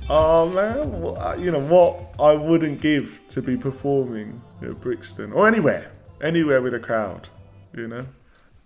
Oh 0.10 0.50
man, 0.50 1.02
well, 1.02 1.40
you 1.40 1.50
know 1.50 1.62
what 1.62 1.98
I 2.20 2.34
wouldn't 2.34 2.82
give 2.82 3.22
to 3.30 3.42
be 3.42 3.56
performing 3.56 4.42
at 4.62 4.82
Brixton 4.82 5.32
or 5.32 5.48
anywhere, 5.48 5.94
anywhere 6.22 6.62
with 6.62 6.74
a 6.74 6.80
crowd. 6.80 7.30
You 7.74 7.88
know, 7.88 8.06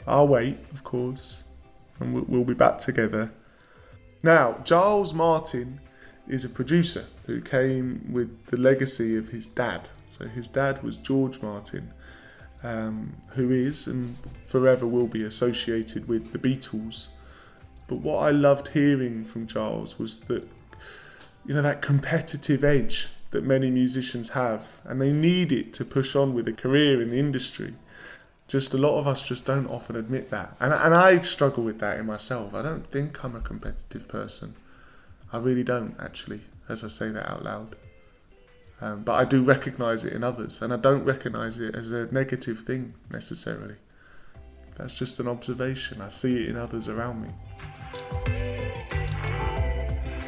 I'll 0.08 0.28
wait, 0.28 0.58
of 0.74 0.84
course, 0.84 1.44
and 2.00 2.14
we'll, 2.28 2.44
be 2.44 2.54
back 2.54 2.80
together. 2.80 3.32
Now, 4.24 4.62
Giles 4.64 5.14
Martin 5.14 5.80
is 6.28 6.44
a 6.44 6.50
producer 6.50 7.06
who 7.26 7.42
came 7.42 8.10
with 8.12 8.48
the 8.48 8.58
legacy 8.58 9.16
of 9.16 9.30
his 9.30 9.48
dad. 9.48 9.90
So 10.08 10.28
his 10.28 10.48
dad 10.48 10.84
was 10.84 10.98
George 10.98 11.42
Martin, 11.42 11.94
um, 12.64 13.16
who 13.30 13.52
is 13.52 13.88
and 13.88 14.18
forever 14.46 14.86
will 14.86 15.08
be 15.08 15.24
associated 15.24 16.08
with 16.08 16.32
the 16.32 16.40
Beatles. 16.40 17.08
But 17.88 18.00
what 18.00 18.18
I 18.18 18.32
loved 18.32 18.70
hearing 18.70 19.24
from 19.24 19.48
Giles 19.48 19.98
was 19.98 20.22
that 20.22 20.48
you 21.46 21.54
know 21.54 21.62
that 21.62 21.82
competitive 21.82 22.64
edge 22.64 23.08
that 23.32 23.44
many 23.44 23.70
musicians 23.70 24.30
have, 24.30 24.82
and 24.86 25.02
they 25.02 25.12
need 25.12 25.52
it 25.52 25.74
to 25.74 25.86
push 25.86 26.16
on 26.16 26.34
with 26.34 26.48
a 26.48 26.54
career 26.54 27.02
in 27.02 27.10
the 27.10 27.20
industry. 27.20 27.74
Just 28.48 28.74
a 28.74 28.78
lot 28.78 28.98
of 28.98 29.08
us 29.08 29.22
just 29.22 29.44
don't 29.46 29.68
often 29.68 29.96
admit 29.96 30.30
that, 30.30 30.56
and 30.60 30.74
and 30.74 30.94
I 30.94 31.20
struggle 31.20 31.64
with 31.64 31.80
that 31.80 32.00
in 32.00 32.06
myself. 32.06 32.54
I 32.54 32.62
don't 32.62 32.88
think 32.88 33.24
I'm 33.24 33.36
a 33.36 33.42
competitive 33.42 34.08
person. 34.08 34.56
I 35.34 35.38
really 35.38 35.64
don't 35.64 35.96
actually, 36.00 36.42
as 36.70 36.84
I 36.84 36.88
say 36.88 37.10
that 37.10 37.30
out 37.30 37.44
loud. 37.44 37.76
Um, 38.80 39.04
but 39.04 39.14
I 39.14 39.26
do 39.26 39.42
recognise 39.42 40.04
it 40.04 40.14
in 40.14 40.24
others, 40.24 40.62
and 40.62 40.72
I 40.72 40.78
don't 40.78 41.04
recognise 41.04 41.60
it 41.60 41.76
as 41.76 41.92
a 41.92 42.08
negative 42.12 42.62
thing 42.62 42.94
necessarily. 43.10 43.76
That's 44.76 44.98
just 44.98 45.20
an 45.20 45.28
observation. 45.28 46.02
I 46.02 46.10
see 46.10 46.44
it 46.44 46.50
in 46.50 46.56
others 46.56 46.88
around 46.88 47.24
me. 47.24 47.30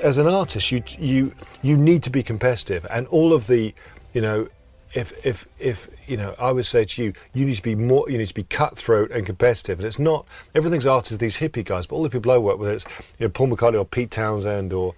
as 0.02 0.18
an 0.18 0.28
artist, 0.28 0.72
you 0.72 0.84
you 0.98 1.34
you 1.62 1.78
need 1.78 2.04
to 2.04 2.10
be 2.10 2.24
competitive, 2.24 2.86
and 2.90 3.08
all 3.08 3.34
of 3.34 3.48
the, 3.48 3.74
you 4.14 4.22
know, 4.22 4.48
if 4.94 5.14
if 5.26 5.48
if 5.60 5.88
you 6.08 6.18
know, 6.18 6.36
I 6.40 6.52
would 6.52 6.66
say 6.66 6.86
to 6.86 7.04
you, 7.04 7.14
you 7.34 7.46
need 7.46 7.56
to 7.56 7.62
be 7.62 7.76
more, 7.76 8.10
you 8.10 8.18
need 8.18 8.28
to 8.28 8.34
be 8.34 8.44
cutthroat 8.44 9.12
and 9.12 9.26
competitive, 9.26 9.80
and 9.80 9.88
it's 9.88 10.00
not 10.00 10.26
everything's 10.56 10.86
artists, 10.86 11.18
these 11.18 11.38
hippie 11.38 11.64
guys, 11.64 11.86
but 11.86 11.96
all 11.96 12.04
the 12.04 12.10
people 12.10 12.32
I 12.32 12.38
work 12.38 12.58
with, 12.58 12.70
it's 12.70 12.86
you 13.20 13.26
know 13.26 13.30
Paul 13.30 13.50
McCartney 13.50 13.80
or 13.80 13.86
Pete 13.86 14.12
Townshend 14.12 14.74
or 14.74 14.96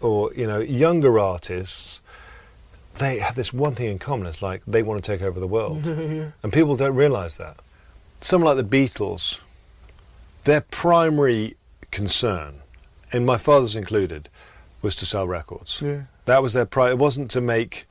or 0.00 0.32
you 0.34 0.46
know 0.46 0.60
younger 0.60 1.18
artists. 1.18 2.00
They 2.94 3.18
have 3.18 3.34
this 3.34 3.52
one 3.52 3.74
thing 3.74 3.88
in 3.88 3.98
common. 3.98 4.26
It's 4.26 4.40
like 4.40 4.62
they 4.66 4.82
want 4.82 5.04
to 5.04 5.10
take 5.12 5.20
over 5.20 5.38
the 5.38 5.46
world, 5.46 5.86
and 5.86 6.52
people 6.52 6.76
don't 6.76 6.94
realise 6.94 7.36
that. 7.36 7.58
Someone 8.22 8.56
like 8.56 8.66
the 8.66 8.76
Beatles, 8.76 9.38
their 10.44 10.62
primary 10.62 11.56
concern, 11.90 12.62
and 13.12 13.26
my 13.26 13.36
father's 13.36 13.76
included, 13.76 14.30
was 14.80 14.96
to 14.96 15.04
sell 15.04 15.28
records. 15.28 15.78
Yeah. 15.82 16.04
That 16.24 16.42
was 16.42 16.54
their 16.54 16.64
pride. 16.64 16.92
It 16.92 16.98
wasn't 16.98 17.30
to 17.32 17.40
make 17.42 17.86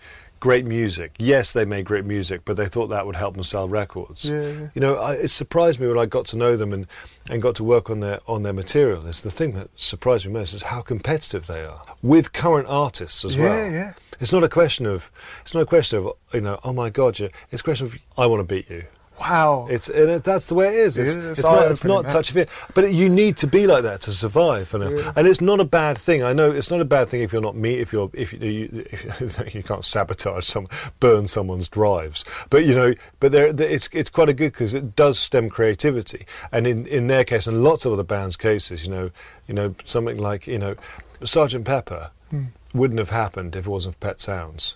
great 0.46 0.66
music. 0.68 1.16
Yes, 1.18 1.54
they 1.54 1.66
made 1.66 1.86
great 1.86 2.06
music, 2.06 2.42
but 2.46 2.56
they 2.56 2.68
thought 2.68 2.90
that 2.90 3.08
would 3.08 3.16
help 3.16 3.34
them 3.34 3.44
sell 3.44 3.68
records. 3.68 4.26
Yeah, 4.26 4.48
yeah. 4.48 4.68
You 4.76 4.82
know, 4.82 4.94
I, 4.94 5.14
it 5.14 5.30
surprised 5.30 5.80
me 5.80 5.88
when 5.88 5.98
I 5.98 6.06
got 6.06 6.28
to 6.28 6.38
know 6.38 6.56
them 6.56 6.72
and, 6.72 6.86
and 7.32 7.42
got 7.42 7.56
to 7.56 7.64
work 7.64 7.90
on 7.90 8.00
their 8.00 8.20
on 8.28 8.44
their 8.44 8.54
material. 8.54 9.08
It's 9.08 9.22
the 9.22 9.32
thing 9.32 9.54
that 9.54 9.72
surprised 9.76 10.28
me 10.28 10.34
most 10.34 10.54
is 10.54 10.62
how 10.62 10.82
competitive 10.82 11.48
they 11.48 11.64
are 11.66 11.82
with 12.04 12.32
current 12.32 12.68
artists 12.70 13.26
as 13.26 13.36
well. 13.36 13.58
Yeah, 13.58 13.72
yeah. 13.72 13.94
It's 14.20 14.32
not 14.32 14.44
a 14.44 14.50
question 14.50 14.86
of 14.86 15.12
it's 15.42 15.56
not 15.56 15.62
a 15.62 15.66
question 15.66 15.98
of 15.98 16.14
you 16.32 16.42
know 16.42 16.60
oh 16.64 16.74
my 16.74 16.92
god. 16.92 17.20
It's 17.20 17.62
a 17.62 17.64
question 17.64 17.88
of 17.88 17.96
I 18.16 18.28
want 18.28 18.48
to 18.48 18.56
beat 18.56 18.70
you. 18.70 18.84
Wow. 19.20 19.68
It's 19.70 19.88
and 19.88 20.10
it, 20.10 20.24
that's 20.24 20.48
the 20.48 20.56
way 20.56 20.68
it 20.68 20.74
is. 20.76 20.98
it 20.98 21.08
is 21.08 21.16
it's 21.16 21.44
not 21.44 21.72
it's 21.72 21.84
not 21.84 22.04
that. 22.04 22.12
touchy 22.12 22.34
feely. 22.34 22.48
But 22.74 22.94
you 22.94 23.08
need 23.10 23.38
to 23.38 23.48
be 23.48 23.66
like 23.66 23.84
that 23.84 24.02
to 24.02 24.14
survive, 24.14 24.74
and, 24.74 24.84
uh, 24.84 25.14
and 25.16 25.28
it's 25.28 25.42
not 25.42 25.60
a 25.60 25.66
bad 25.66 25.98
thing. 25.98 26.22
I 26.24 26.34
know 26.34 26.52
it's 26.52 26.70
not 26.70 26.82
a 26.82 26.86
bad 26.86 27.08
thing 27.08 27.22
if 27.22 27.32
you're 27.32 27.42
not 27.42 27.56
me. 27.56 27.76
If 27.76 27.94
you're 27.94 28.10
if 28.14 28.34
you 28.34 28.40
you, 28.40 28.86
if 28.92 29.54
you 29.56 29.64
can't 29.64 29.86
sabotage 29.86 30.46
some 30.46 30.68
burn 31.00 31.28
someone's 31.28 31.70
drives, 31.70 32.26
but 32.50 32.66
you 32.66 32.76
know, 32.76 32.94
but 33.20 33.32
there 33.32 33.48
it's 33.48 33.90
it's 33.94 34.10
quite 34.10 34.30
a 34.30 34.34
good 34.34 34.52
because 34.52 34.74
it 34.74 34.96
does 34.96 35.18
stem 35.18 35.50
creativity. 35.50 36.26
And 36.52 36.68
in 36.68 36.86
in 36.88 37.08
their 37.08 37.24
case, 37.24 37.48
and 37.48 37.64
lots 37.64 37.86
of 37.86 37.94
other 37.94 38.04
bands' 38.04 38.36
cases, 38.38 38.84
you 38.86 38.92
know, 38.92 39.12
you 39.48 39.54
know 39.54 39.76
something 39.86 40.18
like 40.18 40.46
you 40.46 40.60
know, 40.60 40.76
Sergeant 41.24 41.66
Pepper 41.66 42.12
Hmm. 42.32 42.46
wouldn't 42.74 42.98
have 42.98 43.12
happened 43.12 43.56
if 43.56 43.68
it 43.68 43.70
wasn't 43.70 43.94
for 43.96 44.00
Pet 44.08 44.20
Sounds 44.20 44.76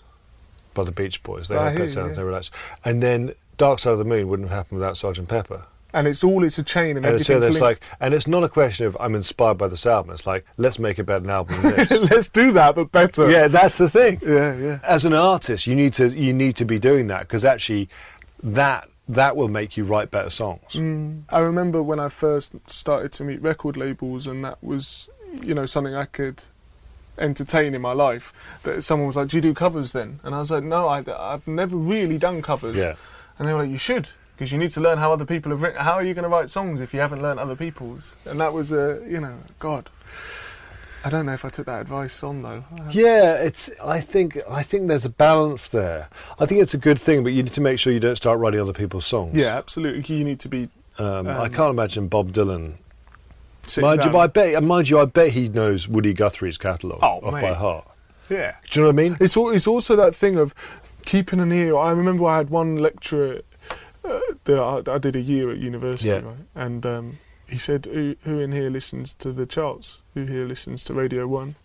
by 0.72 0.84
the 0.84 0.92
Beach 0.92 1.20
Boys. 1.24 1.48
They 1.48 1.56
I 1.56 1.70
had 1.70 1.78
Pet 1.78 1.90
Sounds. 1.90 2.10
yeah. 2.10 2.14
They 2.14 2.22
relaxed, 2.22 2.52
and 2.84 3.02
then 3.02 3.34
Dark 3.60 3.78
Side 3.78 3.92
of 3.92 3.98
the 3.98 4.04
Moon 4.06 4.26
wouldn't 4.28 4.48
have 4.48 4.56
happened 4.56 4.80
without 4.80 4.96
Sergeant 4.96 5.28
Pepper. 5.28 5.64
and 5.92 6.06
it's 6.08 6.24
all 6.24 6.44
it's 6.44 6.58
a 6.58 6.62
chain 6.62 6.96
and, 6.96 7.04
And 7.04 7.24
so 7.24 7.34
everything's 7.34 7.60
like, 7.60 7.82
and 8.00 8.14
it's 8.14 8.26
not 8.26 8.42
a 8.42 8.48
question 8.48 8.86
of 8.86 8.96
I'm 8.98 9.14
inspired 9.14 9.58
by 9.58 9.68
this 9.68 9.84
album. 9.84 10.14
It's 10.14 10.26
like 10.26 10.46
let's 10.56 10.78
make 10.78 10.98
a 10.98 11.04
better 11.04 11.30
album 11.30 11.60
than 11.60 11.76
this. 11.76 11.90
Let's 12.10 12.28
do 12.30 12.52
that, 12.52 12.74
but 12.74 12.90
better. 12.90 13.30
yeah, 13.30 13.48
that's 13.48 13.76
the 13.76 13.90
thing. 13.90 14.20
Yeah, 14.22 14.56
yeah. 14.56 14.78
As 14.82 15.04
an 15.04 15.12
artist, 15.12 15.66
you 15.66 15.76
need 15.76 15.92
to 15.94 16.08
you 16.08 16.32
need 16.32 16.56
to 16.56 16.64
be 16.64 16.78
doing 16.78 17.08
that 17.08 17.22
because 17.22 17.44
actually, 17.44 17.88
that 18.42 18.88
that 19.08 19.36
will 19.36 19.48
make 19.48 19.76
you 19.76 19.84
write 19.84 20.10
better 20.10 20.30
songs. 20.30 20.72
Mm. 20.74 21.22
I 21.28 21.40
remember 21.40 21.82
when 21.82 22.00
I 22.00 22.08
first 22.08 22.54
started 22.70 23.12
to 23.12 23.24
meet 23.24 23.42
record 23.42 23.76
labels, 23.76 24.26
and 24.26 24.44
that 24.44 24.62
was, 24.62 25.08
you 25.42 25.52
know, 25.52 25.66
something 25.66 25.94
I 25.94 26.06
could 26.06 26.44
entertain 27.18 27.74
in 27.74 27.82
my 27.82 27.92
life. 27.92 28.32
That 28.62 28.82
someone 28.82 29.08
was 29.08 29.16
like, 29.16 29.28
"Do 29.28 29.36
you 29.36 29.42
do 29.42 29.52
covers 29.52 29.90
then?" 29.92 30.20
And 30.22 30.34
I 30.34 30.38
was 30.38 30.50
like, 30.50 30.62
"No, 30.64 30.86
I, 30.86 31.04
I've 31.34 31.46
never 31.48 31.76
really 31.76 32.16
done 32.16 32.40
covers." 32.40 32.76
Yeah. 32.76 32.94
And 33.40 33.48
they 33.48 33.52
were 33.54 33.62
like, 33.62 33.70
"You 33.70 33.76
should." 33.78 34.10
Because 34.36 34.52
you 34.52 34.58
need 34.58 34.70
to 34.70 34.80
learn 34.80 34.98
how 34.98 35.12
other 35.12 35.24
people 35.24 35.50
have 35.50 35.60
written. 35.60 35.80
How 35.82 35.92
are 35.94 36.02
you 36.04 36.14
going 36.14 36.22
to 36.22 36.28
write 36.28 36.48
songs 36.48 36.80
if 36.80 36.94
you 36.94 37.00
haven't 37.00 37.20
learned 37.20 37.40
other 37.40 37.56
people's? 37.56 38.14
And 38.24 38.38
that 38.40 38.52
was 38.52 38.70
a, 38.72 39.02
you 39.06 39.20
know, 39.20 39.34
God. 39.58 39.90
I 41.04 41.08
don't 41.10 41.24
know 41.26 41.32
if 41.32 41.44
I 41.44 41.48
took 41.48 41.64
that 41.66 41.80
advice 41.80 42.22
on 42.22 42.42
though. 42.42 42.64
Yeah, 42.90 43.34
it's. 43.34 43.70
I 43.82 44.00
think 44.00 44.38
I 44.48 44.62
think 44.62 44.88
there's 44.88 45.04
a 45.06 45.10
balance 45.10 45.68
there. 45.68 46.08
I 46.38 46.44
think 46.46 46.60
it's 46.60 46.74
a 46.74 46.78
good 46.78 47.00
thing, 47.00 47.22
but 47.24 47.32
you 47.32 47.42
need 47.42 47.52
to 47.54 47.60
make 47.60 47.78
sure 47.78 47.92
you 47.92 48.00
don't 48.00 48.16
start 48.16 48.38
writing 48.38 48.60
other 48.60 48.74
people's 48.74 49.06
songs. 49.06 49.36
Yeah, 49.36 49.56
absolutely. 49.56 50.16
You 50.16 50.24
need 50.24 50.40
to 50.40 50.48
be. 50.48 50.68
Um, 50.98 51.26
I 51.26 51.46
Um, 51.46 51.52
can't 51.52 51.70
imagine 51.70 52.08
Bob 52.08 52.32
Dylan. 52.32 52.74
Mind 53.80 54.00
you, 54.04 54.10
down. 54.10 54.16
I 54.16 54.26
bet, 54.26 54.62
mind 54.62 54.90
you, 54.90 54.98
I 54.98 55.04
bet 55.06 55.30
he 55.30 55.48
knows 55.48 55.86
Woody 55.88 56.12
Guthrie's 56.12 56.58
catalogue 56.58 56.98
Oh, 57.02 57.20
off 57.26 57.34
mate. 57.34 57.42
by 57.42 57.54
heart. 57.54 57.86
Yeah. 58.28 58.54
Do 58.70 58.80
you 58.80 58.84
know 58.86 58.92
what 58.92 59.00
I 59.00 59.08
mean? 59.08 59.16
It's 59.20 59.36
al- 59.36 59.50
it's 59.50 59.66
also 59.66 59.96
that 59.96 60.14
thing 60.14 60.36
of 60.38 60.54
keeping 61.04 61.40
an 61.40 61.52
ear. 61.52 61.76
I 61.76 61.90
remember 61.92 62.26
I 62.26 62.38
had 62.38 62.50
one 62.50 62.76
lecturer 62.76 63.42
uh, 64.04 64.20
that 64.44 64.58
I, 64.88 64.94
I 64.94 64.98
did 64.98 65.16
a 65.16 65.20
year 65.20 65.50
at 65.50 65.58
university, 65.58 66.10
Yeah. 66.10 66.20
right? 66.20 66.36
And 66.54 66.84
um, 66.86 67.18
he 67.48 67.56
said, 67.58 67.86
who, 67.86 68.16
"Who 68.24 68.38
in 68.38 68.52
here 68.52 68.70
listens 68.70 69.14
to 69.14 69.32
the 69.32 69.46
charts? 69.46 69.98
Who 70.14 70.24
here 70.26 70.46
listens 70.46 70.84
to 70.84 70.94
Radio 70.94 71.26
One?" 71.26 71.56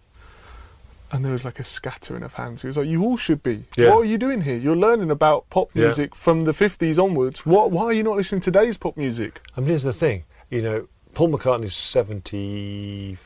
And 1.12 1.24
there 1.24 1.32
was 1.32 1.46
like 1.46 1.60
a 1.60 1.64
scattering 1.64 2.24
of 2.24 2.34
hands. 2.34 2.62
He 2.64 2.68
was 2.68 2.78
like, 2.78 2.88
"You 2.88 3.04
all 3.04 3.16
should 3.18 3.44
be. 3.44 3.66
Yeah. 3.78 3.92
What 3.92 4.00
are 4.02 4.06
you 4.06 4.18
doing 4.18 4.42
here? 4.42 4.58
You're 4.58 4.76
learning 4.76 5.12
about 5.12 5.50
pop 5.50 5.70
Yeah. 5.74 5.84
music 5.84 6.16
from 6.16 6.42
the 6.42 6.52
'50s 6.52 6.98
onwards. 7.02 7.46
What? 7.46 7.72
Why 7.72 7.84
are 7.86 7.94
you 7.94 8.04
not 8.04 8.18
listening 8.18 8.42
to 8.42 8.52
today's 8.52 8.78
pop 8.78 8.98
music?" 8.98 9.40
I 9.56 9.60
mean, 9.62 9.70
here's 9.70 9.84
the 9.84 9.94
thing. 9.94 10.24
You 10.50 10.62
know, 10.62 10.88
Paul 11.14 11.30
McCartney's 11.30 11.76
70, 11.76 13.18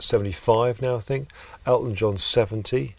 75 0.00 0.80
now, 0.80 0.96
I 0.96 1.00
think. 1.00 1.28
Elton 1.66 1.94
John's 1.94 2.24
70. 2.24 2.94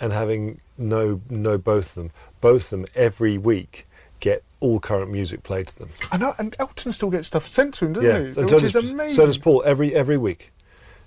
And 0.00 0.12
having 0.12 0.60
no, 0.76 1.20
know 1.30 1.58
both 1.58 1.90
of 1.90 1.94
them, 1.94 2.10
both 2.40 2.64
of 2.64 2.70
them 2.70 2.86
every 2.94 3.38
week 3.38 3.86
get 4.20 4.42
all 4.60 4.80
current 4.80 5.10
music 5.10 5.42
played 5.42 5.68
to 5.68 5.78
them. 5.78 5.90
I 6.10 6.16
know, 6.16 6.34
and 6.38 6.56
Elton 6.58 6.92
still 6.92 7.10
gets 7.10 7.28
stuff 7.28 7.46
sent 7.46 7.74
to 7.74 7.86
him, 7.86 7.92
doesn't 7.92 8.34
he? 8.34 8.40
and 8.40 8.50
Which 8.50 8.60
so 8.60 8.66
is 8.66 8.74
amazing. 8.74 9.16
So 9.16 9.26
does 9.26 9.38
Paul 9.38 9.62
every 9.66 9.94
every 9.94 10.16
week. 10.16 10.52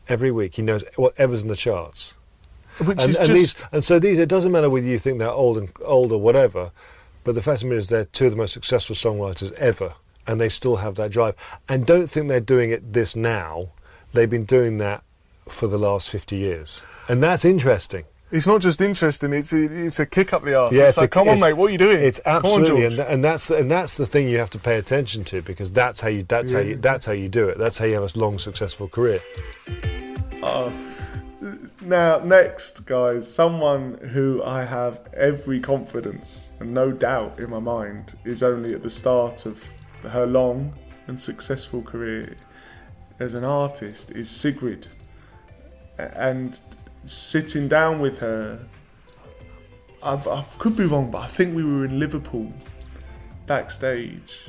Every 0.08 0.32
week 0.32 0.56
he 0.56 0.62
knows 0.62 0.84
whatever's 0.96 1.42
in 1.42 1.50
the 1.50 1.56
charts. 1.56 2.14
Which 2.78 3.02
and, 3.02 3.10
is 3.10 3.18
and 3.18 3.28
just 3.28 3.58
these, 3.58 3.70
and 3.72 3.84
so 3.84 3.98
these, 3.98 4.20
it 4.20 4.30
doesn't 4.30 4.52
matter 4.52 4.70
whether 4.70 4.86
you 4.86 5.00
think 5.00 5.18
they're 5.18 5.32
old 5.32 5.58
and 5.58 5.70
old 5.82 6.12
or 6.12 6.20
whatever, 6.20 6.72
but 7.24 7.34
the 7.34 7.42
fact 7.42 7.64
of 7.64 7.72
it 7.72 7.76
is 7.76 7.90
they're 7.90 8.06
two 8.06 8.26
of 8.26 8.32
the 8.32 8.38
most 8.38 8.54
successful 8.54 8.96
songwriters 8.96 9.52
ever, 9.54 9.96
and 10.28 10.40
they 10.40 10.48
still 10.48 10.78
have 10.78 10.94
that 10.96 11.12
drive. 11.12 11.34
And 11.68 11.88
don't 11.88 12.08
think 12.08 12.28
they're 12.28 12.40
doing 12.40 12.70
it 12.70 12.94
this 12.94 13.16
now; 13.16 13.70
they've 14.14 14.30
been 14.30 14.46
doing 14.46 14.78
that 14.78 15.04
for 15.50 15.68
the 15.68 15.80
last 15.80 16.12
fifty 16.12 16.38
years, 16.38 16.84
and 17.10 17.24
that's 17.24 17.44
interesting. 17.44 18.06
It's 18.30 18.46
not 18.46 18.62
just 18.62 18.82
interesting; 18.82 19.32
it's 19.32 19.54
a, 19.54 19.86
it's 19.86 20.00
a 20.00 20.06
kick 20.06 20.34
up 20.34 20.44
the 20.44 20.56
arse. 20.56 20.74
Yeah, 20.74 20.90
it's, 20.90 20.98
like, 20.98 21.06
a- 21.06 21.10
come 21.10 21.30
on, 21.30 21.40
mate, 21.40 21.54
what 21.54 21.68
are 21.68 21.72
you 21.72 21.78
doing? 21.78 22.02
It's 22.02 22.20
Come 22.20 22.46
on, 22.46 22.62
absolutely, 22.62 22.86
and, 22.86 23.00
and 23.00 23.24
that's 23.24 23.50
and 23.50 23.72
that's 23.72 23.96
the 23.96 24.06
thing 24.06 24.28
you 24.28 24.38
have 24.40 24.50
to 24.50 24.60
pay 24.60 24.78
attention 24.78 25.24
to 25.26 25.42
because 25.42 25.72
that's 25.72 26.02
how 26.02 26.10
you 26.10 26.24
that's 26.24 26.52
how 26.52 26.60
you 26.60 26.76
that's 26.76 27.06
how 27.06 27.14
you 27.14 27.30
do 27.30 27.48
it. 27.48 27.58
That's 27.58 27.78
how 27.78 27.86
you 27.86 27.94
have 27.94 28.16
a 28.16 28.20
long, 28.20 28.38
successful 28.40 28.88
career. 28.88 29.20
Oh. 30.44 30.74
Now, 31.86 32.20
next, 32.20 32.86
guys, 32.86 33.32
someone 33.32 33.98
who 34.12 34.44
I 34.44 34.66
have 34.66 35.00
every 35.14 35.60
confidence 35.60 36.48
and 36.60 36.74
no 36.74 36.92
doubt 36.92 37.40
in 37.40 37.50
my 37.50 37.60
mind 37.60 38.18
is 38.26 38.44
only 38.44 38.74
at 38.74 38.84
the 38.84 38.90
start 38.90 39.46
of 39.46 39.64
her 40.02 40.26
long 40.26 40.74
and 41.08 41.18
successful 41.18 41.82
career 41.82 42.36
as 43.20 43.36
an 43.36 43.44
artist 43.44 44.12
is 44.12 44.30
Sigrid. 44.30 44.88
And 45.98 46.60
sitting 47.08 47.68
down 47.68 48.00
with 48.00 48.20
her, 48.20 48.60
I, 50.04 50.14
I 50.14 50.46
could 50.60 50.76
be 50.76 50.86
wrong, 50.86 51.10
but 51.10 51.20
I 51.20 51.28
think 51.28 51.56
we 51.56 51.64
were 51.64 51.86
in 51.86 52.00
Liverpool 52.00 52.52
backstage. 53.46 54.48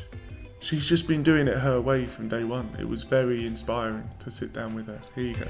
She's 0.61 0.87
just 0.87 1.07
been 1.07 1.23
doing 1.23 1.47
it 1.47 1.59
her 1.59 1.81
way 1.81 2.05
from 2.05 2.29
day 2.29 2.45
one. 2.45 2.77
It 2.79 2.89
was 2.89 3.05
very 3.05 3.47
inspiring 3.47 4.11
to 4.19 4.31
sit 4.31 4.53
down 4.53 4.75
with 4.75 4.89
her. 4.89 5.01
Here 5.15 5.25
you 5.25 5.35
go. 5.37 5.47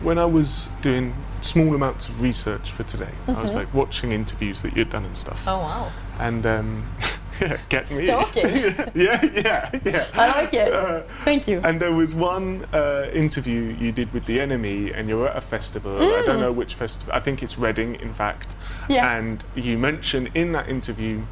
When 0.00 0.18
I 0.18 0.24
was 0.24 0.68
doing 0.82 1.14
small 1.40 1.74
amounts 1.74 2.08
of 2.08 2.20
research 2.20 2.72
for 2.72 2.82
today, 2.82 3.12
I 3.28 3.40
was 3.40 3.54
like 3.54 3.72
watching 3.72 4.12
interviews 4.12 4.60
that 4.62 4.76
you'd 4.76 4.90
done 4.90 5.04
and 5.04 5.16
stuff. 5.16 5.40
Oh 5.46 5.58
wow. 5.58 5.92
And 6.18 6.44
um, 6.44 6.90
yeah, 7.00 7.08
get 7.68 7.90
me. 7.90 8.04
Stalking. 8.04 8.46
yeah, 8.94 9.24
yeah, 9.34 9.80
yeah. 9.84 10.06
I 10.12 10.28
like 10.28 10.54
it. 10.54 10.72
Uh, 10.72 11.02
Thank 11.24 11.48
you. 11.48 11.60
and 11.64 11.80
there 11.80 11.92
was 11.92 12.14
one 12.14 12.66
uh, 12.72 13.10
interview 13.12 13.76
you 13.78 13.92
did 13.92 14.12
with 14.12 14.26
the 14.26 14.38
NME, 14.38 14.96
and 14.96 15.08
you 15.08 15.18
were 15.18 15.28
at 15.28 15.36
a 15.36 15.40
festival. 15.40 15.96
I 15.96 16.22
don't 16.24 16.40
know 16.40 16.52
which 16.52 16.74
festival. 16.74 17.14
I 17.14 17.20
think 17.20 17.42
it's 17.42 17.58
Reading, 17.58 17.96
in 17.96 18.12
fact. 18.14 18.56
Mm. 18.86 18.94
Yeah. 18.94 19.16
And 19.16 19.44
you 19.54 19.78
mentioned 19.78 20.30
in 20.34 20.52
that 20.52 20.68
interview 20.68 21.22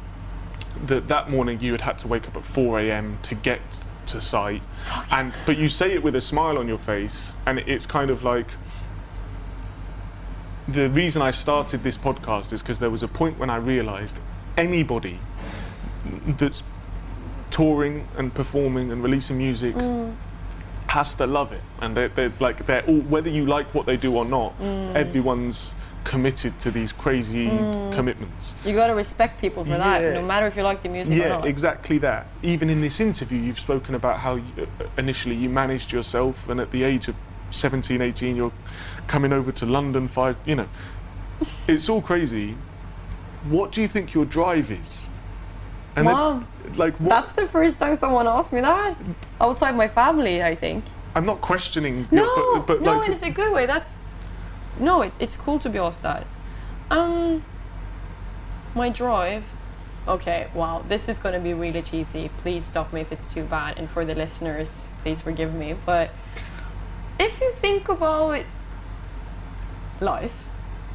that 0.87 1.07
that 1.07 1.29
morning 1.29 1.61
you 1.61 1.71
had 1.71 1.81
had 1.81 1.99
to 1.99 2.07
wake 2.07 2.27
up 2.27 2.35
at 2.35 2.45
4 2.45 2.79
a.m. 2.81 3.19
to 3.23 3.35
get 3.35 3.61
to 4.07 4.21
site, 4.21 4.61
and 5.11 5.33
but 5.45 5.57
you 5.57 5.69
say 5.69 5.93
it 5.93 6.03
with 6.03 6.15
a 6.15 6.21
smile 6.21 6.57
on 6.57 6.67
your 6.67 6.77
face, 6.77 7.35
and 7.45 7.59
it's 7.59 7.85
kind 7.85 8.09
of 8.09 8.23
like 8.23 8.47
the 10.67 10.89
reason 10.89 11.21
I 11.21 11.31
started 11.31 11.83
this 11.83 11.97
podcast 11.97 12.53
is 12.53 12.61
because 12.61 12.79
there 12.79 12.89
was 12.89 13.03
a 13.03 13.07
point 13.07 13.37
when 13.37 13.49
I 13.49 13.57
realised 13.57 14.19
anybody 14.57 15.19
that's 16.37 16.63
touring 17.51 18.07
and 18.17 18.33
performing 18.33 18.91
and 18.91 19.03
releasing 19.03 19.37
music 19.37 19.75
mm. 19.75 20.13
has 20.87 21.13
to 21.15 21.27
love 21.27 21.51
it, 21.51 21.61
and 21.81 21.95
they're, 21.95 22.09
they're 22.09 22.31
like 22.39 22.65
they're 22.65 22.85
all 22.85 23.01
whether 23.01 23.29
you 23.29 23.45
like 23.45 23.67
what 23.73 23.85
they 23.85 23.97
do 23.97 24.15
or 24.15 24.25
mm. 24.25 24.29
not. 24.29 24.95
Everyone's 24.95 25.75
committed 26.03 26.59
to 26.59 26.71
these 26.71 26.91
crazy 26.91 27.47
mm. 27.47 27.93
commitments. 27.93 28.55
You 28.65 28.73
gotta 28.73 28.95
respect 28.95 29.39
people 29.39 29.63
for 29.63 29.77
that, 29.77 30.13
no 30.13 30.21
matter 30.21 30.47
if 30.47 30.55
you 30.55 30.63
like 30.63 30.81
the 30.81 30.89
music 30.89 31.15
or 31.15 31.21
Yeah, 31.21 31.27
not. 31.29 31.45
exactly 31.45 31.97
that. 31.99 32.27
Even 32.41 32.69
in 32.69 32.81
this 32.81 32.99
interview, 32.99 33.39
you've 33.39 33.59
spoken 33.59 33.95
about 33.95 34.19
how 34.19 34.35
you, 34.35 34.43
uh, 34.57 34.85
initially 34.97 35.35
you 35.35 35.49
managed 35.49 35.91
yourself, 35.91 36.49
and 36.49 36.59
at 36.59 36.71
the 36.71 36.83
age 36.83 37.07
of 37.07 37.15
17, 37.51 38.01
18, 38.01 38.35
you're 38.35 38.51
coming 39.07 39.31
over 39.31 39.51
to 39.51 39.65
London. 39.65 40.07
Five, 40.07 40.35
you 40.45 40.55
know, 40.55 40.67
it's 41.67 41.89
all 41.89 42.01
crazy. 42.01 42.55
What 43.47 43.71
do 43.71 43.81
you 43.81 43.87
think 43.87 44.13
your 44.13 44.25
drive 44.25 44.71
is? 44.71 45.05
And 45.95 46.05
Mom, 46.05 46.47
like, 46.75 46.99
what, 46.99 47.09
That's 47.09 47.33
the 47.33 47.47
first 47.47 47.79
time 47.79 47.95
someone 47.95 48.27
asked 48.27 48.51
me 48.53 48.61
that. 48.61 48.95
Outside 49.39 49.75
my 49.75 49.87
family, 49.87 50.41
I 50.43 50.55
think. 50.55 50.83
I'm 51.15 51.25
not 51.25 51.41
questioning. 51.41 52.07
your- 52.11 52.25
No, 52.25 52.55
but, 52.61 52.79
but 52.79 52.81
no, 52.81 52.97
like, 52.97 53.09
in 53.09 53.23
a 53.23 53.31
good 53.31 53.53
way. 53.53 53.65
That's 53.67 53.97
no, 54.79 55.01
it, 55.03 55.13
it's 55.19 55.37
cool 55.37 55.59
to 55.59 55.69
be 55.69 55.77
asked 55.77 56.01
that. 56.01 56.25
Um, 56.89 57.43
my 58.73 58.89
drive. 58.89 59.43
Okay, 60.07 60.47
wow, 60.53 60.83
this 60.89 61.07
is 61.07 61.19
gonna 61.19 61.39
be 61.39 61.53
really 61.53 61.81
cheesy. 61.81 62.29
Please 62.39 62.65
stop 62.65 62.91
me 62.91 62.99
if 63.01 63.11
it's 63.11 63.25
too 63.25 63.43
bad, 63.43 63.77
and 63.77 63.87
for 63.89 64.03
the 64.03 64.15
listeners, 64.15 64.89
please 65.03 65.21
forgive 65.21 65.53
me. 65.53 65.75
But 65.85 66.09
if 67.19 67.39
you 67.39 67.51
think 67.51 67.87
about 67.87 68.43
life 70.01 70.49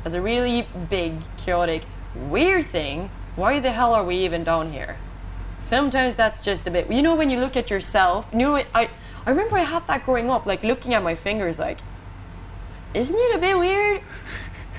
as 0.05 0.15
a 0.15 0.21
really 0.21 0.67
big, 0.91 1.15
chaotic, 1.39 1.85
weird 2.15 2.67
thing, 2.67 3.11
why 3.37 3.61
the 3.61 3.71
hell 3.71 3.95
are 3.95 4.05
we 4.05 4.17
even 4.17 4.45
down 4.45 4.73
here? 4.73 4.97
Sometimes 5.61 6.17
that's 6.17 6.41
just 6.41 6.67
a 6.67 6.71
bit. 6.71 6.91
You 6.91 7.03
know, 7.03 7.15
when 7.15 7.31
you 7.31 7.39
look 7.41 7.57
at 7.57 7.71
yourself, 7.71 8.27
you 8.33 8.39
know, 8.39 8.57
I 8.75 8.89
I 9.27 9.31
remember 9.31 9.57
I 9.57 9.65
had 9.65 9.87
that 9.89 10.05
growing 10.05 10.31
up, 10.31 10.47
like 10.47 10.63
looking 10.63 10.95
at 10.95 11.03
my 11.03 11.15
fingers, 11.15 11.59
like, 11.59 11.79
isn't 12.95 13.17
it 13.17 13.37
a 13.37 13.39
bit 13.39 13.59
weird 13.59 14.01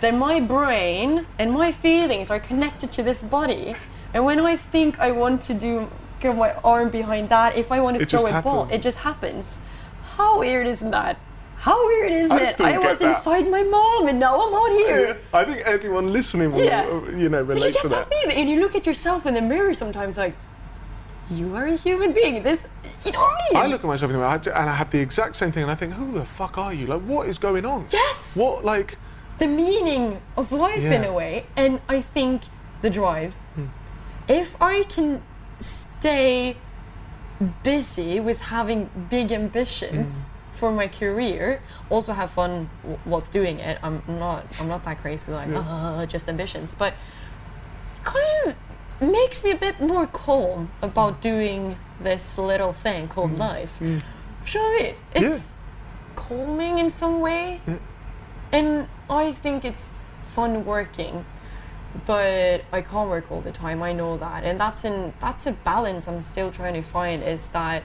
that 0.01 0.15
my 0.15 0.39
brain 0.39 1.25
and 1.37 1.51
my 1.51 1.71
feelings 1.71 2.31
are 2.31 2.39
connected 2.39 2.91
to 2.93 3.03
this 3.03 3.21
body, 3.21 3.75
and 4.13 4.25
when 4.25 4.39
I 4.39 4.55
think 4.55 4.99
I 4.99 5.11
want 5.11 5.41
to 5.43 5.53
do 5.53 5.91
get 6.19 6.35
my 6.35 6.53
arm 6.63 6.89
behind 6.89 7.29
that, 7.29 7.55
if 7.55 7.71
I 7.71 7.79
want 7.79 7.97
to 7.97 8.03
It 8.03 8.09
throw 8.09 8.25
a 8.25 8.41
ball, 8.41 8.67
it 8.71 8.81
just 8.81 8.97
happens. 8.97 9.57
How 10.15 10.39
weird 10.39 10.67
isn't 10.67 10.91
that? 10.91 11.17
How 11.59 11.85
weird 11.87 12.11
is 12.13 12.31
I 12.31 12.37
it? 12.43 12.61
I 12.61 12.77
was 12.77 12.99
that. 12.99 13.09
inside 13.09 13.49
my 13.49 13.63
mom, 13.63 14.07
and 14.07 14.17
now 14.19 14.35
I'm 14.47 14.53
out 14.53 14.71
here. 14.79 15.07
Yeah, 15.07 15.15
I 15.39 15.43
think 15.43 15.59
everyone 15.65 16.13
listening 16.13 16.53
will, 16.53 16.63
Yeah. 16.63 16.85
uh, 16.87 17.09
you 17.11 17.27
know, 17.29 17.43
But 17.43 17.57
you 17.57 17.63
relate 17.63 17.75
to 17.81 17.89
that 17.89 18.09
that. 18.09 18.33
and 18.33 18.49
you 18.49 18.59
look 18.61 18.75
at 18.75 18.85
yourself 18.87 19.25
in 19.25 19.33
the 19.33 19.41
mirror 19.41 19.73
sometimes, 19.73 20.17
like, 20.17 20.35
you 21.29 21.53
are 21.55 21.65
a 21.65 21.75
human 21.75 22.13
being. 22.13 22.41
This, 22.43 22.65
you 23.05 23.11
know 23.11 23.19
what 23.19 23.35
I 23.41 23.53
mean? 23.53 23.63
I 23.63 23.67
look 23.67 23.81
at 23.83 23.87
myself 23.87 24.09
in 24.09 24.17
the 24.17 24.23
mirror 24.23 24.41
and 24.59 24.69
I 24.69 24.73
have 24.73 24.89
the 24.91 24.99
exact 24.99 25.35
same 25.35 25.51
thing, 25.51 25.63
and 25.63 25.71
I 25.71 25.75
think, 25.75 25.93
who 25.93 26.11
the 26.13 26.25
fuck 26.25 26.57
are 26.57 26.73
you? 26.73 26.87
Like, 26.87 27.01
what 27.01 27.27
is 27.27 27.37
going 27.37 27.65
on? 27.65 27.85
Yes. 27.91 28.35
What, 28.37 28.63
like, 28.63 28.97
the 29.39 29.47
meaning 29.47 30.21
of 30.37 30.51
life 30.53 30.81
in 30.83 31.03
a 31.03 31.11
way, 31.13 31.45
and 31.57 31.81
I 31.89 31.99
think 32.01 32.43
the 32.81 32.89
drive. 32.89 33.35
Hmm. 33.55 33.65
If 34.29 34.55
I 34.61 34.83
can 34.83 35.21
stay 35.59 36.55
busy 37.63 38.19
with 38.19 38.39
having 38.41 38.89
big 39.09 39.31
ambitions 39.31 40.09
Hmm. 40.27 40.35
For 40.59 40.71
my 40.71 40.87
career, 40.87 41.61
also 41.89 42.11
have 42.13 42.29
fun 42.31 42.69
whilst 43.05 43.31
doing 43.33 43.59
it. 43.59 43.79
I'm 43.81 44.03
not. 44.07 44.45
I'm 44.59 44.67
not 44.67 44.83
that 44.83 45.01
crazy 45.01 45.31
like 45.31 45.47
"Ah, 45.55 46.05
just 46.05 46.27
ambitions, 46.29 46.75
but 46.75 46.93
kind 48.03 48.47
of 48.47 48.55
makes 49.01 49.43
me 49.43 49.51
a 49.51 49.55
bit 49.57 49.79
more 49.79 50.05
calm 50.07 50.69
about 50.81 51.21
doing 51.21 51.77
this 52.01 52.37
little 52.37 52.73
thing 52.73 53.07
called 53.07 53.37
life. 53.37 53.77
You 53.81 53.87
know 53.87 53.93
what 53.95 54.81
I 54.81 54.83
mean? 54.83 54.93
Hmm. 55.13 55.23
Yeah. 55.23 55.29
It's 55.31 55.53
calming 56.15 56.77
in 56.77 56.89
some 56.89 57.19
way. 57.21 57.61
And 58.51 58.87
I 59.09 59.31
think 59.31 59.63
it's 59.63 60.17
fun 60.35 60.65
working, 60.65 61.25
but 62.05 62.63
I 62.73 62.81
can't 62.81 63.09
work 63.09 63.31
all 63.31 63.41
the 63.41 63.51
time. 63.51 63.81
I 63.83 63.93
know 63.93 64.17
that, 64.17 64.43
and 64.43 64.59
that's 64.59 64.83
in 64.83 65.13
that's 65.21 65.45
a 65.47 65.51
balance 65.53 66.07
I'm 66.07 66.21
still 66.21 66.51
trying 66.51 66.73
to 66.73 66.81
find. 66.81 67.23
Is 67.23 67.47
that 67.49 67.83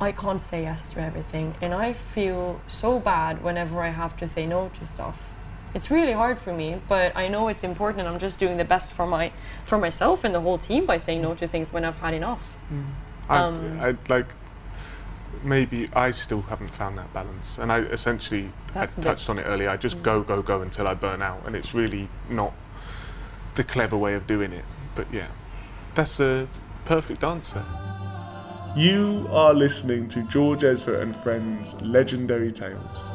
I 0.00 0.12
can't 0.12 0.42
say 0.42 0.62
yes 0.62 0.92
to 0.92 1.00
everything, 1.00 1.54
and 1.62 1.72
I 1.72 1.92
feel 1.92 2.60
so 2.66 2.98
bad 2.98 3.42
whenever 3.42 3.80
I 3.80 3.88
have 3.88 4.16
to 4.18 4.26
say 4.28 4.44
no 4.46 4.70
to 4.78 4.86
stuff. 4.86 5.32
It's 5.72 5.90
really 5.90 6.12
hard 6.12 6.38
for 6.38 6.52
me, 6.52 6.80
but 6.88 7.16
I 7.16 7.26
know 7.28 7.48
it's 7.48 7.64
important. 7.64 8.06
I'm 8.06 8.18
just 8.18 8.38
doing 8.38 8.56
the 8.58 8.64
best 8.64 8.92
for 8.92 9.06
my 9.06 9.32
for 9.64 9.78
myself 9.78 10.22
and 10.24 10.34
the 10.34 10.40
whole 10.40 10.58
team 10.58 10.86
by 10.86 10.98
saying 10.98 11.22
no 11.22 11.34
to 11.34 11.46
things 11.48 11.72
when 11.72 11.84
I've 11.84 11.96
had 11.96 12.14
enough. 12.14 12.56
I, 13.28 13.38
Um, 13.38 13.80
I 13.80 13.96
like 14.08 14.26
maybe 15.42 15.90
I 15.94 16.10
still 16.12 16.42
haven't 16.42 16.70
found 16.70 16.96
that 16.98 17.12
balance, 17.12 17.58
and 17.58 17.72
I 17.72 17.78
essentially 17.80 18.46
I 18.46 18.72
That's 18.72 18.92
a 18.94 18.96
bit- 18.96 19.04
touched 19.04 19.28
on 19.30 19.38
it 19.38 19.42
earlier. 19.44 19.70
I 19.70 19.76
just 19.76 20.02
go 20.02 20.22
go 20.22 20.42
go 20.42 20.60
until 20.62 20.86
I 20.86 20.94
burn 20.94 21.22
out, 21.22 21.42
and 21.46 21.56
it's 21.56 21.74
really 21.74 22.08
not 22.28 22.52
the 23.54 23.64
clever 23.64 23.96
way 23.96 24.14
of 24.14 24.26
doing 24.26 24.52
it. 24.52 24.64
But 24.94 25.06
yeah, 25.12 25.28
that's 25.94 26.20
a 26.20 26.46
perfect 26.84 27.24
answer. 27.24 27.64
You 28.76 29.28
are 29.30 29.54
listening 29.54 30.08
to 30.08 30.24
George 30.24 30.64
Ezra 30.64 31.00
and 31.00 31.14
Friends 31.18 31.80
Legendary 31.80 32.50
Tales. 32.50 33.08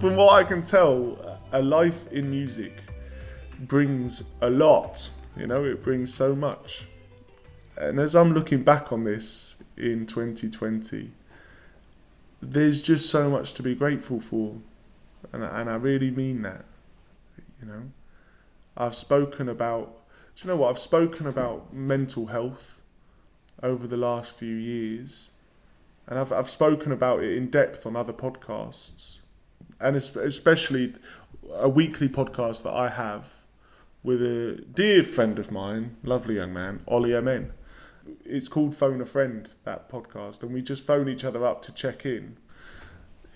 From 0.00 0.16
what 0.16 0.32
I 0.32 0.42
can 0.42 0.62
tell, 0.62 1.38
a 1.52 1.60
life 1.60 2.10
in 2.10 2.30
music 2.30 2.72
brings 3.60 4.32
a 4.40 4.48
lot. 4.48 5.10
You 5.36 5.46
know, 5.46 5.64
it 5.64 5.82
brings 5.82 6.14
so 6.14 6.34
much. 6.34 6.88
And 7.76 8.00
as 8.00 8.16
I'm 8.16 8.32
looking 8.32 8.62
back 8.62 8.90
on 8.90 9.04
this 9.04 9.56
in 9.76 10.06
2020, 10.06 11.10
there's 12.40 12.80
just 12.80 13.10
so 13.10 13.28
much 13.28 13.52
to 13.52 13.62
be 13.62 13.74
grateful 13.74 14.18
for. 14.18 14.54
And, 15.30 15.44
and 15.44 15.68
I 15.68 15.74
really 15.74 16.10
mean 16.10 16.40
that. 16.40 16.64
You 17.60 17.68
know, 17.68 17.82
I've 18.78 18.94
spoken 18.94 19.46
about, 19.46 19.94
do 20.36 20.44
you 20.44 20.48
know 20.48 20.56
what? 20.56 20.70
I've 20.70 20.78
spoken 20.78 21.26
about 21.26 21.74
mental 21.74 22.28
health 22.28 22.77
over 23.62 23.86
the 23.86 23.96
last 23.96 24.36
few 24.36 24.54
years. 24.54 25.30
And 26.06 26.18
I've, 26.18 26.32
I've 26.32 26.50
spoken 26.50 26.92
about 26.92 27.22
it 27.22 27.36
in 27.36 27.50
depth 27.50 27.84
on 27.84 27.96
other 27.96 28.12
podcasts. 28.12 29.18
And 29.80 29.96
especially 29.96 30.94
a 31.54 31.68
weekly 31.68 32.08
podcast 32.08 32.62
that 32.62 32.72
I 32.72 32.88
have 32.88 33.26
with 34.02 34.22
a 34.22 34.64
dear 34.72 35.02
friend 35.02 35.38
of 35.38 35.50
mine, 35.50 35.96
lovely 36.02 36.36
young 36.36 36.52
man, 36.52 36.80
Ollie 36.86 37.18
MN. 37.20 37.52
It's 38.24 38.48
called 38.48 38.74
Phone 38.74 39.00
a 39.00 39.04
Friend, 39.04 39.50
that 39.64 39.90
podcast, 39.90 40.42
and 40.42 40.52
we 40.52 40.62
just 40.62 40.86
phone 40.86 41.08
each 41.08 41.24
other 41.24 41.44
up 41.44 41.62
to 41.62 41.72
check 41.72 42.06
in, 42.06 42.38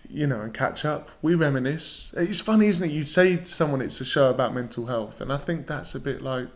you 0.09 0.27
know, 0.27 0.41
and 0.41 0.55
catch 0.55 0.85
up. 0.85 1.11
We 1.21 1.35
reminisce. 1.35 2.15
It's 2.17 2.41
funny, 2.41 2.69
isn't 2.69 2.89
it? 2.89 2.93
You 2.93 3.03
say 3.03 3.37
to 3.37 3.47
someone 3.47 3.83
it's 3.83 4.01
a 4.01 4.05
show 4.05 4.31
about 4.31 4.55
mental 4.55 4.87
health, 4.87 5.21
and 5.21 5.33
I 5.33 5.37
think 5.37 5.67
that's 5.67 5.95
a 5.95 6.01
bit 6.01 6.23
like, 6.23 6.49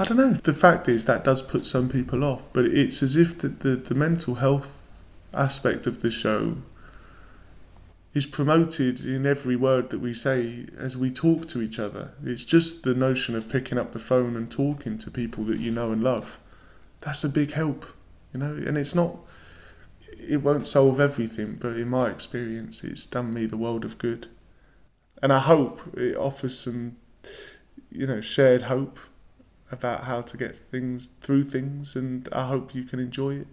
I 0.00 0.04
don't 0.04 0.16
know. 0.16 0.32
The 0.32 0.54
fact 0.54 0.88
is 0.88 1.06
that 1.06 1.24
does 1.24 1.42
put 1.42 1.66
some 1.66 1.88
people 1.88 2.22
off, 2.22 2.42
but 2.52 2.66
it's 2.66 3.02
as 3.02 3.16
if 3.16 3.36
the, 3.36 3.48
the, 3.48 3.74
the 3.74 3.96
mental 3.96 4.36
health 4.36 5.00
aspect 5.34 5.88
of 5.88 6.02
the 6.02 6.10
show 6.10 6.58
is 8.14 8.24
promoted 8.24 9.00
in 9.00 9.26
every 9.26 9.56
word 9.56 9.90
that 9.90 9.98
we 9.98 10.14
say 10.14 10.66
as 10.78 10.96
we 10.96 11.10
talk 11.10 11.48
to 11.48 11.60
each 11.60 11.80
other. 11.80 12.12
It's 12.24 12.44
just 12.44 12.84
the 12.84 12.94
notion 12.94 13.34
of 13.34 13.48
picking 13.48 13.76
up 13.76 13.92
the 13.92 13.98
phone 13.98 14.36
and 14.36 14.48
talking 14.48 14.98
to 14.98 15.10
people 15.10 15.42
that 15.44 15.58
you 15.58 15.72
know 15.72 15.90
and 15.90 16.02
love. 16.02 16.38
That's 17.00 17.24
a 17.24 17.28
big 17.28 17.50
help, 17.52 17.84
you 18.32 18.38
know, 18.38 18.52
and 18.52 18.78
it's 18.78 18.94
not, 18.94 19.16
it 20.16 20.38
won't 20.38 20.68
solve 20.68 21.00
everything, 21.00 21.58
but 21.60 21.72
in 21.72 21.88
my 21.88 22.08
experience, 22.08 22.84
it's 22.84 23.04
done 23.04 23.34
me 23.34 23.46
the 23.46 23.56
world 23.56 23.84
of 23.84 23.98
good. 23.98 24.28
And 25.20 25.32
I 25.32 25.40
hope 25.40 25.80
it 25.96 26.16
offers 26.16 26.56
some, 26.56 26.98
you 27.90 28.06
know, 28.06 28.20
shared 28.20 28.62
hope 28.62 29.00
about 29.70 30.04
how 30.04 30.20
to 30.22 30.36
get 30.36 30.56
things 30.56 31.08
through 31.20 31.44
things, 31.44 31.94
and 31.94 32.28
I 32.32 32.46
hope 32.46 32.74
you 32.74 32.84
can 32.84 32.98
enjoy 32.98 33.36
it. 33.36 33.46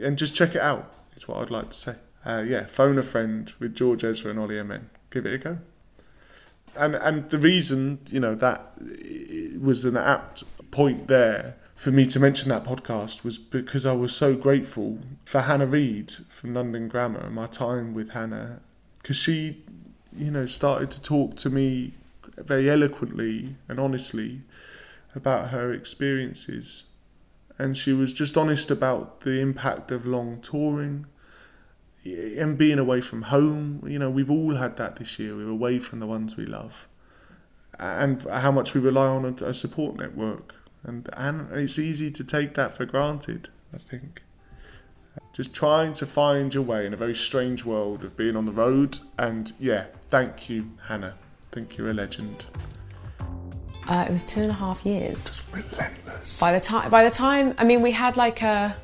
And 0.00 0.16
just 0.16 0.34
check 0.34 0.54
it 0.54 0.60
out, 0.60 0.92
is 1.14 1.28
what 1.28 1.38
I'd 1.38 1.50
like 1.50 1.70
to 1.70 1.76
say. 1.76 1.94
Uh, 2.24 2.44
yeah, 2.46 2.66
phone 2.66 2.98
a 2.98 3.02
friend 3.02 3.52
with 3.58 3.74
George 3.74 4.04
Ezra 4.04 4.30
and 4.30 4.38
Ollie 4.38 4.62
MN. 4.62 4.90
Give 5.10 5.26
it 5.26 5.34
a 5.34 5.38
go. 5.38 5.58
And 6.74 6.94
and 6.94 7.28
the 7.28 7.38
reason 7.38 7.98
you 8.06 8.20
know 8.20 8.34
that 8.36 8.72
was 9.60 9.84
an 9.84 9.96
apt 9.96 10.44
point 10.70 11.08
there 11.08 11.56
for 11.82 11.90
me 11.90 12.06
to 12.06 12.20
mention 12.20 12.48
that 12.48 12.64
podcast 12.64 13.24
was 13.24 13.38
because 13.38 13.84
I 13.84 13.92
was 13.92 14.14
so 14.14 14.34
grateful 14.34 15.00
for 15.24 15.40
Hannah 15.40 15.66
Reid 15.66 16.14
from 16.28 16.54
London 16.54 16.86
Grammar 16.86 17.20
and 17.20 17.34
my 17.34 17.46
time 17.46 17.92
with 17.92 18.10
Hannah 18.10 18.60
because 18.94 19.16
she, 19.16 19.64
you 20.16 20.30
know, 20.30 20.46
started 20.46 20.92
to 20.92 21.02
talk 21.02 21.36
to 21.38 21.50
me 21.50 21.94
very 22.36 22.70
eloquently 22.70 23.56
and 23.68 23.80
honestly 23.80 24.42
about 25.14 25.50
her 25.50 25.72
experiences. 25.72 26.84
And 27.58 27.76
she 27.76 27.92
was 27.92 28.12
just 28.12 28.36
honest 28.36 28.70
about 28.70 29.20
the 29.20 29.38
impact 29.38 29.90
of 29.90 30.06
long 30.06 30.40
touring, 30.40 31.06
eh, 32.04 32.40
and 32.40 32.56
being 32.56 32.78
away 32.78 33.00
from 33.00 33.22
home. 33.22 33.84
You 33.86 33.98
know, 33.98 34.10
we've 34.10 34.30
all 34.30 34.56
had 34.56 34.76
that 34.78 34.96
this 34.96 35.18
year. 35.18 35.36
We're 35.36 35.48
away 35.48 35.78
from 35.78 36.00
the 36.00 36.06
ones 36.06 36.36
we 36.36 36.46
love, 36.46 36.88
and 37.78 38.22
how 38.22 38.50
much 38.50 38.74
we 38.74 38.80
rely 38.80 39.06
on 39.06 39.24
a, 39.24 39.44
a 39.44 39.54
support 39.54 39.96
network, 39.96 40.54
and 40.82 41.08
and 41.12 41.52
it's 41.52 41.78
easy 41.78 42.10
to 42.10 42.24
take 42.24 42.54
that 42.54 42.74
for 42.76 42.86
granted. 42.86 43.48
I 43.74 43.78
think 43.78 44.22
just 45.32 45.54
trying 45.54 45.92
to 45.94 46.06
find 46.06 46.52
your 46.52 46.62
way 46.62 46.86
in 46.86 46.92
a 46.92 46.96
very 46.96 47.14
strange 47.14 47.64
world 47.64 48.04
of 48.04 48.16
being 48.16 48.36
on 48.36 48.44
the 48.44 48.52
road. 48.52 48.98
And 49.18 49.52
yeah, 49.58 49.86
thank 50.10 50.48
you, 50.48 50.72
Hannah. 50.86 51.14
think 51.50 51.76
you're 51.76 51.90
a 51.90 51.94
legend. 51.94 52.46
Uh, 53.86 54.04
it 54.08 54.12
was 54.12 54.22
two 54.22 54.40
and 54.40 54.50
a 54.50 54.54
half 54.54 54.86
years. 54.86 55.26
Just 55.26 55.52
relentless. 55.52 56.40
By 56.40 56.52
the 56.52 56.60
time, 56.60 56.90
by 56.90 57.04
the 57.04 57.10
time, 57.10 57.54
I 57.58 57.64
mean, 57.64 57.82
we 57.82 57.90
had 57.90 58.16
like 58.16 58.42
a, 58.42 58.76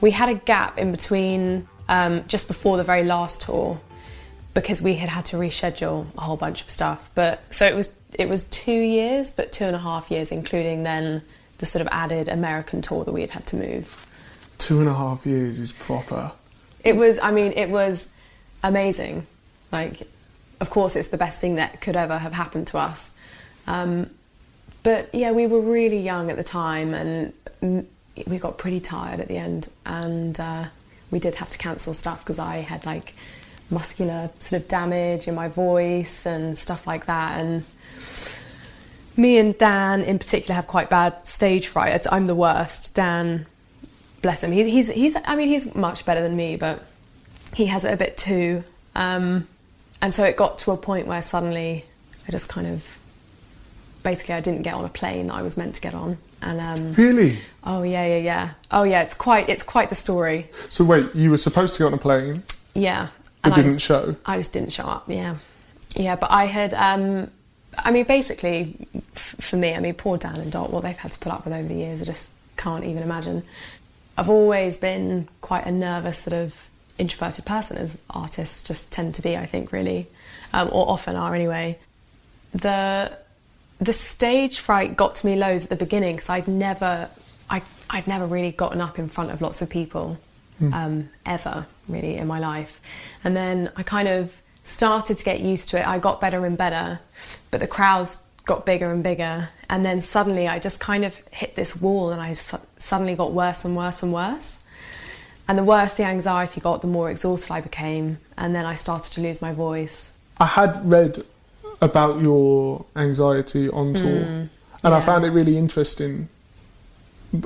we 0.00 0.10
had 0.10 0.28
a 0.28 0.34
gap 0.34 0.78
in 0.78 0.90
between 0.90 1.68
um, 1.88 2.24
just 2.26 2.48
before 2.48 2.76
the 2.76 2.84
very 2.84 3.04
last 3.04 3.42
tour, 3.42 3.80
because 4.52 4.82
we 4.82 4.94
had 4.94 5.08
had 5.08 5.24
to 5.26 5.36
reschedule 5.36 6.06
a 6.18 6.22
whole 6.22 6.36
bunch 6.36 6.62
of 6.62 6.70
stuff. 6.70 7.10
But 7.14 7.54
so 7.54 7.66
it 7.66 7.76
was, 7.76 8.00
it 8.14 8.28
was 8.28 8.42
two 8.44 8.72
years, 8.72 9.30
but 9.30 9.52
two 9.52 9.64
and 9.64 9.76
a 9.76 9.78
half 9.78 10.10
years, 10.10 10.32
including 10.32 10.82
then 10.82 11.22
the 11.58 11.66
sort 11.66 11.80
of 11.80 11.88
added 11.92 12.28
American 12.28 12.82
tour 12.82 13.04
that 13.04 13.12
we 13.12 13.20
had 13.20 13.30
had 13.30 13.46
to 13.46 13.56
move. 13.56 14.06
Two 14.58 14.80
and 14.80 14.88
a 14.88 14.94
half 14.94 15.24
years 15.24 15.60
is 15.60 15.72
proper. 15.72 16.32
It 16.82 16.96
was, 16.96 17.18
I 17.20 17.30
mean, 17.30 17.52
it 17.52 17.70
was 17.70 18.12
amazing. 18.62 19.26
Like, 19.70 20.02
of 20.60 20.70
course, 20.70 20.96
it's 20.96 21.08
the 21.08 21.18
best 21.18 21.40
thing 21.40 21.56
that 21.56 21.80
could 21.80 21.96
ever 21.96 22.18
have 22.18 22.32
happened 22.32 22.66
to 22.68 22.78
us. 22.78 23.18
Um, 23.66 24.10
but 24.86 25.12
yeah, 25.12 25.32
we 25.32 25.48
were 25.48 25.60
really 25.60 25.98
young 25.98 26.30
at 26.30 26.36
the 26.36 26.44
time 26.44 26.94
and 26.94 27.32
we 28.24 28.38
got 28.38 28.56
pretty 28.56 28.78
tired 28.78 29.18
at 29.18 29.26
the 29.26 29.36
end. 29.36 29.68
And 29.84 30.38
uh, 30.38 30.66
we 31.10 31.18
did 31.18 31.34
have 31.34 31.50
to 31.50 31.58
cancel 31.58 31.92
stuff 31.92 32.22
because 32.22 32.38
I 32.38 32.58
had 32.58 32.86
like 32.86 33.16
muscular 33.68 34.30
sort 34.38 34.62
of 34.62 34.68
damage 34.68 35.26
in 35.26 35.34
my 35.34 35.48
voice 35.48 36.24
and 36.24 36.56
stuff 36.56 36.86
like 36.86 37.06
that. 37.06 37.40
And 37.40 37.64
me 39.16 39.38
and 39.38 39.58
Dan 39.58 40.04
in 40.04 40.20
particular 40.20 40.54
have 40.54 40.68
quite 40.68 40.88
bad 40.88 41.26
stage 41.26 41.66
fright. 41.66 42.06
I'm 42.12 42.26
the 42.26 42.36
worst. 42.36 42.94
Dan, 42.94 43.46
bless 44.22 44.44
him, 44.44 44.52
he's, 44.52 44.66
he's, 44.66 44.88
he's, 44.92 45.16
I 45.24 45.34
mean, 45.34 45.48
he's 45.48 45.74
much 45.74 46.06
better 46.06 46.22
than 46.22 46.36
me, 46.36 46.54
but 46.54 46.80
he 47.54 47.66
has 47.66 47.84
it 47.84 47.92
a 47.92 47.96
bit 47.96 48.16
too. 48.16 48.62
Um, 48.94 49.48
and 50.00 50.14
so 50.14 50.22
it 50.22 50.36
got 50.36 50.58
to 50.58 50.70
a 50.70 50.76
point 50.76 51.08
where 51.08 51.22
suddenly 51.22 51.86
I 52.28 52.30
just 52.30 52.48
kind 52.48 52.68
of, 52.68 53.00
basically, 54.06 54.34
I 54.36 54.40
didn't 54.40 54.62
get 54.62 54.72
on 54.74 54.84
a 54.84 54.88
plane 54.88 55.26
that 55.26 55.34
I 55.34 55.42
was 55.42 55.56
meant 55.56 55.74
to 55.74 55.80
get 55.80 55.92
on. 55.94 56.16
And 56.40 56.60
um, 56.60 56.92
Really? 56.94 57.38
oh 57.64 57.82
yeah, 57.82 58.06
yeah, 58.06 58.18
yeah. 58.18 58.50
Oh 58.70 58.84
yeah, 58.84 59.02
it's 59.02 59.14
quite, 59.14 59.48
it's 59.48 59.62
quite 59.64 59.88
the 59.88 59.94
story. 59.96 60.46
So 60.68 60.84
wait, 60.84 61.14
you 61.14 61.30
were 61.30 61.36
supposed 61.38 61.74
to 61.74 61.78
get 61.80 61.86
on 61.86 61.94
a 61.94 61.98
plane, 61.98 62.42
Yeah. 62.74 63.08
but 63.42 63.44
And 63.44 63.52
I 63.54 63.56
didn't 63.56 63.70
just- 63.72 63.86
show. 63.86 64.16
I 64.24 64.36
just 64.38 64.52
didn't 64.52 64.72
show 64.72 64.84
up. 64.84 65.04
Yeah, 65.08 65.36
yeah. 65.96 66.16
But 66.16 66.30
I 66.30 66.44
had. 66.46 66.72
Um, 66.74 67.30
I 67.84 67.90
mean, 67.90 68.04
basically, 68.06 68.76
f- 69.14 69.34
for 69.40 69.56
me, 69.56 69.74
I 69.74 69.80
mean, 69.80 69.94
poor 69.94 70.16
Dan 70.18 70.36
and 70.36 70.50
Dot. 70.52 70.72
What 70.72 70.82
they've 70.84 70.96
had 70.96 71.12
to 71.12 71.18
put 71.18 71.30
up 71.32 71.44
with 71.44 71.52
over 71.52 71.66
the 71.68 71.74
years, 71.74 72.00
I 72.00 72.04
just 72.06 72.30
can't 72.56 72.84
even 72.84 73.02
imagine. 73.02 73.42
I've 74.16 74.30
always 74.30 74.78
been 74.78 75.28
quite 75.42 75.66
a 75.66 75.72
nervous, 75.72 76.18
sort 76.20 76.34
of 76.42 76.68
introverted 76.96 77.44
person, 77.44 77.76
as 77.76 78.00
artists 78.08 78.62
just 78.62 78.90
tend 78.92 79.14
to 79.16 79.22
be. 79.22 79.36
I 79.36 79.46
think, 79.46 79.72
really, 79.72 80.06
um, 80.54 80.68
or 80.72 80.88
often 80.88 81.16
are 81.16 81.34
anyway. 81.34 81.78
The 82.54 83.12
the 83.78 83.92
stage 83.92 84.58
fright 84.58 84.96
got 84.96 85.14
to 85.16 85.26
me 85.26 85.36
loads 85.36 85.64
at 85.64 85.70
the 85.70 85.76
beginning 85.76 86.16
because 86.16 86.28
I'd 86.28 86.48
never, 86.48 87.08
I, 87.50 87.62
I'd 87.90 88.06
never 88.06 88.26
really 88.26 88.52
gotten 88.52 88.80
up 88.80 88.98
in 88.98 89.08
front 89.08 89.30
of 89.30 89.40
lots 89.40 89.60
of 89.62 89.70
people 89.70 90.18
um, 90.72 91.10
ever 91.24 91.66
really 91.88 92.16
in 92.16 92.26
my 92.26 92.38
life. 92.38 92.80
And 93.24 93.36
then 93.36 93.70
I 93.76 93.82
kind 93.82 94.08
of 94.08 94.42
started 94.64 95.18
to 95.18 95.24
get 95.24 95.40
used 95.40 95.68
to 95.70 95.78
it. 95.78 95.86
I 95.86 95.98
got 95.98 96.20
better 96.20 96.44
and 96.44 96.56
better, 96.56 97.00
but 97.50 97.60
the 97.60 97.66
crowds 97.66 98.24
got 98.44 98.64
bigger 98.64 98.90
and 98.90 99.02
bigger. 99.02 99.50
And 99.68 99.84
then 99.84 100.00
suddenly 100.00 100.48
I 100.48 100.58
just 100.58 100.80
kind 100.80 101.04
of 101.04 101.16
hit 101.30 101.54
this 101.56 101.80
wall 101.80 102.10
and 102.10 102.20
I 102.20 102.32
su- 102.32 102.58
suddenly 102.78 103.14
got 103.14 103.32
worse 103.32 103.64
and 103.64 103.76
worse 103.76 104.02
and 104.02 104.12
worse. 104.12 104.64
And 105.48 105.56
the 105.56 105.64
worse 105.64 105.94
the 105.94 106.04
anxiety 106.04 106.60
got, 106.60 106.80
the 106.80 106.88
more 106.88 107.10
exhausted 107.10 107.52
I 107.52 107.60
became. 107.60 108.18
And 108.36 108.54
then 108.54 108.66
I 108.66 108.74
started 108.74 109.12
to 109.12 109.20
lose 109.20 109.40
my 109.40 109.52
voice. 109.52 110.18
I 110.38 110.46
had 110.46 110.84
read 110.84 111.22
about 111.80 112.20
your 112.20 112.84
anxiety 112.94 113.68
on 113.68 113.94
tour, 113.94 114.22
hmm. 114.22 114.44
and 114.82 114.94
I 114.94 115.00
found 115.00 115.24
it 115.24 115.30
really 115.30 115.56
interesting. 115.56 116.28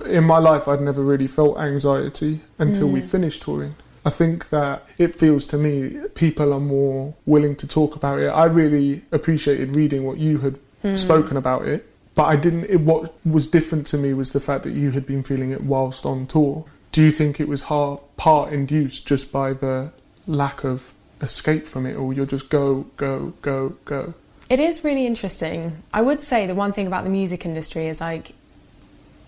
In 0.07 0.25
my 0.25 0.39
life, 0.39 0.69
I'd 0.69 0.81
never 0.81 1.03
really 1.03 1.27
felt 1.27 1.59
anxiety 1.59 2.41
until 2.59 2.89
we 2.89 3.01
hmm. 3.01 3.07
finished 3.07 3.43
touring. 3.43 3.75
I 4.05 4.11
think 4.11 4.49
that 4.49 4.87
it 4.97 5.19
feels 5.19 5.47
to 5.47 5.59
me 5.59 6.09
people 6.15 6.55
are 6.55 6.61
more 6.61 7.15
willing 7.27 7.55
to 7.57 7.67
talk 7.67 7.97
about 7.97 8.19
it. 8.19 8.29
I 8.29 8.47
really 8.47 9.03
appreciated 9.13 9.77
reading 9.77 10.05
what 10.05 10.19
you 10.19 10.39
had 10.39 10.59
hmm. 10.83 10.95
spoken 10.95 11.37
about 11.37 11.67
it, 11.67 11.87
but 12.15 12.25
I 12.25 12.37
didn't. 12.37 12.65
It, 12.65 12.81
what 12.81 13.13
was 13.25 13.47
different 13.47 13.87
to 13.89 13.99
me 13.99 14.15
was 14.15 14.33
the 14.33 14.41
fact 14.41 14.63
that 14.65 14.73
you 14.73 14.93
had 14.93 15.07
been 15.07 15.23
feeling 15.23 15.51
it 15.51 15.63
whilst 15.63 16.07
on 16.07 16.27
tour. 16.27 16.65
Do 16.93 17.03
you 17.03 17.11
think 17.11 17.39
it 17.39 17.49
was 17.49 17.63
hard, 17.63 18.01
part 18.17 18.53
induced 18.53 19.07
just 19.07 19.33
by 19.33 19.53
the 19.53 19.93
lack 20.27 20.65
of 20.65 20.93
escape 21.21 21.67
from 21.67 21.87
it, 21.87 21.97
or 21.97 22.13
you're 22.13 22.27
just 22.27 22.49
go, 22.49 22.87
go, 22.97 23.35
go, 23.43 23.77
go? 23.85 24.15
It 24.51 24.59
is 24.59 24.83
really 24.83 25.07
interesting. 25.07 25.81
I 25.95 26.03
would 26.03 26.21
say 26.21 26.47
the 26.47 26.57
one 26.57 26.73
thing 26.73 26.89
about 26.89 27.05
the 27.05 27.11
music 27.11 27.47
industry 27.47 27.87
is 27.87 28.01
like, 28.01 28.33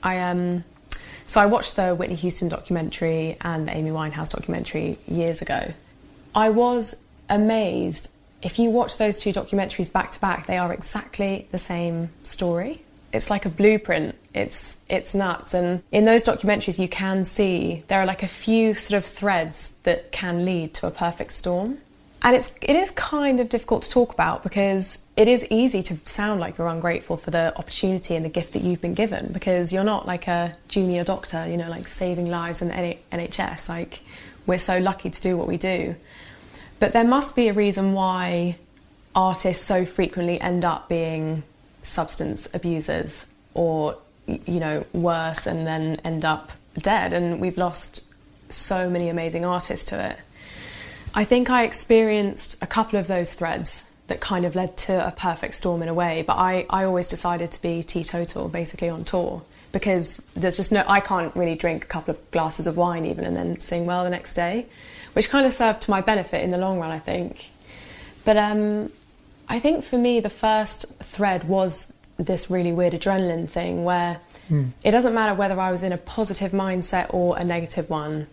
I 0.03 0.19
um, 0.19 0.65
so 1.27 1.41
I 1.41 1.47
watched 1.47 1.77
the 1.77 1.95
Whitney 1.95 2.17
Houston 2.17 2.49
documentary 2.49 3.37
and 3.41 3.69
the 3.69 3.77
Amy 3.77 3.91
Winehouse 3.91 4.31
documentary 4.31 4.99
years 5.07 5.41
ago. 5.41 5.73
I 6.35 6.51
was 6.51 7.05
amazed. 7.31 8.11
If 8.43 8.59
you 8.59 8.71
watch 8.71 8.99
those 8.99 9.17
two 9.17 9.31
documentaries 9.31 9.93
back 9.93 10.11
to 10.11 10.21
back, 10.21 10.47
they 10.47 10.59
are 10.59 10.73
exactly 10.73 11.47
the 11.53 11.59
same 11.59 12.11
story. 12.25 12.83
It's 13.13 13.31
like 13.31 13.47
a 13.47 13.49
blueprint. 13.49 14.17
It's 14.35 14.85
it's 14.89 15.15
nuts. 15.15 15.55
And 15.55 15.85
in 15.93 16.03
those 16.03 16.25
documentaries, 16.25 16.81
you 16.81 16.89
can 16.89 17.25
see 17.25 17.85
there 17.87 18.01
are 18.01 18.07
like 18.07 18.25
a 18.25 18.29
few 18.29 18.75
sort 18.75 18.99
of 18.99 19.05
threads 19.09 19.77
that 19.85 20.11
can 20.11 20.45
lead 20.45 20.75
to 20.75 20.89
a 20.89 20.91
perfect 20.91 21.31
storm. 21.31 21.79
And 22.25 22.37
it's 22.37 22.57
it 22.63 22.77
is 22.77 22.93
kind 22.93 23.41
of 23.41 23.49
difficult 23.49 23.83
to 23.83 23.91
talk 23.91 24.15
about 24.15 24.45
because 24.45 25.05
it 25.17 25.27
is 25.27 25.45
easy 25.51 25.83
to 25.83 25.97
sound 26.05 26.41
like 26.41 26.57
you're 26.57 26.69
ungrateful 26.69 27.17
for 27.17 27.33
the 27.33 27.53
opportunity 27.59 28.15
and 28.15 28.25
the 28.25 28.29
gift 28.29 28.53
that 28.53 28.63
you've 28.63 28.81
been 28.81 28.95
given 28.95 29.33
because 29.33 29.73
you're 29.73 29.83
not 29.83 30.07
like 30.07 30.29
a 30.29 30.57
junior 30.69 31.03
doctor, 31.03 31.47
you 31.49 31.57
know, 31.57 31.69
like 31.69 31.89
saving 31.89 32.31
lives 32.31 32.63
in 32.63 32.69
the 32.69 32.97
NHS. 33.11 33.69
Like 33.69 34.01
we're 34.47 34.59
so 34.59 34.79
lucky 34.79 35.11
to 35.11 35.21
do 35.21 35.37
what 35.37 35.49
we 35.49 35.57
do. 35.57 35.97
But 36.79 36.93
there 36.93 37.05
must 37.05 37.35
be 37.35 37.49
a 37.49 37.53
reason 37.53 37.93
why 37.93 38.57
artists 39.15 39.65
so 39.65 39.85
frequently 39.85 40.41
end 40.41 40.65
up 40.65 40.89
being 40.89 41.43
substance 41.83 42.53
abusers 42.55 43.35
or 43.55 43.99
you 44.27 44.61
know 44.61 44.87
worse 44.93 45.47
and 45.47 45.67
then 45.67 46.01
end 46.05 46.25
up 46.25 46.53
dead 46.79 47.13
and 47.13 47.41
we've 47.41 47.59
lost 47.59 48.05
so 48.49 48.89
many 48.89 49.09
amazing 49.09 49.45
artists 49.45 49.85
to 49.87 50.11
it. 50.11 50.19
I 51.15 51.25
think 51.25 51.51
I 51.51 51.65
experienced 51.65 52.63
a 52.63 52.67
couple 52.67 52.99
of 52.99 53.07
those 53.07 53.35
threads 53.35 53.93
that 54.07 54.21
kind 54.21 54.45
of 54.45 54.55
led 54.55 54.77
to 54.77 55.07
a 55.07 55.11
perfect 55.11 55.55
storm 55.55 55.83
in 55.83 55.89
a 55.89 55.95
way, 55.95 56.23
but 56.23 56.37
I, 56.37 56.67
I 56.71 56.85
always 56.85 57.07
decided 57.07 57.51
to 57.53 57.63
be 57.63 57.83
teetotal 57.83 58.49
basically 58.49 58.89
on 58.89 59.05
tour 59.05 59.43
because 59.73 60.19
there's 60.35 60.57
just 60.57 60.73
no, 60.73 60.85
I 60.87 61.01
can't 61.01 61.35
really 61.35 61.55
drink 61.55 61.85
a 61.85 61.87
couple 61.87 62.15
of 62.15 62.31
glasses 62.31 62.67
of 62.67 62.77
wine 62.77 63.07
even 63.07 63.25
and 63.25 63.37
then 63.37 63.59
sing 63.59 63.87
well 63.87 64.05
the 64.05 64.11
next 64.11 64.35
day, 64.35 64.67
which 65.15 65.29
kind 65.31 65.47
of 65.47 65.53
served 65.53 65.83
to 65.83 65.91
my 65.91 66.01
benefit 66.01 66.43
in 66.43 66.51
the 66.51 66.59
long 66.59 66.79
run, 66.79 66.91
I 66.91 66.99
think. 66.99 67.51
But 68.25 68.37
um, 68.37 68.91
I 69.49 69.59
think 69.59 69.85
for 69.85 69.99
me, 69.99 70.21
the 70.21 70.31
first 70.31 70.99
thread 71.03 71.45
was 71.45 71.95
this 72.17 72.51
really 72.51 72.73
weird 72.73 72.93
adrenaline 72.93 73.49
thing 73.49 73.85
where 73.85 74.21
it 74.85 74.91
doesn't 74.91 75.15
matter 75.15 75.35
whether 75.35 75.59
I 75.59 75.71
was 75.71 75.83
in 75.83 75.93
a 75.93 75.99
positive 75.99 76.53
mindset 76.53 77.13
or 77.13 77.39
a 77.39 77.45
negative 77.45 77.89
one, 77.89 78.27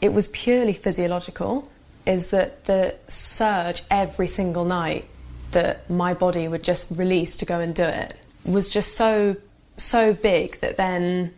it 0.00 0.12
was 0.12 0.28
purely 0.28 0.72
physiological. 0.72 1.70
Is 2.10 2.30
that 2.30 2.64
the 2.64 2.94
surge 3.08 3.82
every 3.90 4.26
single 4.26 4.64
night 4.64 5.04
that 5.52 5.88
my 5.90 6.12
body 6.14 6.48
would 6.48 6.64
just 6.64 6.96
release 6.96 7.36
to 7.38 7.44
go 7.44 7.60
and 7.60 7.74
do 7.74 7.84
it 7.84 8.14
was 8.44 8.70
just 8.70 8.96
so, 8.96 9.36
so 9.76 10.12
big 10.14 10.58
that 10.60 10.76
then 10.76 11.32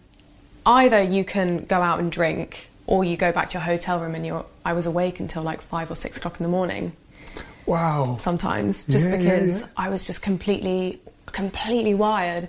either 0.65 1.01
you 1.03 1.25
can 1.25 1.65
go 1.65 1.81
out 1.89 1.99
and 1.99 2.11
drink 2.13 2.69
or 2.87 3.05
you 3.05 3.17
go 3.17 3.33
back 3.33 3.49
to 3.51 3.55
your 3.55 3.63
hotel 3.63 4.01
room 4.01 4.15
and 4.15 4.25
you're, 4.27 4.45
I 4.65 4.73
was 4.73 4.87
awake 4.87 5.21
until 5.21 5.43
like 5.43 5.61
five 5.61 5.91
or 5.91 5.95
six 5.95 6.17
o'clock 6.19 6.39
in 6.39 6.45
the 6.45 6.49
morning 6.51 6.93
Wow. 7.67 8.17
sometimes 8.19 8.87
just 8.87 9.09
Yeah, 9.09 9.13
yeah, 9.13 9.19
because 9.19 9.63
yeah. 9.63 9.69
I 9.77 9.89
was 9.89 10.07
just 10.07 10.23
completely, 10.23 11.01
completely 11.27 11.95
wired. 11.95 12.49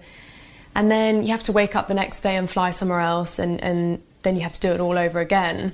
And 0.75 0.89
then 0.89 1.23
you 1.23 1.29
have 1.29 1.43
to 1.43 1.51
wake 1.51 1.75
up 1.75 1.87
the 1.87 1.93
next 1.93 2.21
day 2.21 2.35
and 2.35 2.49
fly 2.49 2.71
somewhere 2.71 2.99
else, 2.99 3.37
and, 3.37 3.61
and 3.61 4.01
then 4.23 4.35
you 4.35 4.41
have 4.41 4.53
to 4.53 4.59
do 4.59 4.71
it 4.71 4.79
all 4.79 4.97
over 4.97 5.19
again. 5.19 5.73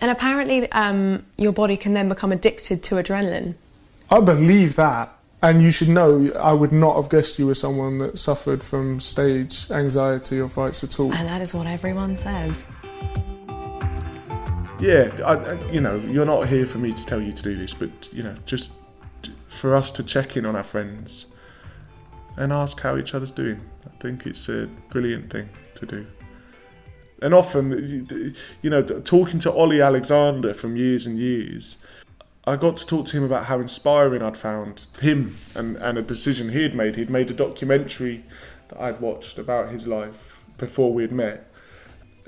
And 0.00 0.10
apparently, 0.10 0.70
um, 0.72 1.24
your 1.36 1.52
body 1.52 1.76
can 1.76 1.92
then 1.94 2.08
become 2.08 2.32
addicted 2.32 2.82
to 2.84 2.96
adrenaline. 2.96 3.54
I 4.10 4.20
believe 4.20 4.76
that. 4.76 5.12
And 5.42 5.62
you 5.62 5.70
should 5.70 5.88
know, 5.88 6.32
I 6.32 6.52
would 6.52 6.72
not 6.72 6.96
have 6.96 7.10
guessed 7.10 7.38
you 7.38 7.46
were 7.46 7.54
someone 7.54 7.98
that 7.98 8.18
suffered 8.18 8.62
from 8.62 9.00
stage 9.00 9.70
anxiety 9.70 10.40
or 10.40 10.48
fights 10.48 10.82
at 10.82 10.98
all. 10.98 11.12
And 11.12 11.28
that 11.28 11.42
is 11.42 11.54
what 11.54 11.66
everyone 11.66 12.16
says. 12.16 12.72
yeah, 14.80 15.10
I, 15.24 15.34
I, 15.34 15.70
you 15.70 15.80
know, 15.80 15.98
you're 15.98 16.26
not 16.26 16.48
here 16.48 16.66
for 16.66 16.78
me 16.78 16.92
to 16.92 17.06
tell 17.06 17.20
you 17.20 17.32
to 17.32 17.42
do 17.42 17.56
this, 17.56 17.74
but 17.74 18.12
you 18.12 18.22
know, 18.22 18.34
just 18.46 18.72
for 19.46 19.74
us 19.74 19.90
to 19.92 20.02
check 20.02 20.36
in 20.36 20.46
on 20.46 20.56
our 20.56 20.64
friends 20.64 21.26
and 22.36 22.52
ask 22.52 22.80
how 22.80 22.96
each 22.96 23.14
other's 23.14 23.32
doing. 23.32 23.60
I 23.84 23.90
think 24.00 24.26
it's 24.26 24.48
a 24.48 24.68
brilliant 24.90 25.30
thing 25.30 25.48
to 25.76 25.86
do. 25.86 26.06
And 27.22 27.32
often, 27.32 28.34
you 28.60 28.70
know, 28.70 28.82
talking 28.82 29.38
to 29.40 29.52
Ollie 29.52 29.80
Alexander 29.80 30.52
from 30.52 30.76
years 30.76 31.06
and 31.06 31.18
years, 31.18 31.78
I 32.44 32.56
got 32.56 32.76
to 32.76 32.86
talk 32.86 33.06
to 33.06 33.16
him 33.16 33.24
about 33.24 33.46
how 33.46 33.58
inspiring 33.58 34.22
I'd 34.22 34.36
found 34.36 34.86
him 35.00 35.36
and, 35.54 35.76
and 35.76 35.98
a 35.98 36.02
decision 36.02 36.50
he 36.50 36.62
had 36.62 36.74
made. 36.74 36.96
He'd 36.96 37.10
made 37.10 37.30
a 37.30 37.34
documentary 37.34 38.22
that 38.68 38.80
I'd 38.80 39.00
watched 39.00 39.38
about 39.38 39.70
his 39.70 39.86
life 39.86 40.40
before 40.58 40.92
we 40.92 41.02
had 41.02 41.12
met. 41.12 41.50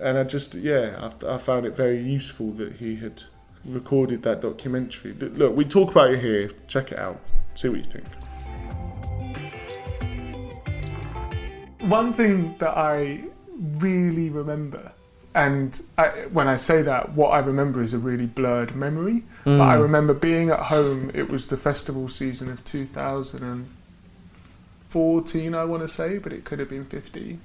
And 0.01 0.17
I 0.17 0.25
just, 0.25 0.55
yeah, 0.55 1.11
I, 1.23 1.35
I 1.35 1.39
found 1.39 1.67
it 1.67 1.77
very 1.77 2.01
useful 2.01 2.53
that 2.53 2.75
he 2.75 2.97
had 2.97 3.23
recorded 3.65 4.23
that 4.23 4.41
documentary. 4.41 5.13
Look, 5.13 5.55
we 5.55 5.65
talk 5.65 5.91
about 5.91 6.13
it 6.13 6.21
here. 6.21 6.51
Check 6.67 6.93
it 6.93 6.99
out. 6.99 7.21
See 7.55 7.69
what 7.69 7.79
you 7.79 7.85
think. 7.85 8.07
One 11.81 12.13
thing 12.13 12.57
that 12.59 12.77
I 12.77 13.25
really 13.59 14.31
remember, 14.31 14.93
and 15.35 15.81
I, 15.97 16.09
when 16.33 16.49
I 16.49 16.57
say 16.57 16.83
that, 16.83 17.13
what 17.15 17.29
I 17.31 17.39
remember 17.39 17.83
is 17.83 17.93
a 17.93 17.99
really 17.99 18.27
blurred 18.27 18.75
memory. 18.75 19.23
But 19.45 19.61
I 19.61 19.77
Mm. 19.77 19.83
remember 19.83 20.15
being 20.15 20.51
at 20.51 20.61
home. 20.65 21.11
It 21.15 21.31
was 21.31 21.47
the 21.49 21.57
festival 21.57 22.09
season 22.09 22.51
of 22.51 22.65
2014, 22.65 25.55
I 25.55 25.65
want 25.65 25.83
to 25.83 25.89
say, 25.89 26.19
but 26.19 26.33
it 26.33 26.45
could 26.45 26.59
have 26.59 26.71
been 26.71 26.85
15. 26.85 27.41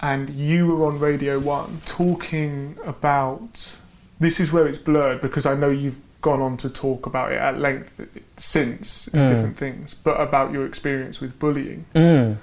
And 0.00 0.30
you 0.30 0.66
were 0.66 0.86
on 0.86 0.98
Radio 1.00 1.38
One 1.40 1.80
talking 1.84 2.76
about. 2.84 3.76
This 4.20 4.40
is 4.40 4.52
where 4.52 4.66
it's 4.66 4.78
blurred 4.78 5.20
because 5.20 5.46
I 5.46 5.54
know 5.54 5.70
you've 5.70 5.98
gone 6.20 6.40
on 6.40 6.56
to 6.58 6.68
talk 6.68 7.06
about 7.06 7.30
it 7.32 7.36
at 7.38 7.58
length 7.60 8.00
since 8.36 9.06
in 9.08 9.20
Mm. 9.20 9.28
different 9.28 9.56
things, 9.56 9.94
but 9.94 10.20
about 10.20 10.52
your 10.52 10.66
experience 10.66 11.20
with 11.20 11.38
bullying. 11.38 11.84
Mm. 11.94 12.36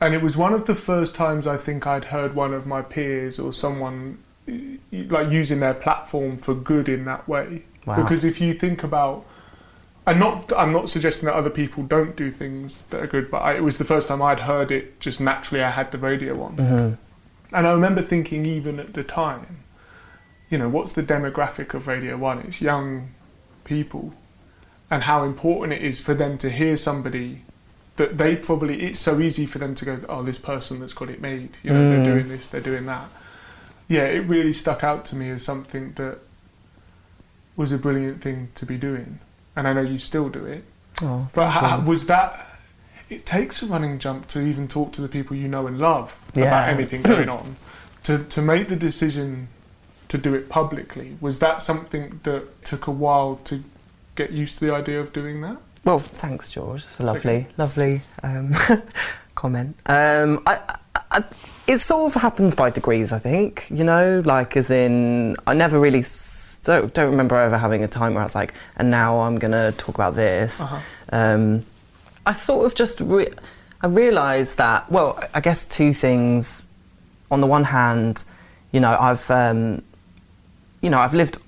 And 0.00 0.14
it 0.14 0.22
was 0.22 0.36
one 0.36 0.54
of 0.54 0.66
the 0.66 0.74
first 0.74 1.14
times 1.14 1.46
I 1.46 1.56
think 1.56 1.86
I'd 1.86 2.06
heard 2.06 2.34
one 2.34 2.54
of 2.54 2.66
my 2.66 2.80
peers 2.82 3.38
or 3.38 3.52
someone 3.52 4.18
like 4.92 5.30
using 5.30 5.60
their 5.60 5.74
platform 5.74 6.36
for 6.36 6.54
good 6.54 6.88
in 6.88 7.04
that 7.04 7.28
way. 7.28 7.64
Wow. 7.84 7.96
Because 7.96 8.24
if 8.24 8.40
you 8.40 8.54
think 8.54 8.82
about, 8.82 9.24
I'm 10.06 10.18
not, 10.18 10.52
I'm 10.56 10.72
not 10.72 10.88
suggesting 10.88 11.26
that 11.26 11.34
other 11.34 11.50
people 11.50 11.82
don't 11.84 12.16
do 12.16 12.30
things 12.30 12.82
that 12.86 13.02
are 13.02 13.06
good, 13.06 13.30
but 13.30 13.38
I, 13.38 13.56
it 13.56 13.62
was 13.62 13.78
the 13.78 13.84
first 13.84 14.08
time 14.08 14.22
I'd 14.22 14.40
heard 14.40 14.70
it 14.72 14.98
just 15.00 15.20
naturally. 15.20 15.62
I 15.62 15.70
had 15.70 15.90
the 15.92 15.98
radio 15.98 16.42
on. 16.42 16.56
Mhm. 16.56 16.98
And 17.52 17.66
I 17.66 17.72
remember 17.72 18.00
thinking, 18.00 18.46
even 18.46 18.78
at 18.80 18.94
the 18.94 19.02
time, 19.04 19.58
you 20.48 20.56
know, 20.58 20.68
what's 20.68 20.92
the 20.92 21.02
demographic 21.02 21.74
of 21.74 21.86
Radio 21.86 22.16
1? 22.16 22.38
It's 22.40 22.60
young 22.60 23.10
people. 23.64 24.14
And 24.90 25.04
how 25.04 25.24
important 25.24 25.72
it 25.74 25.82
is 25.82 26.00
for 26.00 26.14
them 26.14 26.38
to 26.38 26.50
hear 26.50 26.76
somebody 26.76 27.42
that 28.00 28.16
they 28.18 28.34
probably, 28.34 28.82
it's 28.82 28.98
so 29.00 29.20
easy 29.20 29.44
for 29.46 29.58
them 29.58 29.74
to 29.74 29.84
go, 29.84 30.00
oh, 30.08 30.22
this 30.22 30.38
person 30.38 30.80
that's 30.80 30.94
got 30.94 31.10
it 31.10 31.20
made, 31.20 31.58
you 31.62 31.70
know, 31.70 31.80
Mm. 31.80 31.90
they're 31.90 32.04
doing 32.14 32.28
this, 32.28 32.48
they're 32.48 32.60
doing 32.62 32.86
that. 32.86 33.08
Yeah, 33.88 34.04
it 34.04 34.20
really 34.28 34.52
stuck 34.54 34.82
out 34.82 35.04
to 35.06 35.16
me 35.16 35.28
as 35.30 35.42
something 35.44 35.92
that 35.96 36.18
was 37.56 37.72
a 37.72 37.78
brilliant 37.78 38.22
thing 38.22 38.48
to 38.54 38.64
be 38.64 38.78
doing. 38.78 39.18
And 39.54 39.68
I 39.68 39.72
know 39.74 39.82
you 39.82 39.98
still 39.98 40.28
do 40.30 40.44
it. 40.46 40.64
Oh, 41.02 41.28
But 41.34 41.48
ha- 41.50 41.82
was 41.84 42.06
that? 42.06 42.46
It 43.10 43.26
takes 43.26 43.62
a 43.62 43.66
running 43.66 43.98
jump 43.98 44.28
to 44.28 44.40
even 44.40 44.66
talk 44.68 44.92
to 44.94 45.00
the 45.02 45.08
people 45.08 45.36
you 45.36 45.48
know 45.48 45.66
and 45.66 45.78
love 45.78 46.16
Yeah. 46.34 46.44
about 46.46 46.68
anything 46.70 47.02
going 47.02 47.28
on. 47.38 47.56
To 48.04 48.18
to 48.24 48.40
make 48.40 48.68
the 48.68 48.76
decision 48.76 49.48
to 50.08 50.16
do 50.16 50.34
it 50.34 50.48
publicly 50.48 51.16
was 51.20 51.38
that 51.40 51.60
something 51.60 52.20
that 52.22 52.64
took 52.64 52.86
a 52.86 52.90
while 52.90 53.40
to 53.44 53.62
get 54.14 54.30
used 54.32 54.58
to 54.58 54.64
the 54.66 54.72
idea 54.74 54.98
of 55.00 55.12
doing 55.12 55.40
that? 55.42 55.58
Well, 55.84 55.98
thanks, 55.98 56.50
George, 56.50 56.84
for 56.84 57.04
lovely, 57.04 57.46
lovely 57.56 58.02
um, 58.22 58.54
comment. 59.34 59.76
Um, 59.86 60.42
I, 60.46 60.76
I, 61.10 61.24
it 61.66 61.78
sort 61.78 62.14
of 62.14 62.20
happens 62.20 62.54
by 62.54 62.70
degrees, 62.70 63.12
I 63.12 63.18
think. 63.18 63.66
You 63.70 63.84
know, 63.84 64.22
like 64.24 64.56
as 64.56 64.70
in, 64.70 65.36
I 65.46 65.54
never 65.54 65.80
really 65.80 66.04
don't, 66.64 66.92
don't 66.92 67.10
remember 67.10 67.36
ever 67.36 67.56
having 67.56 67.82
a 67.82 67.88
time 67.88 68.14
where 68.14 68.22
I 68.22 68.26
was 68.26 68.34
like, 68.34 68.52
and 68.76 68.90
now 68.90 69.20
I'm 69.20 69.38
gonna 69.38 69.72
talk 69.72 69.94
about 69.94 70.14
this. 70.14 70.60
Uh-huh. 70.60 70.80
Um, 71.12 71.64
I 72.26 72.32
sort 72.32 72.66
of 72.66 72.74
just 72.74 73.00
re- 73.00 73.32
I 73.80 73.86
realised 73.86 74.58
that. 74.58 74.90
Well, 74.92 75.22
I 75.32 75.40
guess 75.40 75.64
two 75.64 75.94
things. 75.94 76.66
On 77.30 77.40
the 77.40 77.46
one 77.46 77.64
hand, 77.64 78.24
you 78.72 78.80
know, 78.80 78.96
I've 78.98 79.30
um, 79.30 79.82
you 80.82 80.90
know, 80.90 80.98
I've 80.98 81.14
lived 81.14 81.38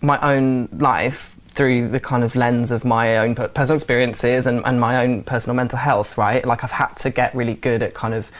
my 0.00 0.20
own 0.20 0.68
life 0.72 1.37
through 1.58 1.88
the 1.88 1.98
kind 1.98 2.22
of 2.22 2.36
lens 2.36 2.70
of 2.70 2.84
my 2.84 3.16
own 3.16 3.34
personal 3.34 3.74
experiences 3.74 4.46
and, 4.46 4.64
and 4.64 4.80
my 4.80 5.02
own 5.02 5.24
personal 5.24 5.56
mental 5.56 5.76
health, 5.76 6.16
right? 6.16 6.44
Like 6.46 6.62
I've 6.62 6.70
had 6.70 6.94
to 6.98 7.10
get 7.10 7.34
really 7.34 7.54
good 7.54 7.82
at 7.82 7.94
kind 7.94 8.14
of 8.14 8.30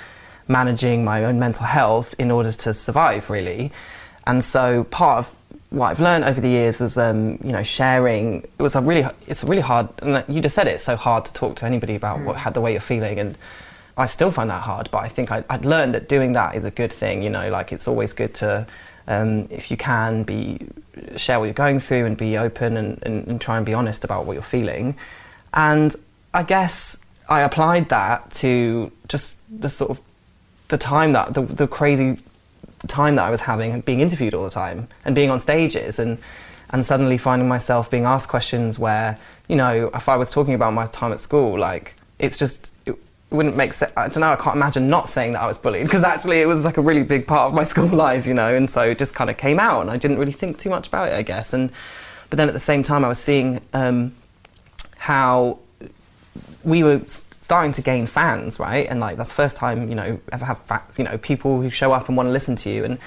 managing 0.47 1.05
my 1.05 1.25
own 1.25 1.37
mental 1.41 1.66
health 1.66 2.14
in 2.21 2.31
order 2.31 2.53
to 2.53 2.73
survive, 2.73 3.29
really. 3.29 3.73
And 4.25 4.45
so 4.45 4.85
part 4.85 5.19
of 5.19 5.35
what 5.71 5.89
I've 5.89 5.99
learned 5.99 6.27
over 6.27 6.41
the 6.41 6.49
years 6.49 6.81
was, 6.81 6.97
um, 6.97 7.41
you 7.43 7.51
know, 7.51 7.64
sharing. 7.64 8.45
It 8.57 8.62
was 8.62 8.77
a 8.77 8.81
really, 8.81 9.05
it's 9.27 9.43
a 9.43 9.47
really 9.47 9.62
hard. 9.62 9.89
And 10.01 10.25
you 10.29 10.41
just 10.41 10.55
said 10.55 10.69
it, 10.69 10.75
it's 10.75 10.85
so 10.85 10.95
hard 10.95 11.25
to 11.25 11.33
talk 11.33 11.57
to 11.57 11.66
anybody 11.66 11.97
about 11.97 12.21
what, 12.21 12.37
how 12.37 12.51
the 12.51 12.61
way 12.61 12.71
you're 12.71 12.81
feeling, 12.81 13.19
and 13.19 13.37
I 13.97 14.07
still 14.07 14.31
find 14.31 14.49
that 14.49 14.62
hard. 14.62 14.91
But 14.93 14.99
I 14.99 15.09
think 15.09 15.33
I, 15.33 15.43
I'd 15.51 15.64
learned 15.64 15.93
that 15.95 16.09
doing 16.09 16.35
that 16.35 16.55
is 16.55 16.64
a 16.64 16.71
good 16.71 16.93
thing. 16.93 17.25
You 17.25 17.31
know, 17.31 17.51
like 17.51 17.73
it's 17.73 17.89
always 17.89 18.12
good 18.12 18.33
to, 18.35 18.69
um, 19.09 19.49
if 19.51 19.71
you 19.71 19.77
can, 19.77 20.23
be 20.23 20.61
share 21.17 21.39
what 21.39 21.47
you're 21.47 21.55
going 21.55 21.81
through 21.81 22.05
and 22.05 22.17
be 22.17 22.37
open 22.37 22.77
and, 22.77 23.03
and, 23.03 23.27
and 23.27 23.41
try 23.41 23.57
and 23.57 23.65
be 23.65 23.75
honest 23.75 24.05
about 24.05 24.27
what 24.27 24.35
you're 24.35 24.43
feeling. 24.43 24.97
And 25.55 25.97
I 26.35 26.43
guess 26.43 27.05
I 27.29 27.41
applied 27.41 27.89
that 27.89 28.31
to 28.35 28.93
just 29.09 29.39
the 29.51 29.71
sort 29.71 29.91
of 29.91 30.01
the 30.69 30.79
time 30.79 31.13
that 31.13 31.35
the, 31.35 31.43
the 31.43 31.67
crazy 31.67 32.19
time 32.87 33.17
that 33.17 33.25
I 33.25 33.31
was 33.31 33.41
having 33.41 33.73
and 33.73 33.85
being 33.85 34.01
interviewed 34.01 34.35
all 34.35 34.45
the 34.45 34.51
time 34.51 34.89
and 35.05 35.15
being 35.15 35.31
on 35.31 35.41
stages 35.41 35.99
and 35.99 36.19
and 36.71 36.85
suddenly 36.85 37.17
finding 37.17 37.49
myself 37.49 37.91
being 37.91 38.05
asked 38.05 38.29
questions 38.29 38.79
where 38.79 39.19
you 39.49 39.57
know 39.57 39.91
if 39.95 40.09
I 40.09 40.17
was 40.17 40.31
talking 40.31 40.55
about 40.55 40.75
my 40.75 40.87
time 40.87 41.13
at 41.13 41.19
school 41.19 41.59
like 41.59 41.95
it's 42.19 42.37
just 42.37 42.71
wouldn't 43.31 43.57
make 43.57 43.74
sense 43.74 43.93
I 43.97 44.09
don't 44.09 44.20
know 44.20 44.33
I 44.33 44.37
can't 44.37 44.57
imagine 44.57 44.89
not 44.89 45.09
saying 45.09 45.33
that 45.33 45.43
I 45.43 45.47
was 45.47 45.59
bullied 45.59 45.85
because 45.85 46.03
actually 46.03 46.41
it 46.41 46.47
was 46.47 46.64
like 46.64 46.79
a 46.79 46.81
really 46.81 47.03
big 47.03 47.26
part 47.26 47.49
of 47.49 47.55
my 47.55 47.62
school 47.72 47.89
life 47.89 48.26
you 48.26 48.35
know 48.35 48.55
and 48.55 48.70
so 48.70 48.83
it 48.83 48.99
just 48.99 49.14
kind 49.14 49.29
of 49.29 49.37
came 49.37 49.61
out 49.61 49.83
and 49.83 49.91
I 49.91 49.97
didn't 49.97 50.18
really 50.18 50.33
think 50.33 50.59
too 50.59 50.70
much 50.70 50.89
about 50.89 51.09
it 51.09 51.14
I 51.14 51.22
guess 51.22 51.53
and 51.53 51.70
but 52.31 52.37
then 52.37 52.49
at 52.49 52.55
the 52.55 52.61
same 52.61 52.83
time 52.83 53.05
I 53.05 53.09
was 53.09 53.18
seeing 53.18 53.61
um, 53.72 54.14
how 54.97 55.59
we 56.64 56.83
were 56.83 57.03
starting 57.43 57.72
to 57.72 57.81
gain 57.81 58.07
fans, 58.07 58.61
right? 58.61 58.87
And 58.89 59.01
like 59.01 59.16
that's 59.16 59.31
the 59.31 59.35
first 59.35 59.57
time 59.57 59.89
you 59.89 59.95
know 59.95 60.20
ever 60.33 60.45
have 60.45 60.59
fa- 60.59 60.83
you 60.97 61.05
know 61.05 61.16
people 61.18 61.62
who 61.62 61.70
show 61.70 61.93
up 61.93 62.09
and 62.09 62.16
want 62.16 62.26
to 62.26 62.33
listen 62.33 62.57
to 62.57 62.70
you. 62.70 62.85
And 62.85 62.99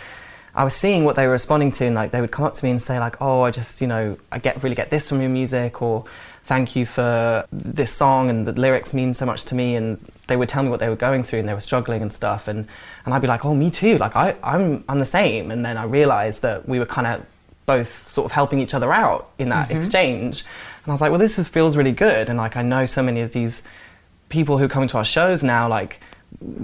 I 0.56 0.64
was 0.64 0.74
seeing 0.74 1.06
what 1.06 1.16
they 1.16 1.28
were 1.28 1.34
responding 1.34 1.72
to, 1.74 1.86
and 1.86 1.96
like 1.96 2.12
they 2.12 2.22
would 2.22 2.32
come 2.32 2.46
up 2.46 2.56
to 2.56 2.66
me 2.66 2.72
and 2.72 2.82
say 2.82 3.00
like, 3.00 3.22
"Oh, 3.22 3.42
I 3.42 3.52
just 3.52 3.82
you 3.82 3.88
know 3.88 4.18
I 4.32 4.40
get 4.40 4.62
really 4.64 4.76
get 4.76 4.90
this 4.90 5.10
from 5.10 5.22
your 5.22 5.30
music," 5.30 5.82
or 5.82 6.06
"Thank 6.46 6.76
you 6.76 6.86
for 6.86 7.46
this 7.52 7.92
song," 7.94 8.30
and 8.30 8.46
the 8.48 8.52
lyrics 8.54 8.94
mean 8.94 9.14
so 9.14 9.26
much 9.26 9.46
to 9.46 9.56
me. 9.56 9.76
And 9.76 10.00
they 10.28 10.36
would 10.36 10.50
tell 10.50 10.64
me 10.64 10.70
what 10.70 10.80
they 10.80 10.90
were 10.90 10.96
going 10.96 11.24
through 11.24 11.40
and 11.40 11.50
they 11.50 11.54
were 11.54 11.60
struggling 11.62 12.02
and 12.02 12.12
stuff. 12.12 12.48
And 12.48 12.68
and 13.06 13.14
I'd 13.14 13.22
be 13.22 13.28
like, 13.28 13.46
"Oh, 13.46 13.54
me 13.54 13.70
too. 13.72 13.98
Like 13.98 14.16
I 14.16 14.36
I'm 14.44 14.84
I'm 14.90 15.00
the 15.00 15.06
same." 15.06 15.52
And 15.52 15.66
then 15.66 15.78
I 15.78 15.84
realized 15.84 16.42
that 16.42 16.68
we 16.68 16.80
were 16.80 16.86
kind 16.86 17.08
of 17.08 17.26
both 17.68 18.08
sort 18.08 18.26
of 18.26 18.32
helping 18.32 18.60
each 18.60 18.74
other 18.74 18.92
out 18.92 19.30
in 19.38 19.50
that 19.50 19.70
Mhm. 19.70 19.76
exchange. 19.78 20.44
And 20.84 20.88
I 20.88 20.92
was 20.92 21.00
like, 21.00 21.12
well, 21.12 21.20
this 21.20 21.38
is, 21.38 21.48
feels 21.48 21.78
really 21.78 21.92
good. 21.92 22.28
And 22.28 22.38
like, 22.38 22.58
I 22.58 22.64
know 22.64 22.86
so 22.88 23.04
many 23.04 23.22
of 23.22 23.34
these 23.34 23.62
people 24.30 24.58
who 24.58 24.68
come 24.68 24.88
to 24.88 24.98
our 24.98 25.06
shows 25.06 25.44
now, 25.44 25.68
like, 25.70 26.00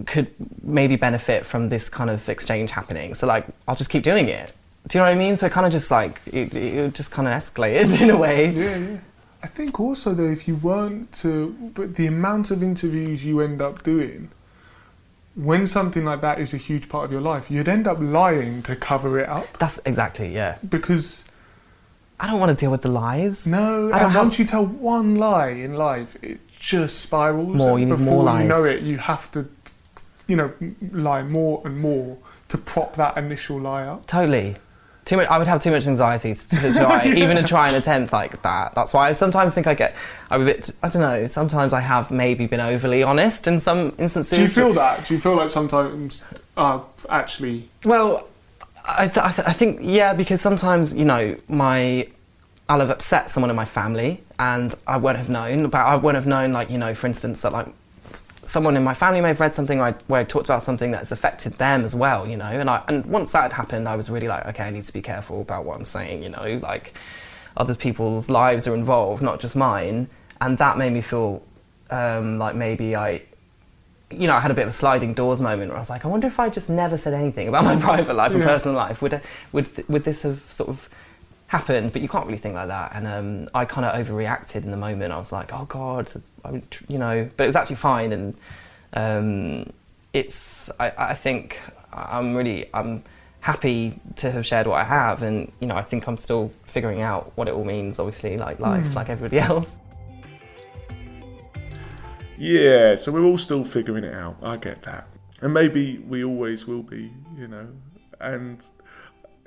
could 0.08 0.28
maybe 0.64 0.96
benefit 0.96 1.46
from 1.46 1.70
this 1.70 1.88
kind 1.88 2.10
of 2.10 2.28
exchange 2.28 2.72
happening. 2.72 3.14
So 3.14 3.28
like, 3.28 3.46
I'll 3.68 3.76
just 3.76 3.92
keep 3.92 4.02
doing 4.04 4.28
it. 4.28 4.54
Do 4.88 4.98
you 4.98 5.02
know 5.04 5.10
what 5.10 5.16
I 5.16 5.20
mean? 5.20 5.36
So 5.38 5.46
it 5.46 5.52
kind 5.52 5.68
of 5.68 5.72
just 5.72 5.92
like, 5.92 6.20
it, 6.26 6.54
it 6.56 6.94
just 6.96 7.12
kind 7.12 7.28
of 7.28 7.34
escalated 7.36 8.02
in 8.02 8.10
a 8.10 8.18
way. 8.18 8.50
Yeah, 8.50 8.78
yeah. 8.78 8.98
I 9.44 9.48
think 9.48 9.80
also 9.80 10.14
though, 10.14 10.32
if 10.32 10.48
you 10.48 10.56
weren't 10.56 11.12
to, 11.14 11.72
but 11.76 11.96
the 11.96 12.08
amount 12.08 12.52
of 12.52 12.64
interviews 12.64 13.26
you 13.26 13.40
end 13.42 13.62
up 13.62 13.84
doing, 13.84 14.30
when 15.36 15.68
something 15.68 16.04
like 16.04 16.22
that 16.22 16.40
is 16.40 16.54
a 16.54 16.58
huge 16.58 16.90
part 16.90 17.06
of 17.06 17.12
your 17.12 17.22
life, 17.22 17.52
you'd 17.52 17.68
end 17.70 17.88
up 17.88 18.00
lying 18.02 18.64
to 18.64 18.76
cover 18.76 19.20
it 19.20 19.30
up. 19.30 19.58
That's 19.60 19.80
exactly, 19.86 20.34
yeah. 20.34 20.58
Because 20.68 21.26
I 22.20 22.28
don't 22.28 22.40
want 22.40 22.58
to 22.58 22.60
deal 22.60 22.72
with 22.72 22.82
the 22.82 22.90
lies. 22.90 23.46
no, 23.46 23.88
I 23.88 24.00
don't 24.00 24.02
and 24.02 24.12
have- 24.14 24.22
once 24.24 24.40
you 24.40 24.46
tell 24.46 24.66
one 24.66 25.16
lie 25.16 25.50
in 25.50 25.76
life, 25.76 26.18
it 26.24 26.40
just 26.60 27.00
spirals. 27.00 27.56
More, 27.56 27.72
and 27.72 27.80
you 27.82 27.86
need 27.86 27.92
before 27.98 28.24
more 28.24 28.42
you 28.42 28.48
know 28.48 28.64
it, 28.64 28.82
you 28.82 28.98
have 28.98 29.32
to, 29.34 29.48
you 30.26 30.36
know, 30.36 30.52
lie 30.92 31.22
more 31.22 31.62
and 31.64 31.80
more 31.80 32.18
to 32.50 32.58
prop 32.58 32.96
that 32.96 33.16
initial 33.18 33.60
lie 33.60 33.84
up. 33.84 34.08
Totally. 34.08 34.56
Too 35.08 35.18
much. 35.18 35.28
I 35.30 35.38
would 35.40 35.48
have 35.48 35.64
too 35.64 35.72
much 35.72 35.88
anxiety 35.88 36.36
to, 36.36 36.50
to 36.50 36.74
try, 36.74 37.04
Yeah. 37.06 37.16
even 37.24 37.38
to 37.38 37.44
try 37.44 37.68
and 37.68 37.76
attempt 37.76 38.14
like 38.14 38.42
that. 38.44 38.76
That's 38.76 38.94
why 38.94 39.08
I 39.10 39.14
sometimes 39.14 39.54
think 39.56 39.66
I 39.66 39.74
get. 39.74 39.96
I'm 40.30 40.42
a 40.44 40.46
bit. 40.46 40.70
I 40.84 40.90
don't 40.90 41.02
know. 41.02 41.26
Sometimes 41.28 41.74
I 41.74 41.80
have 41.82 42.12
maybe 42.12 42.46
been 42.46 42.60
overly 42.60 43.02
honest 43.04 43.48
in 43.48 43.60
some 43.60 43.96
instances. 43.98 44.38
Do 44.38 44.42
you 44.42 44.48
feel 44.50 44.74
that? 44.74 45.06
Do 45.08 45.14
you 45.16 45.20
feel 45.20 45.36
like 45.36 45.50
sometimes, 45.50 46.26
uh, 46.58 46.82
actually, 47.10 47.70
Well, 47.86 48.28
I, 48.86 49.08
th- 49.08 49.18
I, 49.18 49.32
th- 49.32 49.48
I 49.48 49.54
think 49.54 49.80
yeah, 49.82 50.14
because 50.14 50.42
sometimes 50.42 50.94
you 50.94 51.06
know 51.06 51.36
my 51.48 52.08
I'll 52.70 52.82
have 52.82 52.90
upset 52.90 53.30
someone 53.30 53.50
in 53.50 53.56
my 53.56 53.66
family, 53.66 54.22
and 54.40 54.76
I 54.88 54.98
won't 54.98 55.18
have 55.18 55.30
known. 55.30 55.70
But 55.70 55.80
I 55.82 55.96
won't 55.96 56.16
have 56.16 56.28
known, 56.28 56.52
like 56.52 56.70
you 56.70 56.78
know, 56.78 56.94
for 56.94 57.08
instance, 57.08 57.42
that 57.44 57.54
like 57.54 57.68
someone 58.48 58.78
in 58.78 58.84
my 58.84 58.94
family 58.94 59.20
may 59.22 59.28
have 59.28 59.40
read 59.42 59.54
something 59.54 59.78
where 59.78 59.88
I, 59.90 59.96
where 60.08 60.22
I 60.22 60.24
talked 60.24 60.48
about 60.48 60.64
something 60.64 60.92
that's 60.92 61.12
affected 61.12 61.54
them 61.60 61.84
as 61.84 61.96
well, 61.96 62.26
you 62.28 62.38
know. 62.38 62.46
And 62.46 62.70
I 62.70 62.82
and 62.88 63.06
once 63.06 63.32
that 63.34 63.44
had 63.44 63.54
happened, 63.54 63.88
I 63.88 63.96
was 63.96 64.10
really 64.10 64.28
like, 64.28 64.46
okay, 64.48 64.64
I 64.64 64.70
need 64.72 64.86
to 64.86 64.94
be 64.94 65.02
careful 65.02 65.42
about 65.42 65.66
what 65.66 65.76
I'm 65.78 65.86
saying, 65.86 66.24
you 66.24 66.30
know, 66.30 66.60
like 66.64 66.94
other 67.58 67.76
people's 67.76 68.30
lives 68.30 68.66
are 68.68 68.74
involved, 68.74 69.22
not 69.22 69.40
just 69.40 69.56
mine. 69.56 70.10
And 70.40 70.58
that 70.60 70.78
made 70.78 70.94
me 70.94 71.02
feel 71.02 71.44
um, 71.90 72.38
like 72.40 72.56
maybe 72.56 72.96
I, 72.96 73.22
you 74.12 74.28
know, 74.28 74.36
I 74.36 74.40
had 74.40 74.52
a 74.52 74.54
bit 74.54 74.62
of 74.64 74.70
a 74.70 74.74
sliding 74.74 75.14
doors 75.14 75.42
moment 75.42 75.70
where 75.70 75.78
I 75.78 75.82
was 75.82 75.90
like, 75.90 76.06
I 76.06 76.08
wonder 76.08 76.28
if 76.28 76.40
I 76.40 76.48
just 76.50 76.70
never 76.70 76.98
said 76.98 77.14
anything 77.14 77.48
about 77.50 77.66
my 77.66 77.76
private 77.90 78.14
life 78.14 78.32
and 78.32 78.42
Yeah. 78.42 78.48
personal 78.48 78.78
life, 78.78 79.02
would 79.02 79.20
would 79.52 79.68
would 79.90 80.04
this 80.06 80.22
have 80.22 80.42
sort 80.50 80.70
of 80.70 80.88
happened? 81.48 81.92
But 81.92 82.02
you 82.02 82.08
can't 82.08 82.26
really 82.26 82.38
think 82.38 82.56
like 82.56 82.68
that. 82.70 82.92
And 82.96 83.08
um, 83.08 83.50
I 83.54 83.66
kind 83.66 83.86
of 83.86 83.94
overreacted 84.08 84.64
in 84.64 84.72
the 84.72 84.78
moment. 84.78 85.12
I 85.12 85.18
was 85.18 85.32
like, 85.32 85.52
oh 85.54 85.66
god, 85.66 86.10
I 86.48 86.52
would, 86.52 86.78
you 86.88 86.98
know, 86.98 87.30
but 87.36 87.44
it 87.44 87.48
was 87.48 87.56
actually 87.56 87.76
fine. 87.76 88.12
And 88.14 88.36
um, 88.94 89.74
it's, 90.14 90.70
I, 90.80 90.92
I 90.98 91.14
think 91.14 91.60
I'm 91.94 92.36
really, 92.36 92.70
I'm 92.74 93.04
happy 93.42 94.00
to 94.18 94.32
have 94.32 94.46
shared 94.46 94.68
what 94.68 94.80
I 94.80 94.84
have, 94.84 95.24
and 95.24 95.52
you 95.60 95.68
know, 95.68 95.76
I 95.76 95.84
think 95.84 96.08
I'm 96.08 96.18
still 96.18 96.52
figuring 96.66 97.02
out 97.02 97.32
what 97.36 97.48
it 97.48 97.54
all 97.54 97.64
means. 97.66 98.00
Obviously, 98.00 98.38
like 98.38 98.60
life, 98.60 98.86
Mm. 98.86 98.96
like 98.96 99.10
everybody 99.10 99.40
else. 99.40 99.76
Yeah, 102.38 102.96
so 102.96 103.12
we're 103.12 103.24
all 103.24 103.38
still 103.38 103.64
figuring 103.64 104.04
it 104.04 104.14
out. 104.14 104.38
I 104.44 104.58
get 104.58 104.84
that. 104.84 105.08
And 105.42 105.54
maybe 105.54 106.00
we 106.00 106.24
always 106.24 106.68
will 106.68 106.84
be, 106.84 107.12
you 107.38 107.48
know. 107.48 107.68
And 108.20 108.64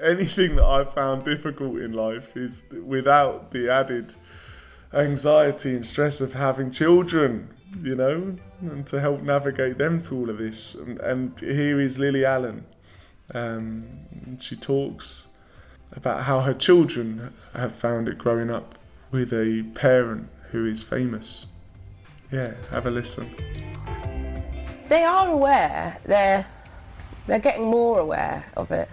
anything 0.02 0.56
that 0.56 0.64
I've 0.64 0.92
found 0.92 1.24
difficult 1.24 1.78
in 1.78 1.92
life 1.92 2.36
is 2.36 2.64
without 2.84 3.52
the 3.52 3.70
added 3.70 4.14
anxiety 4.92 5.70
and 5.70 5.84
stress 5.84 6.20
of 6.20 6.34
having 6.34 6.70
children, 6.70 7.48
you 7.82 7.94
know, 7.94 8.36
and 8.60 8.86
to 8.86 9.00
help 9.00 9.22
navigate 9.22 9.78
them 9.78 10.00
through 10.00 10.18
all 10.18 10.30
of 10.30 10.38
this. 10.38 10.74
And, 10.74 10.98
and 11.00 11.38
here 11.40 11.80
is 11.80 11.98
Lily 11.98 12.24
Allen. 12.24 12.64
Um, 13.32 14.38
she 14.40 14.56
talks 14.56 15.28
about 15.92 16.24
how 16.24 16.40
her 16.40 16.54
children 16.54 17.32
have 17.54 17.74
found 17.74 18.08
it 18.08 18.18
growing 18.18 18.50
up 18.50 18.78
with 19.10 19.32
a 19.32 19.64
parent 19.74 20.28
who 20.50 20.66
is 20.66 20.82
famous. 20.82 21.52
Yeah, 22.32 22.54
have 22.70 22.86
a 22.86 22.90
listen. 22.90 23.28
They 24.88 25.04
are 25.04 25.28
aware. 25.28 25.96
They're 26.04 26.46
they're 27.26 27.38
getting 27.38 27.66
more 27.66 28.00
aware 28.00 28.44
of 28.56 28.70
it. 28.72 28.88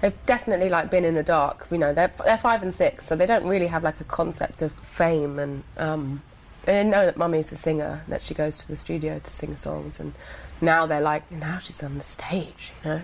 They've 0.00 0.26
definitely 0.26 0.68
like 0.68 0.90
been 0.90 1.04
in 1.04 1.14
the 1.14 1.22
dark. 1.22 1.66
You 1.70 1.78
know, 1.78 1.92
they're 1.92 2.12
they're 2.24 2.38
five 2.38 2.62
and 2.62 2.72
six, 2.72 3.06
so 3.06 3.16
they 3.16 3.26
don't 3.26 3.46
really 3.46 3.66
have 3.66 3.82
like 3.82 4.00
a 4.00 4.04
concept 4.04 4.62
of 4.62 4.72
fame 4.72 5.38
and 5.38 5.62
um. 5.76 6.22
They 6.64 6.84
know 6.84 7.06
that 7.06 7.16
mummy's 7.16 7.50
a 7.52 7.56
singer, 7.56 8.02
that 8.08 8.20
she 8.20 8.34
goes 8.34 8.58
to 8.58 8.68
the 8.68 8.76
studio 8.76 9.18
to 9.18 9.30
sing 9.32 9.56
songs, 9.56 9.98
and 9.98 10.12
now 10.60 10.84
they're 10.84 11.00
like, 11.00 11.30
now 11.32 11.56
she's 11.56 11.82
on 11.82 11.94
the 11.94 12.04
stage, 12.04 12.72
you 12.84 12.90
know. 12.90 13.00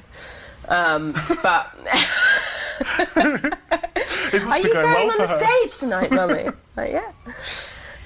Um, 0.69 1.13
but 1.43 1.75
are 3.17 4.59
you 4.59 4.73
going 4.73 4.73
going 4.73 4.75
well 4.75 5.11
on 5.11 5.19
the 5.19 5.27
her. 5.27 5.39
stage 5.39 5.79
tonight, 5.79 6.11
mummy? 6.13 6.49
like, 6.77 6.93
yeah. 6.93 7.13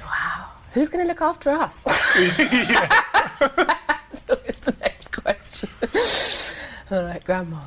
Wow. 0.05 0.51
Who's 0.75 0.89
going 0.89 1.05
to 1.05 1.09
look 1.09 1.21
after 1.21 1.51
us? 1.51 1.83
That's 1.83 2.39
always 4.29 4.61
the 4.61 4.77
next 4.81 5.09
question. 5.09 5.69
I'm 6.91 7.05
like, 7.07 7.25
Grandma. 7.25 7.59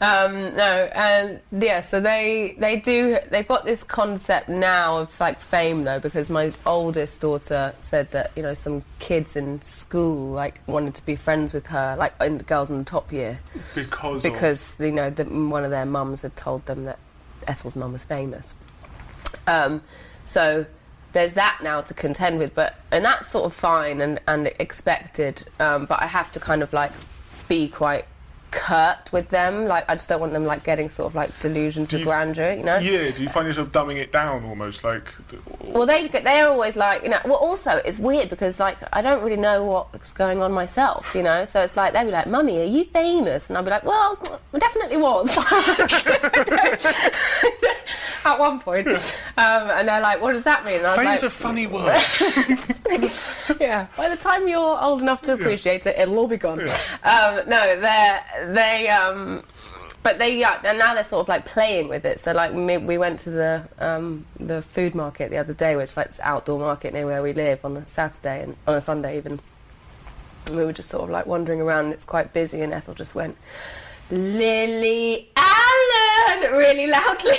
Um, 0.00 0.54
no, 0.56 0.90
and 0.94 1.40
yeah, 1.50 1.80
so 1.80 2.00
they 2.00 2.56
they 2.58 2.76
do 2.76 3.18
they've 3.30 3.46
got 3.46 3.64
this 3.64 3.82
concept 3.82 4.48
now 4.48 4.98
of 4.98 5.18
like 5.20 5.40
fame 5.40 5.84
though 5.84 6.00
because 6.00 6.28
my 6.28 6.52
oldest 6.66 7.20
daughter 7.20 7.74
said 7.78 8.10
that 8.10 8.30
you 8.36 8.42
know 8.42 8.54
some 8.54 8.82
kids 8.98 9.36
in 9.36 9.60
school 9.62 10.32
like 10.32 10.60
wanted 10.66 10.94
to 10.94 11.06
be 11.06 11.16
friends 11.16 11.52
with 11.54 11.66
her 11.66 11.96
like 11.98 12.12
in 12.20 12.38
the 12.38 12.44
girls 12.44 12.70
in 12.70 12.78
the 12.78 12.84
top 12.84 13.12
year 13.12 13.38
Because, 13.74 14.22
because 14.22 14.76
you 14.78 14.92
know 14.92 15.10
the, 15.10 15.24
one 15.24 15.64
of 15.64 15.70
their 15.70 15.86
mums 15.86 16.22
had 16.22 16.36
told 16.36 16.66
them 16.66 16.84
that 16.84 16.98
Ethel's 17.46 17.76
mum 17.76 17.92
was 17.92 18.04
famous. 18.04 18.54
Um, 19.46 19.82
so 20.24 20.66
there's 21.12 21.34
that 21.34 21.60
now 21.62 21.80
to 21.80 21.94
contend 21.94 22.38
with, 22.38 22.54
but 22.54 22.74
and 22.90 23.04
that's 23.04 23.28
sort 23.28 23.44
of 23.44 23.54
fine 23.54 24.00
and 24.00 24.20
and 24.26 24.48
expected. 24.58 25.44
Um, 25.60 25.86
but 25.86 26.02
I 26.02 26.06
have 26.06 26.32
to 26.32 26.40
kind 26.40 26.62
of 26.62 26.72
like 26.72 26.92
be 27.48 27.68
quite 27.68 28.04
curt 28.54 29.12
with 29.12 29.28
them. 29.28 29.66
Like 29.66 29.84
I 29.90 29.94
just 29.94 30.08
don't 30.08 30.20
want 30.20 30.32
them 30.32 30.44
like 30.44 30.64
getting 30.64 30.88
sort 30.88 31.10
of 31.10 31.14
like 31.16 31.38
delusions 31.40 31.90
Do 31.90 31.96
of 31.96 32.00
you- 32.00 32.06
grandeur, 32.06 32.54
you 32.54 32.64
know. 32.64 32.78
Yeah, 32.78 33.10
do 33.10 33.22
you 33.22 33.28
find 33.28 33.46
yourself 33.46 33.70
dumbing 33.72 33.96
it 33.96 34.12
down 34.12 34.44
almost 34.44 34.84
like? 34.84 35.12
Well, 35.60 35.86
they 35.86 36.06
they're 36.08 36.48
always 36.48 36.76
like 36.76 37.02
you 37.02 37.10
know. 37.10 37.20
Well, 37.24 37.34
also 37.34 37.76
it's 37.84 37.98
weird 37.98 38.30
because 38.30 38.60
like 38.60 38.78
I 38.92 39.02
don't 39.02 39.22
really 39.22 39.36
know 39.40 39.64
what's 39.64 40.12
going 40.12 40.40
on 40.40 40.52
myself, 40.52 41.14
you 41.14 41.22
know. 41.22 41.44
So 41.44 41.60
it's 41.62 41.76
like 41.76 41.92
they'd 41.92 42.04
be 42.04 42.10
like, 42.12 42.26
"Mummy, 42.28 42.60
are 42.60 42.64
you 42.64 42.84
famous?" 42.86 43.48
And 43.48 43.58
I'd 43.58 43.64
be 43.64 43.70
like, 43.72 43.84
"Well, 43.84 44.18
I 44.54 44.58
definitely 44.58 44.96
was." 44.98 45.36
At 48.26 48.38
one 48.38 48.58
point, 48.58 48.88
um, 49.36 49.68
and 49.70 49.86
they're 49.86 50.00
like, 50.00 50.18
"What 50.22 50.32
does 50.32 50.44
that 50.44 50.64
mean?" 50.64 50.78
And 50.78 50.86
I 50.86 50.96
was 50.96 51.06
Fame's 51.06 51.22
like, 51.22 51.24
a 51.24 51.30
funny 51.30 51.66
word. 51.66 52.02
yeah. 53.60 53.86
By 53.98 54.08
the 54.08 54.16
time 54.16 54.48
you're 54.48 54.82
old 54.82 55.02
enough 55.02 55.20
to 55.22 55.34
appreciate 55.34 55.84
it, 55.86 55.98
it'll 55.98 56.18
all 56.18 56.26
be 56.26 56.38
gone. 56.38 56.60
Um, 56.60 57.42
no, 57.46 57.78
they 57.78 58.18
they 58.52 58.88
um, 58.88 59.42
but 60.02 60.18
they 60.18 60.38
yeah, 60.38 60.60
and 60.64 60.78
now 60.78 60.94
they're 60.94 61.02
sort 61.02 61.22
of 61.22 61.28
like 61.28 61.46
playing 61.46 61.88
with 61.88 62.04
it. 62.04 62.20
So 62.20 62.32
like 62.32 62.52
we 62.52 62.98
went 62.98 63.18
to 63.20 63.30
the 63.30 63.68
um, 63.78 64.26
the 64.38 64.60
food 64.62 64.94
market 64.94 65.30
the 65.30 65.38
other 65.38 65.54
day, 65.54 65.76
which 65.76 65.90
is 65.90 65.96
like 65.96 66.08
this 66.08 66.20
outdoor 66.20 66.58
market 66.58 66.92
near 66.92 67.06
where 67.06 67.22
we 67.22 67.32
live 67.32 67.64
on 67.64 67.76
a 67.76 67.86
Saturday 67.86 68.42
and 68.42 68.56
on 68.66 68.74
a 68.74 68.80
Sunday 68.80 69.16
even. 69.16 69.40
And 70.46 70.56
we 70.56 70.64
were 70.64 70.74
just 70.74 70.90
sort 70.90 71.04
of 71.04 71.10
like 71.10 71.24
wandering 71.24 71.62
around. 71.62 71.86
And 71.86 71.94
it's 71.94 72.04
quite 72.04 72.34
busy, 72.34 72.60
and 72.60 72.72
Ethel 72.72 72.94
just 72.94 73.14
went. 73.14 73.36
Lily 74.10 75.30
Allen 75.36 76.03
really 76.52 76.86
loudly. 76.86 77.32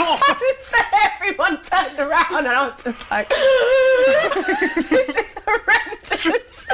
Oh, 0.00 0.20
so 0.62 0.78
everyone 1.14 1.62
turned 1.62 1.98
around 1.98 2.46
and 2.46 2.48
I 2.48 2.68
was 2.68 2.82
just 2.82 3.10
like, 3.10 3.28
this 4.88 5.08
is 5.08 5.34
horrendous. 5.46 6.68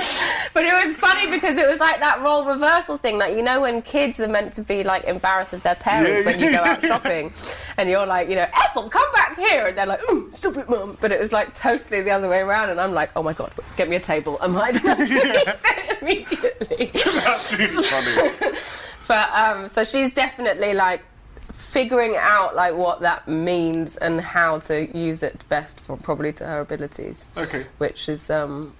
but 0.53 0.65
it 0.65 0.73
was 0.87 0.95
funny 0.97 1.31
because 1.31 1.57
it 1.57 1.67
was 1.69 1.81
like 1.81 2.01
that 2.01 2.21
role 2.23 2.45
reversal 2.45 2.97
thing. 2.97 3.19
Like, 3.19 3.35
you 3.37 3.43
know, 3.43 3.61
when 3.61 3.83
kids 3.83 4.21
are 4.21 4.29
meant 4.29 4.53
to 4.55 4.63
be 4.63 4.85
like 4.85 5.05
embarrassed 5.05 5.53
of 5.53 5.63
their 5.63 5.75
parents 5.75 6.25
Yeah, 6.25 6.31
when 6.33 6.41
you 6.41 6.51
go 6.51 6.59
out 6.65 6.83
yeah. 6.83 6.89
shopping 6.89 7.33
and 7.77 7.89
you're 7.89 8.07
like, 8.07 8.29
you 8.29 8.37
know, 8.37 8.47
Ethel, 8.55 8.89
come 8.89 9.11
back 9.13 9.37
here. 9.39 9.67
And 9.69 9.79
they're 9.79 9.87
like, 9.87 10.03
ooh, 10.11 10.31
stop 10.33 10.57
it, 10.57 10.69
mum. 10.69 10.97
But 11.01 11.13
it 11.13 11.21
was 11.21 11.33
like 11.33 11.55
totally 11.55 12.03
the 12.03 12.11
other 12.11 12.29
way 12.29 12.41
around. 12.41 12.71
And 12.71 12.81
I'm 12.81 12.93
like, 12.95 13.11
oh 13.17 13.23
my 13.23 13.33
God, 13.33 13.53
get 13.77 13.89
me 13.89 13.97
a 13.97 14.01
table. 14.01 14.39
I'm 14.41 14.55
hiding 14.55 14.83
immediately. 16.01 16.91
That's 16.95 17.59
really 17.59 17.83
funny. 17.85 18.57
But 19.07 19.31
um, 19.33 19.69
so 19.69 19.85
she's 19.85 20.13
definitely 20.13 20.75
like 20.75 21.03
figuring 21.53 22.17
out 22.17 22.55
like 22.55 22.75
what 22.75 23.01
that 23.01 23.29
means 23.29 23.97
and 23.97 24.21
how 24.21 24.61
to 24.61 24.97
use 24.97 25.23
it 25.23 25.45
best 25.49 25.81
for 25.81 25.97
probably 25.97 26.33
to 26.35 26.47
her 26.47 26.61
abilities. 26.61 27.29
Okay. 27.37 27.67
Which 27.79 28.09
is 28.09 28.31
um, 28.31 28.75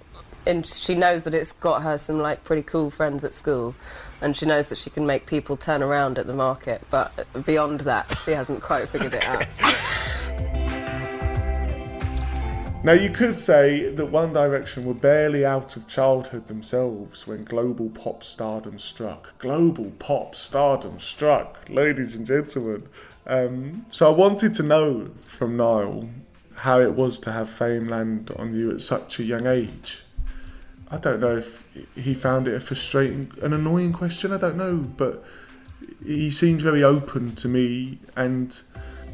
and 0.45 0.67
she 0.67 0.95
knows 0.95 1.23
that 1.23 1.33
it's 1.33 1.51
got 1.51 1.81
her 1.81 1.97
some 1.97 2.19
like 2.19 2.43
pretty 2.43 2.61
cool 2.61 2.89
friends 2.89 3.23
at 3.23 3.33
school, 3.33 3.75
and 4.21 4.35
she 4.35 4.45
knows 4.45 4.69
that 4.69 4.77
she 4.77 4.89
can 4.89 5.05
make 5.05 5.25
people 5.25 5.57
turn 5.57 5.81
around 5.81 6.17
at 6.17 6.27
the 6.27 6.33
market. 6.33 6.81
But 6.89 7.27
beyond 7.45 7.81
that, 7.81 8.17
she 8.23 8.31
hasn't 8.31 8.61
quite 8.61 8.87
figured 8.87 9.13
it 9.13 9.27
out. 9.27 9.45
Now, 12.85 12.91
you 12.91 13.09
could 13.09 13.39
say 13.39 13.89
that 13.89 14.05
One 14.11 14.31
Direction 14.31 14.85
were 14.85 14.93
barely 14.93 15.43
out 15.43 15.75
of 15.75 15.87
childhood 15.87 16.47
themselves 16.47 17.25
when 17.25 17.43
global 17.43 17.89
pop 17.89 18.23
stardom 18.23 18.77
struck. 18.77 19.35
Global 19.39 19.89
pop 19.97 20.35
stardom 20.35 20.99
struck, 20.99 21.67
ladies 21.67 22.13
and 22.13 22.27
gentlemen. 22.27 22.87
Um, 23.25 23.87
so 23.89 24.05
I 24.07 24.15
wanted 24.15 24.53
to 24.53 24.61
know 24.61 25.09
from 25.23 25.57
Niall 25.57 26.11
how 26.57 26.79
it 26.79 26.93
was 26.93 27.17
to 27.21 27.31
have 27.31 27.49
fame 27.49 27.87
land 27.87 28.29
on 28.37 28.53
you 28.53 28.69
at 28.69 28.81
such 28.81 29.17
a 29.17 29.23
young 29.23 29.47
age. 29.47 30.03
I 30.91 30.97
don't 30.99 31.21
know 31.21 31.37
if 31.37 31.63
he 31.95 32.13
found 32.13 32.47
it 32.47 32.53
a 32.53 32.59
frustrating, 32.59 33.31
an 33.41 33.51
annoying 33.51 33.93
question. 33.93 34.31
I 34.31 34.37
don't 34.37 34.57
know, 34.57 34.75
but 34.75 35.25
he 36.05 36.29
seemed 36.29 36.61
very 36.61 36.83
open 36.83 37.33
to 37.37 37.47
me, 37.47 37.97
and 38.15 38.61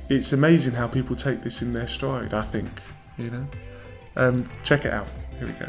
it's 0.09 0.33
amazing 0.33 0.73
how 0.73 0.89
people 0.89 1.15
take 1.15 1.43
this 1.43 1.61
in 1.61 1.71
their 1.71 1.87
stride. 1.87 2.33
I 2.33 2.43
think, 2.43 2.81
you 3.17 3.29
know. 3.29 3.47
Um, 4.15 4.49
check 4.63 4.85
it 4.85 4.91
out. 4.93 5.07
Here 5.39 5.47
we 5.47 5.53
go. 5.53 5.67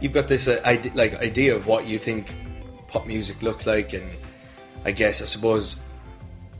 you've 0.00 0.12
got 0.12 0.28
this 0.28 0.46
uh, 0.48 0.60
ide- 0.64 0.94
like 0.94 1.14
idea 1.16 1.54
of 1.56 1.66
what 1.66 1.86
you 1.86 1.98
think 1.98 2.32
pop 2.88 3.06
music 3.06 3.42
looks 3.42 3.66
like, 3.66 3.92
and 3.92 4.08
I 4.84 4.92
guess 4.92 5.20
I 5.22 5.24
suppose 5.26 5.76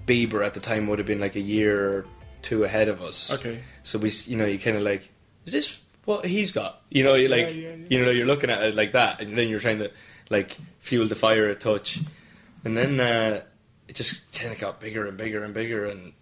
Bieber 0.06 0.44
at 0.44 0.54
the 0.54 0.60
time 0.60 0.86
would 0.88 0.98
have 0.98 1.06
been 1.06 1.20
like 1.20 1.36
a 1.36 1.40
year 1.40 1.88
or 1.98 2.06
two 2.42 2.64
ahead 2.64 2.88
of 2.88 3.00
us. 3.02 3.32
Okay. 3.32 3.60
So 3.82 3.98
we, 3.98 4.10
you 4.26 4.36
know, 4.36 4.44
you 4.46 4.58
kind 4.58 4.76
of 4.76 4.82
like, 4.82 5.08
is 5.44 5.52
this 5.52 5.78
what 6.04 6.24
he's 6.24 6.52
got? 6.52 6.80
You 6.90 7.04
know, 7.04 7.14
you 7.14 7.28
like, 7.28 7.46
Yeah, 7.46 7.52
yeah, 7.70 7.76
you 7.88 8.04
know, 8.04 8.10
you're 8.10 8.26
looking 8.26 8.50
at 8.50 8.62
it 8.62 8.74
like 8.74 8.92
that, 8.92 9.20
and 9.20 9.36
then 9.36 9.48
you're 9.48 9.60
trying 9.60 9.78
to 9.78 9.90
like 10.30 10.56
fuel 10.80 11.06
the 11.08 11.14
fire 11.14 11.48
a 11.48 11.54
touch, 11.54 12.00
and 12.64 12.76
then 12.76 12.98
uh, 13.00 13.42
it 13.88 13.94
just 13.94 14.32
kind 14.32 14.52
of 14.52 14.58
got 14.58 14.80
bigger 14.80 15.06
and 15.06 15.16
bigger 15.16 15.42
and 15.44 15.54
bigger, 15.54 15.86
and 15.86 16.12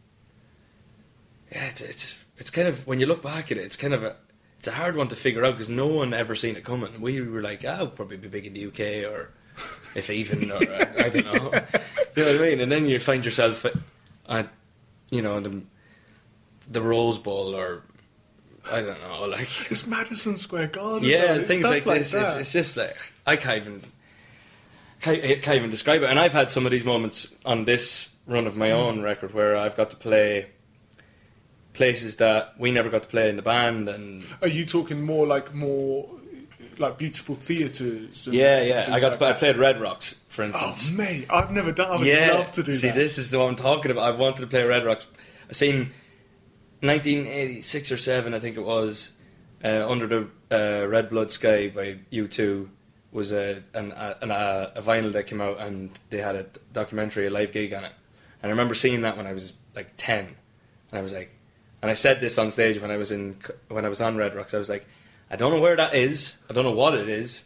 yeah, 1.52 1.64
it's 1.64 1.80
it's 1.80 2.14
it's 2.38 2.50
kind 2.50 2.68
of 2.68 2.86
when 2.86 3.00
you 3.00 3.06
look 3.06 3.22
back 3.22 3.50
at 3.50 3.58
it, 3.58 3.62
it's 3.62 3.76
kind 3.76 3.94
of 3.94 4.02
a 4.02 4.16
it's 4.58 4.68
a 4.68 4.72
hard 4.72 4.96
one 4.96 5.08
to 5.08 5.16
figure 5.16 5.44
out 5.44 5.52
because 5.54 5.68
no 5.68 5.86
one 5.86 6.14
ever 6.14 6.34
seen 6.34 6.56
it 6.56 6.64
coming. 6.64 7.00
We 7.00 7.20
were 7.20 7.42
like, 7.42 7.64
I'll 7.64 7.86
probably 7.88 8.16
be 8.16 8.28
big 8.28 8.46
in 8.46 8.54
the 8.54 8.66
UK 8.66 9.10
or 9.12 9.30
if 9.94 10.08
even, 10.10 10.50
or 10.50 10.56
I, 10.56 11.04
I 11.04 11.08
don't 11.10 11.26
know. 11.26 11.52
You 12.16 12.24
know 12.24 12.32
what 12.32 12.42
I 12.42 12.46
mean? 12.50 12.60
And 12.60 12.70
then 12.70 12.86
you 12.86 13.00
find 13.00 13.24
yourself 13.24 13.66
at, 14.28 14.48
you 15.10 15.20
know, 15.20 15.40
the 15.40 15.62
the 16.68 16.80
Rose 16.80 17.18
Bowl 17.18 17.54
or 17.56 17.82
I 18.72 18.80
don't 18.82 19.00
know, 19.02 19.26
like 19.26 19.48
It's 19.70 19.86
Madison 19.86 20.36
Square 20.36 20.68
Garden. 20.68 21.08
yeah, 21.08 21.38
things 21.38 21.66
stuff 21.66 21.84
like, 21.84 21.98
this. 21.98 22.14
It's, 22.14 22.34
it's 22.34 22.52
just 22.52 22.76
like 22.76 22.96
I 23.26 23.34
can't 23.36 23.60
even 23.62 23.82
can't, 25.00 25.20
can't 25.42 25.56
even 25.56 25.70
describe 25.70 26.02
it. 26.02 26.08
And 26.10 26.18
I've 26.18 26.32
had 26.32 26.50
some 26.50 26.64
of 26.66 26.72
these 26.72 26.84
moments 26.84 27.34
on 27.44 27.64
this 27.64 28.08
run 28.26 28.46
of 28.46 28.56
my 28.56 28.68
Mm. 28.68 28.76
own 28.78 29.02
record 29.02 29.34
where 29.34 29.56
I've 29.56 29.76
got 29.76 29.90
to 29.90 29.96
play 29.96 30.46
places 31.74 32.16
that 32.16 32.54
we 32.58 32.70
never 32.70 32.88
got 32.88 33.02
to 33.02 33.08
play 33.08 33.28
in 33.28 33.36
the 33.36 33.42
band, 33.42 33.88
and 33.88 34.24
Are 34.40 34.48
you 34.48 34.64
talking 34.64 35.02
more 35.02 35.26
like 35.26 35.54
more 35.54 36.08
like 36.78 36.98
beautiful 36.98 37.34
theatres? 37.34 38.28
yeah, 38.30 38.62
yeah. 38.62 38.86
I 38.90 39.00
got 39.00 39.10
like 39.10 39.18
to, 39.18 39.26
I 39.26 39.32
played 39.34 39.56
Red 39.58 39.80
Rocks, 39.80 40.20
for 40.28 40.42
instance. 40.42 40.64
Oh 40.66 40.70
instance. 40.70 40.96
mate, 40.96 41.26
I've 41.30 41.50
never 41.50 41.72
done. 41.72 41.90
I 41.90 41.96
would 41.98 42.06
yeah, 42.06 42.32
love 42.32 42.50
to 42.52 42.62
do 42.62 42.72
that. 42.72 42.78
see, 42.78 42.88
that. 42.88 42.96
this 42.96 43.18
is 43.18 43.30
the 43.30 43.38
one 43.38 43.50
I'm 43.50 43.56
talking 43.56 43.90
about. 43.90 44.04
I 44.14 44.16
wanted 44.16 44.40
to 44.40 44.46
play 44.46 44.62
Red 44.62 44.84
Rocks. 44.84 45.06
I 45.50 45.52
seen 45.52 45.92
1986 46.80 47.92
or 47.92 47.96
seven, 47.98 48.34
I 48.34 48.38
think 48.38 48.56
it 48.56 48.64
was, 48.64 49.12
uh, 49.64 49.88
under 49.88 50.06
the 50.06 50.28
uh, 50.50 50.86
Red 50.86 51.10
Blood 51.10 51.30
Sky 51.32 51.68
by 51.68 51.98
U2 52.12 52.68
was 53.12 53.32
a 53.32 53.62
an, 53.74 53.92
a, 53.92 54.16
an, 54.22 54.30
a, 54.30 54.72
a 54.76 54.82
vinyl 54.82 55.12
that 55.12 55.26
came 55.26 55.40
out, 55.40 55.60
and 55.60 55.90
they 56.10 56.18
had 56.18 56.36
a 56.36 56.46
documentary, 56.72 57.26
a 57.26 57.30
live 57.30 57.52
gig 57.52 57.72
on 57.72 57.84
it. 57.84 57.92
And 58.42 58.50
I 58.50 58.52
remember 58.52 58.74
seeing 58.74 59.02
that 59.02 59.16
when 59.16 59.26
I 59.26 59.32
was 59.32 59.54
like 59.74 59.92
10, 59.96 60.26
and 60.26 60.98
I 60.98 61.00
was 61.02 61.12
like, 61.12 61.34
and 61.84 61.90
I 61.90 61.94
said 61.94 62.20
this 62.20 62.38
on 62.38 62.50
stage 62.50 62.80
when 62.80 62.90
I 62.90 62.96
was 62.96 63.12
in 63.12 63.36
when 63.68 63.84
I 63.84 63.90
was 63.90 64.00
on 64.00 64.16
Red 64.16 64.34
Rocks. 64.34 64.54
I 64.54 64.58
was 64.58 64.70
like, 64.70 64.86
I 65.30 65.36
don't 65.36 65.52
know 65.52 65.60
where 65.60 65.76
that 65.76 65.94
is. 65.94 66.38
I 66.48 66.54
don't 66.54 66.64
know 66.64 66.72
what 66.72 66.94
it 66.94 67.08
is. 67.08 67.44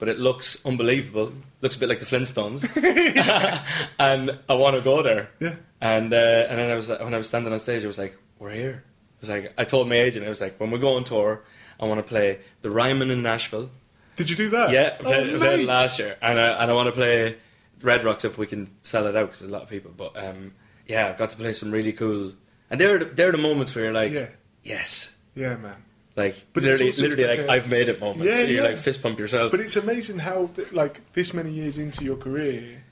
But 0.00 0.08
it 0.08 0.18
looks 0.18 0.58
unbelievable. 0.64 1.32
Looks 1.60 1.76
a 1.76 1.78
bit 1.80 1.88
like 1.88 1.98
the 1.98 2.06
Flintstones, 2.06 2.62
and 3.98 4.38
I 4.48 4.54
want 4.54 4.76
to 4.76 4.82
go 4.82 5.02
there. 5.02 5.30
Yeah. 5.40 5.56
And 5.80 6.12
uh, 6.12 6.46
and 6.48 6.58
then 6.58 6.70
I 6.70 6.74
was 6.74 6.88
when 6.88 7.14
I 7.14 7.18
was 7.18 7.28
standing 7.28 7.52
on 7.52 7.60
stage, 7.60 7.84
I 7.84 7.86
was 7.88 7.98
like, 7.98 8.16
"We're 8.38 8.50
here." 8.50 8.84
I 8.84 9.20
was 9.20 9.30
like, 9.30 9.54
I 9.58 9.64
told 9.64 9.88
my 9.88 9.96
agent, 9.96 10.24
I 10.24 10.28
was 10.28 10.40
like, 10.40 10.58
"When 10.60 10.70
we 10.70 10.78
go 10.78 10.94
on 10.96 11.04
tour, 11.04 11.42
I 11.80 11.86
want 11.86 11.98
to 11.98 12.04
play 12.08 12.40
the 12.62 12.70
Ryman 12.70 13.10
in 13.10 13.22
Nashville." 13.22 13.70
Did 14.16 14.30
you 14.30 14.36
do 14.36 14.50
that? 14.50 14.70
Yeah, 14.70 14.94
I 14.94 15.00
Oh, 15.00 15.02
played, 15.02 15.34
I 15.34 15.36
played 15.36 15.66
last 15.66 15.98
year, 15.98 16.16
and 16.22 16.38
I, 16.40 16.62
and 16.62 16.70
I 16.70 16.74
want 16.74 16.86
to 16.86 16.92
play 16.92 17.36
Red 17.82 18.04
Rocks 18.04 18.24
if 18.24 18.38
we 18.38 18.46
can 18.46 18.70
sell 18.82 19.06
it 19.06 19.16
out 19.16 19.26
because 19.26 19.42
a 19.42 19.48
lot 19.48 19.62
of 19.62 19.68
people. 19.68 19.92
But 19.96 20.16
um, 20.16 20.54
yeah, 20.86 21.08
I've 21.08 21.18
got 21.18 21.30
to 21.30 21.36
play 21.36 21.52
some 21.52 21.70
really 21.72 21.92
cool, 21.92 22.32
and 22.70 22.80
they're 22.80 22.98
the, 22.98 23.04
they're 23.06 23.32
the 23.32 23.38
moments 23.38 23.74
where 23.74 23.84
you're 23.84 23.92
like, 23.94 24.12
Yeah. 24.12 24.28
yes, 24.64 25.14
Yeah, 25.34 25.56
man. 25.56 25.76
like 26.16 26.34
But 26.52 26.62
literally, 26.64 26.92
literally 26.92 27.24
like 27.26 27.38
like 27.40 27.48
a- 27.48 27.52
I've 27.52 27.68
made 27.68 27.88
it 27.88 28.00
moments. 28.00 28.24
Yeah, 28.26 28.36
so 28.36 28.44
you're 28.46 28.62
yeah. 28.64 28.68
like 28.70 28.78
fist 28.78 29.02
pump 29.02 29.18
yourself. 29.18 29.50
But 29.50 29.60
it's 29.60 29.76
amazing 29.76 30.18
how, 30.20 30.46
th- 30.54 30.72
like, 30.72 31.12
this 31.12 31.32
many 31.34 31.50
years 31.52 31.78
into 31.78 32.04
your 32.04 32.16
career, 32.16 32.82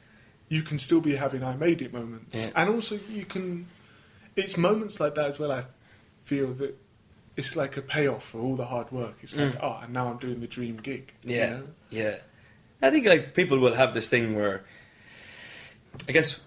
you 0.48 0.62
can 0.62 0.78
still 0.78 1.00
be 1.00 1.16
having 1.16 1.42
I 1.42 1.56
made 1.56 1.82
it 1.82 1.92
moments. 1.92 2.44
Yeah. 2.44 2.50
And 2.54 2.70
also, 2.70 2.98
you 3.10 3.24
can. 3.24 3.66
It's 4.36 4.56
moments 4.56 5.00
like 5.00 5.14
that 5.16 5.26
as 5.26 5.38
well, 5.38 5.50
I 5.50 5.64
feel 6.24 6.52
that 6.54 6.76
it's 7.36 7.56
like 7.56 7.76
a 7.76 7.82
payoff 7.82 8.22
for 8.24 8.40
all 8.40 8.54
the 8.54 8.66
hard 8.66 8.90
work. 8.92 9.14
It's 9.22 9.34
like, 9.36 9.54
Mm. 9.54 9.58
oh, 9.62 9.80
and 9.82 9.92
now 9.92 10.08
I'm 10.08 10.18
doing 10.18 10.40
the 10.40 10.46
dream 10.46 10.76
gig. 10.76 11.12
you 11.24 11.36
Yeah, 11.36 11.50
know? 11.50 11.62
yeah. 11.90 12.16
I 12.82 12.90
think 12.90 13.06
like 13.06 13.34
people 13.34 13.58
will 13.58 13.74
have 13.74 13.92
this 13.94 14.08
thing 14.08 14.36
where, 14.36 14.64
I 16.08 16.12
guess, 16.12 16.40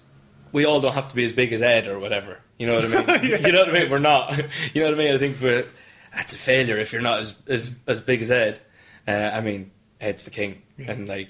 we 0.51 0.65
all 0.65 0.79
don't 0.81 0.93
have 0.93 1.07
to 1.09 1.15
be 1.15 1.25
as 1.25 1.33
big 1.33 1.51
as 1.53 1.61
Ed 1.61 1.87
or 1.87 1.99
whatever. 1.99 2.39
You 2.59 2.67
know 2.67 2.75
what 2.75 2.85
I 2.85 3.17
mean? 3.19 3.31
You 3.45 3.51
know 3.51 3.59
what 3.61 3.69
I 3.69 3.79
mean? 3.79 3.89
We're 3.89 3.97
not. 3.99 4.37
You 4.73 4.81
know 4.83 4.89
what 4.89 4.93
I 4.95 4.97
mean? 5.03 5.15
I 5.15 5.17
think 5.17 5.37
we're, 5.41 5.65
that's 6.13 6.33
a 6.33 6.37
failure 6.37 6.77
if 6.77 6.91
you're 6.93 7.01
not 7.01 7.21
as 7.21 7.35
as, 7.47 7.71
as 7.87 7.99
big 8.01 8.21
as 8.21 8.29
Ed. 8.29 8.59
Uh, 9.07 9.31
I 9.33 9.39
mean, 9.41 9.71
Ed's 10.01 10.25
the 10.25 10.29
king, 10.31 10.61
Yeah. 10.77 10.91
and 10.91 11.07
like, 11.07 11.29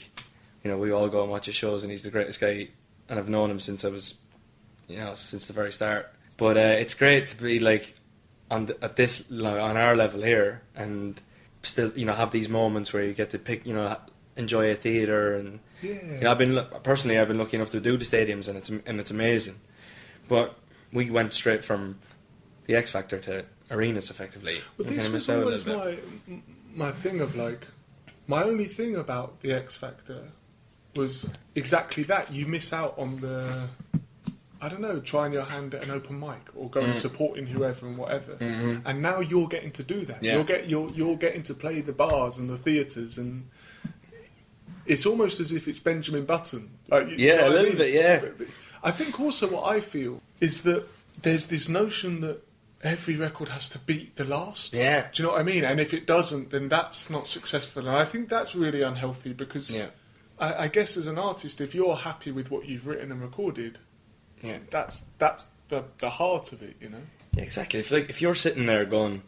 you 0.63 0.69
know, 0.71 0.77
we 0.77 0.91
all 0.91 1.07
go 1.07 1.21
and 1.21 1.31
watch 1.31 1.45
his 1.45 1.55
shows, 1.55 1.83
and 1.83 1.91
he's 1.91 2.03
the 2.03 2.09
greatest 2.11 2.39
guy, 2.41 2.69
and 3.07 3.17
I've 3.19 3.29
known 3.29 3.49
him 3.49 3.59
since 3.59 3.85
I 3.85 3.89
was, 3.89 4.15
you 4.87 4.97
know, 4.97 5.13
since 5.13 5.47
the 5.47 5.53
very 5.53 5.71
start. 5.71 6.11
But 6.37 6.57
uh, 6.57 6.75
it's 6.81 6.93
great 6.95 7.27
to 7.27 7.37
be 7.37 7.59
like 7.59 7.93
on 8.51 8.65
the, 8.65 8.83
at 8.83 8.95
this 8.95 9.29
like, 9.31 9.61
on 9.61 9.77
our 9.77 9.95
level 9.95 10.21
here, 10.23 10.61
and 10.75 11.21
still, 11.61 11.91
you 11.95 12.05
know, 12.05 12.13
have 12.13 12.31
these 12.31 12.49
moments 12.49 12.91
where 12.91 13.03
you 13.03 13.13
get 13.13 13.29
to 13.29 13.39
pick, 13.39 13.65
you 13.65 13.73
know, 13.73 13.95
enjoy 14.35 14.71
a 14.71 14.75
theater 14.75 15.35
and 15.35 15.59
Yeah. 15.81 15.93
you 16.05 16.19
know, 16.21 16.31
I've 16.31 16.37
been 16.37 16.65
personally 16.83 17.19
I've 17.19 17.27
been 17.27 17.37
lucky 17.37 17.57
enough 17.57 17.69
to 17.71 17.79
do 17.79 17.97
the 17.97 18.05
stadiums 18.05 18.47
and 18.47 18.57
it's 18.57 18.69
and 18.69 18.99
it's 18.99 19.11
amazing. 19.11 19.59
But 20.29 20.55
we 20.93 21.09
went 21.09 21.33
straight 21.33 21.63
from 21.63 21.97
the 22.65 22.75
X 22.75 22.91
Factor 22.91 23.19
to 23.19 23.45
arenas 23.71 24.09
effectively. 24.09 24.59
But 24.77 24.87
We 24.87 24.95
this 24.95 25.05
was 25.05 25.13
missed 25.13 25.29
out 25.29 25.37
a 25.39 25.43
always 25.45 25.65
my 25.65 25.97
my 26.75 26.91
thing 26.91 27.21
of 27.21 27.35
like 27.35 27.67
my 28.27 28.43
only 28.43 28.65
thing 28.65 28.95
about 28.95 29.41
the 29.41 29.53
X 29.53 29.75
Factor 29.75 30.29
was 30.95 31.25
exactly 31.55 32.03
that. 32.03 32.31
You 32.31 32.45
miss 32.47 32.73
out 32.73 32.93
on 32.97 33.21
the 33.21 33.67
I 34.61 34.67
don't 34.67 34.81
know, 34.81 34.99
trying 34.99 35.31
your 35.31 35.45
hand 35.45 35.73
at 35.73 35.83
an 35.85 35.91
open 35.91 36.19
mic 36.19 36.49
or 36.53 36.69
going 36.69 36.91
Mm. 36.93 36.97
supporting 36.97 37.47
whoever 37.47 37.87
and 37.87 37.97
whatever. 37.97 38.33
Mhm. 38.35 38.81
And 38.85 39.01
now 39.01 39.21
you're 39.21 39.47
getting 39.47 39.71
to 39.71 39.83
do 39.83 40.03
that. 40.05 40.21
Yeah. 40.21 40.35
You're 40.35 40.43
get 40.43 40.67
you're 40.69 40.89
you're 40.91 41.15
getting 41.15 41.43
to 41.43 41.53
play 41.53 41.79
the 41.81 41.93
bars 41.93 42.37
and 42.37 42.49
the 42.49 42.57
theatres 42.57 43.17
and 43.17 43.47
it's 44.85 45.05
almost 45.05 45.39
as 45.39 45.51
if 45.51 45.67
it's 45.67 45.79
Benjamin 45.79 46.25
Button. 46.25 46.71
Like 46.89 47.05
do 47.07 47.11
you 47.15 47.27
Yeah, 47.27 47.35
know 47.35 47.39
a 47.39 47.43
what 47.43 47.51
I 47.51 47.53
little 47.53 47.69
mean? 47.69 47.77
bit, 47.77 47.93
yeah. 47.93 48.45
I 48.83 48.91
think 48.91 49.19
also 49.19 49.47
what 49.47 49.65
I 49.75 49.79
feel 49.81 50.21
is 50.39 50.63
that 50.63 50.85
there's 51.21 51.47
this 51.47 51.67
notion 51.69 52.21
that 52.21 52.39
every 52.81 53.15
record 53.15 53.49
has 53.49 53.67
to 53.69 53.79
beat 53.79 54.15
the 54.15 54.23
last. 54.23 54.73
Yeah. 54.73 55.07
Do 55.11 55.21
you 55.21 55.27
know 55.27 55.33
what 55.33 55.41
I 55.41 55.43
mean? 55.43 55.63
And 55.65 55.79
if 55.79 55.93
it 55.93 56.05
doesn't, 56.07 56.49
then 56.51 56.69
that's 56.69 57.09
not 57.09 57.27
successful. 57.27 57.87
And 57.87 57.95
I 57.97 58.05
think 58.05 58.29
that's 58.29 58.55
really 58.55 58.81
unhealthy 58.81 59.33
because 59.33 59.69
Yeah. 59.75 59.87
I, 60.39 60.63
I 60.65 60.67
guess 60.69 60.95
as 60.95 61.07
an 61.07 61.17
artist, 61.17 61.59
if 61.59 61.75
you're 61.75 61.95
happy 61.97 62.31
with 62.31 62.49
what 62.51 62.65
you've 62.67 62.87
written 62.87 63.11
and 63.11 63.21
recorded, 63.21 63.79
Yeah. 64.41 64.59
that's 64.69 65.03
that's 65.17 65.47
the 65.67 65.83
the 65.97 66.09
heart 66.11 66.51
of 66.53 66.63
it, 66.63 66.77
you 66.79 66.89
know. 66.89 67.01
Yeah, 67.35 67.43
exactly. 67.43 67.79
If 67.81 67.91
like 67.91 68.09
if 68.09 68.21
you're 68.21 68.35
sitting 68.35 68.65
there 68.65 68.85
going, 68.85 69.23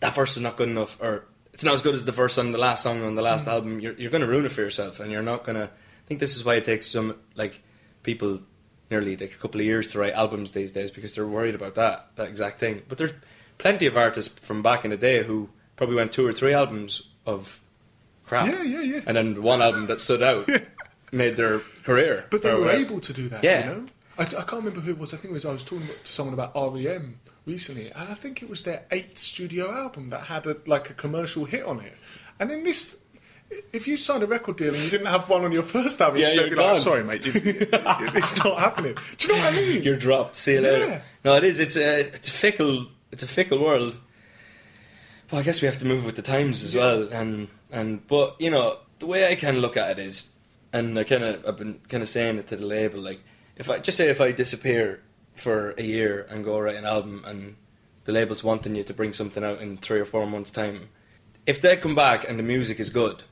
that 0.00 0.14
verse 0.14 0.36
is 0.36 0.42
not 0.42 0.56
good 0.56 0.68
enough, 0.68 1.00
or 1.00 1.26
it's 1.52 1.62
not 1.64 1.74
as 1.74 1.82
good 1.82 1.94
as 1.94 2.04
the 2.04 2.12
verse 2.12 2.36
on 2.38 2.50
the 2.50 2.58
last 2.58 2.82
song 2.82 3.02
on 3.04 3.14
the 3.14 3.22
last 3.22 3.46
Mm. 3.46 3.52
album, 3.52 3.80
you're 3.80 3.92
you're 3.94 4.10
going 4.10 4.20
to 4.22 4.26
ruin 4.26 4.44
it 4.44 4.50
for 4.52 4.62
yourself, 4.62 4.98
and 4.98 5.12
you're 5.12 5.22
not 5.22 5.44
going 5.44 5.56
to. 5.56 5.64
I 5.66 6.06
think 6.08 6.18
this 6.20 6.34
is 6.36 6.44
why 6.44 6.56
it 6.56 6.64
takes 6.64 6.88
some 6.88 7.14
like 7.36 7.62
people 8.02 8.40
nearly 8.90 9.16
like 9.16 9.32
a 9.32 9.36
couple 9.36 9.60
of 9.60 9.66
years 9.66 9.88
to 9.88 9.98
write 9.98 10.14
albums 10.14 10.52
these 10.52 10.72
days 10.72 10.90
because 10.90 11.14
they're 11.14 11.26
worried 11.26 11.54
about 11.54 11.74
that 11.74 12.08
that 12.16 12.28
exact 12.28 12.58
thing. 12.60 12.82
But 12.88 12.98
there's 12.98 13.12
plenty 13.58 13.86
of 13.86 13.96
artists 13.96 14.38
from 14.40 14.62
back 14.62 14.84
in 14.84 14.90
the 14.90 14.96
day 14.96 15.22
who 15.24 15.48
probably 15.76 15.96
went 15.96 16.12
two 16.12 16.26
or 16.26 16.32
three 16.32 16.52
albums 16.54 17.08
of 17.26 17.60
crap, 18.24 18.46
Yeah, 18.46 18.62
yeah, 18.62 18.80
yeah. 18.80 19.00
and 19.06 19.16
then 19.16 19.42
one 19.42 19.62
album 19.62 19.86
that 19.86 20.00
stood 20.00 20.22
out 20.22 20.48
made 21.12 21.36
their 21.36 21.58
career. 21.84 22.26
But 22.30 22.42
they 22.42 22.52
were 22.52 22.60
whatever. 22.62 22.80
able 22.82 23.00
to 23.00 23.12
do 23.12 23.28
that, 23.28 23.42
Yeah. 23.44 23.58
you 23.60 23.66
know? 23.66 23.86
I, 24.18 24.22
I 24.22 24.26
can't 24.26 24.52
remember 24.52 24.80
who 24.80 24.90
it 24.92 24.98
was. 24.98 25.12
I 25.12 25.18
think 25.18 25.30
it 25.30 25.34
was 25.34 25.44
I 25.46 25.52
was 25.52 25.64
talking 25.64 25.86
to 25.86 26.12
someone 26.12 26.34
about 26.34 26.52
REM 26.54 27.20
recently, 27.44 27.90
and 27.90 28.08
I 28.08 28.14
think 28.14 28.42
it 28.42 28.48
was 28.48 28.62
their 28.62 28.84
eighth 28.90 29.18
studio 29.18 29.70
album 29.70 30.10
that 30.10 30.22
had 30.22 30.46
a, 30.46 30.56
like 30.66 30.88
a 30.90 30.94
commercial 30.94 31.44
hit 31.44 31.64
on 31.64 31.80
it. 31.80 31.94
And 32.40 32.50
in 32.50 32.64
this, 32.64 32.96
if 33.72 33.86
you 33.86 33.96
signed 33.96 34.22
a 34.22 34.26
record 34.26 34.56
deal 34.56 34.74
and 34.74 34.82
you 34.82 34.90
didn't 34.90 35.06
have 35.06 35.28
one 35.28 35.44
on 35.44 35.52
your 35.52 35.62
first 35.62 36.00
album, 36.00 36.20
Yeah, 36.20 36.32
you'd 36.32 36.50
be 36.50 36.56
like, 36.56 36.74
gone. 36.74 36.76
sorry, 36.80 37.04
mate, 37.04 37.24
you, 37.26 37.32
it's 37.42 38.42
not 38.42 38.58
happening. 38.58 38.96
Do 39.18 39.28
you 39.28 39.34
know 39.34 39.44
what 39.44 39.52
I 39.52 39.56
mean? 39.56 39.82
You're 39.82 39.96
dropped. 39.96 40.36
See 40.36 40.54
you 40.54 40.60
later. 40.60 40.86
Yeah. 40.86 41.00
No, 41.24 41.34
it 41.36 41.44
is. 41.44 41.58
It's 41.58 41.76
a 41.76 42.00
it's 42.00 42.28
a 42.28 42.32
fickle 42.32 42.86
it's 43.12 43.22
a 43.22 43.26
fickle 43.28 43.58
world. 43.58 43.96
Well, 45.30 45.40
I 45.40 45.44
guess 45.44 45.60
we 45.60 45.66
have 45.66 45.78
to 45.78 45.84
move 45.86 46.04
with 46.04 46.16
the 46.16 46.22
times 46.22 46.62
as 46.62 46.74
well, 46.76 47.08
and 47.12 47.48
and 47.72 48.06
but 48.06 48.36
you 48.40 48.50
know 48.50 48.78
the 48.98 49.06
way 49.06 49.30
I 49.30 49.34
kind 49.34 49.56
of 49.56 49.62
look 49.62 49.76
at 49.76 49.90
it 49.90 49.98
is, 49.98 50.30
and 50.72 50.98
I 50.98 51.04
kind 51.04 51.24
of 51.24 51.44
I've 51.46 51.56
been 51.56 51.80
kind 51.88 52.02
of 52.02 52.08
saying 52.08 52.38
it 52.38 52.46
to 52.48 52.56
the 52.56 52.66
label 52.66 53.00
like 53.00 53.20
if 53.56 53.68
I 53.70 53.78
just 53.78 53.96
say 53.96 54.08
if 54.08 54.20
I 54.20 54.32
disappear 54.32 55.02
for 55.34 55.70
a 55.78 55.82
year 55.82 56.26
and 56.30 56.44
go 56.44 56.58
write 56.58 56.76
an 56.76 56.84
album 56.84 57.24
and 57.26 57.56
the 58.04 58.12
label's 58.12 58.44
wanting 58.44 58.74
you 58.76 58.84
to 58.84 58.94
bring 58.94 59.12
something 59.12 59.42
out 59.44 59.60
in 59.60 59.76
three 59.78 59.98
or 60.00 60.04
four 60.04 60.26
months 60.26 60.50
time, 60.50 60.88
if 61.46 61.60
they 61.60 61.76
come 61.76 61.94
back 61.94 62.28
and 62.28 62.38
the 62.38 62.42
music 62.44 62.78
is 62.78 62.88
good, 62.90 63.24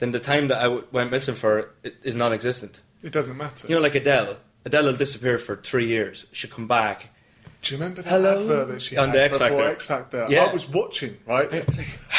then 0.00 0.10
the 0.12 0.18
time 0.20 0.48
that 0.48 0.58
I 0.58 0.64
w- 0.64 0.84
went 0.90 1.10
missing 1.12 1.34
for 1.36 1.70
it 1.84 1.94
is 2.02 2.14
non-existent. 2.16 2.80
It 3.02 3.12
doesn't 3.12 3.36
matter. 3.36 3.68
You 3.68 3.76
know, 3.76 3.80
like 3.80 3.94
Adele. 3.94 4.38
Adele 4.64 4.84
will 4.86 4.96
disappear 4.96 5.38
for 5.38 5.56
three 5.56 5.86
years. 5.86 6.26
She'll 6.32 6.50
come 6.50 6.66
back. 6.66 7.10
Do 7.62 7.74
you 7.74 7.80
remember 7.80 8.02
that 8.02 8.10
Hello? 8.10 8.40
advert 8.40 8.68
that 8.68 8.82
she 8.82 8.96
On 8.96 9.08
had 9.08 9.14
the 9.16 9.22
X 9.22 9.38
before 9.38 9.48
Factor. 9.56 9.68
X 9.70 9.86
Factor? 9.86 10.26
Yeah. 10.28 10.44
I 10.46 10.52
was 10.52 10.68
watching, 10.68 11.16
right? 11.26 11.64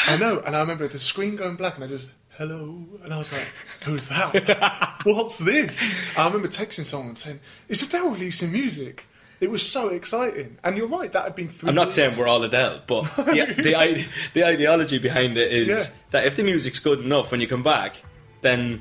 I 0.06 0.16
know, 0.16 0.40
and 0.40 0.56
I 0.56 0.60
remember 0.60 0.88
the 0.88 0.98
screen 0.98 1.36
going 1.36 1.56
black, 1.56 1.74
and 1.76 1.84
I 1.84 1.88
just 1.88 2.10
hello, 2.38 2.84
and 3.04 3.12
I 3.12 3.18
was 3.18 3.32
like, 3.32 3.46
"Who's 3.84 4.06
that? 4.08 5.00
What's 5.04 5.38
this?" 5.38 5.84
I 6.16 6.26
remember 6.26 6.48
texting 6.48 6.84
someone 6.84 7.16
saying, 7.16 7.40
"Is 7.68 7.82
Adele 7.82 8.10
releasing 8.12 8.52
music?" 8.52 9.06
It 9.42 9.50
was 9.50 9.62
so 9.68 9.88
exciting, 9.88 10.56
and 10.62 10.76
you're 10.76 10.86
right. 10.86 11.10
That 11.12 11.24
had 11.24 11.34
been 11.34 11.48
three. 11.48 11.68
I'm 11.68 11.74
not 11.74 11.86
years. 11.88 11.94
saying 11.94 12.16
we're 12.18 12.28
all 12.28 12.42
Adele, 12.44 12.82
but 12.86 13.02
the, 13.16 13.54
the, 13.56 14.06
the 14.34 14.44
ideology 14.44 14.98
behind 14.98 15.36
it 15.36 15.50
is 15.50 15.68
Yeah. 15.68 15.82
that 16.12 16.24
if 16.26 16.36
the 16.36 16.44
music's 16.44 16.78
good 16.78 17.00
enough 17.00 17.32
when 17.32 17.40
you 17.40 17.48
come 17.48 17.64
back, 17.64 17.96
then, 18.40 18.80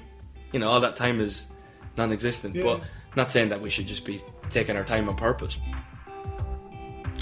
you 0.52 0.60
know, 0.60 0.70
all 0.70 0.80
that 0.82 0.96
time 0.96 1.20
is 1.20 1.48
non 1.98 2.12
existent. 2.12 2.54
Yeah. 2.56 2.64
But 2.64 2.82
Not 3.16 3.32
saying 3.32 3.50
that 3.50 3.60
we 3.60 3.70
should 3.72 3.88
just 3.88 4.06
be 4.06 4.22
taking 4.52 4.78
our 4.78 4.84
time 4.86 5.10
on 5.10 5.16
purpose. 5.16 5.58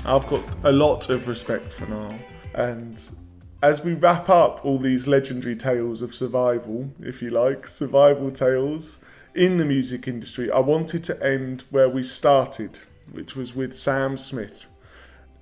I've 0.06 0.28
got 0.28 0.44
a 0.64 0.72
lot 0.72 1.10
of 1.10 1.28
respect 1.28 1.72
for 1.72 1.86
Niall. 1.86 2.20
And 2.54 3.02
as 3.62 3.84
we 3.84 3.94
wrap 3.94 4.30
up 4.30 4.66
all 4.66 4.78
these 4.80 5.08
legendary 5.08 5.56
tales 5.56 6.02
of 6.02 6.14
survival, 6.14 6.90
if 7.02 7.22
you 7.22 7.30
like, 7.30 7.68
survival 7.68 8.32
tales 8.32 9.00
in 9.36 9.58
the 9.58 9.66
music 9.66 10.08
industry, 10.08 10.52
I 10.52 10.60
wanted 10.60 11.04
to 11.06 11.26
end 11.26 11.64
where 11.70 11.90
we 11.90 12.04
started, 12.04 12.80
which 13.12 13.36
was 13.36 13.56
with 13.56 13.78
Sam 13.78 14.18
Smith, 14.18 14.66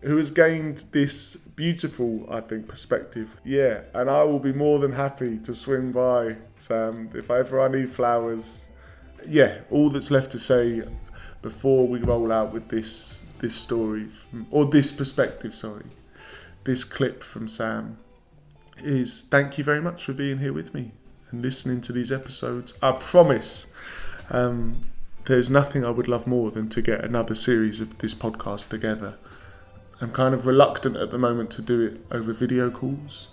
who 0.01 0.17
has 0.17 0.29
gained 0.29 0.85
this 0.91 1.35
beautiful, 1.35 2.25
I 2.29 2.41
think, 2.41 2.67
perspective. 2.67 3.39
Yeah, 3.43 3.81
and 3.93 4.09
I 4.09 4.23
will 4.23 4.39
be 4.39 4.53
more 4.53 4.79
than 4.79 4.91
happy 4.91 5.37
to 5.39 5.53
swing 5.53 5.91
by, 5.91 6.37
Sam, 6.57 7.09
if 7.13 7.31
ever 7.31 7.61
I 7.61 7.67
need 7.67 7.89
flowers. 7.89 8.65
Yeah, 9.27 9.59
all 9.69 9.89
that's 9.89 10.11
left 10.11 10.31
to 10.31 10.39
say 10.39 10.83
before 11.41 11.87
we 11.87 11.99
roll 11.99 12.31
out 12.31 12.53
with 12.53 12.69
this 12.69 13.21
this 13.39 13.55
story 13.55 14.07
or 14.49 14.65
this 14.65 14.91
perspective, 14.91 15.53
sorry, 15.53 15.85
this 16.63 16.83
clip 16.83 17.23
from 17.23 17.47
Sam 17.47 17.97
is 18.83 19.23
thank 19.23 19.57
you 19.57 19.63
very 19.63 19.81
much 19.81 20.03
for 20.03 20.13
being 20.13 20.39
here 20.39 20.53
with 20.53 20.73
me 20.73 20.91
and 21.31 21.41
listening 21.41 21.81
to 21.81 21.93
these 21.93 22.11
episodes. 22.11 22.73
I 22.81 22.91
promise 22.93 23.71
um, 24.29 24.85
there's 25.27 25.49
nothing 25.49 25.83
I 25.85 25.89
would 25.89 26.07
love 26.07 26.25
more 26.25 26.51
than 26.51 26.69
to 26.69 26.81
get 26.81 27.03
another 27.03 27.35
series 27.35 27.81
of 27.81 27.97
this 27.97 28.13
podcast 28.13 28.69
together. 28.69 29.17
I'm 29.99 30.11
kind 30.11 30.33
of 30.33 30.47
reluctant 30.47 30.95
at 30.95 31.11
the 31.11 31.17
moment 31.17 31.51
to 31.51 31.61
do 31.61 31.81
it 31.81 32.05
over 32.11 32.31
video 32.31 32.71
calls, 32.71 33.27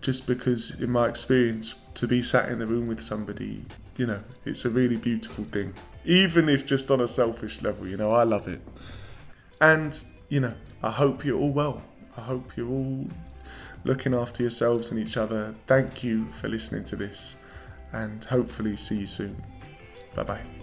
just 0.00 0.26
because, 0.26 0.80
in 0.80 0.90
my 0.90 1.08
experience, 1.08 1.74
to 1.94 2.08
be 2.08 2.22
sat 2.22 2.48
in 2.48 2.58
the 2.58 2.66
room 2.66 2.86
with 2.86 3.00
somebody, 3.00 3.66
you 3.98 4.06
know, 4.06 4.20
it's 4.46 4.64
a 4.64 4.70
really 4.70 4.96
beautiful 4.96 5.44
thing. 5.44 5.74
Even 6.06 6.48
if 6.48 6.64
just 6.64 6.90
on 6.90 7.02
a 7.02 7.08
selfish 7.08 7.60
level, 7.60 7.86
you 7.86 7.98
know, 7.98 8.12
I 8.12 8.22
love 8.22 8.48
it. 8.48 8.60
And, 9.60 10.02
you 10.30 10.40
know, 10.40 10.54
I 10.82 10.90
hope 10.90 11.24
you're 11.24 11.38
all 11.38 11.50
well. 11.50 11.82
I 12.16 12.22
hope 12.22 12.56
you're 12.56 12.68
all 12.68 13.06
looking 13.84 14.14
after 14.14 14.42
yourselves 14.42 14.90
and 14.90 14.98
each 14.98 15.18
other. 15.18 15.54
Thank 15.66 16.02
you 16.02 16.32
for 16.32 16.48
listening 16.48 16.84
to 16.84 16.96
this, 16.96 17.36
and 17.92 18.24
hopefully, 18.24 18.76
see 18.76 19.00
you 19.00 19.06
soon. 19.06 19.36
Bye 20.14 20.22
bye. 20.22 20.55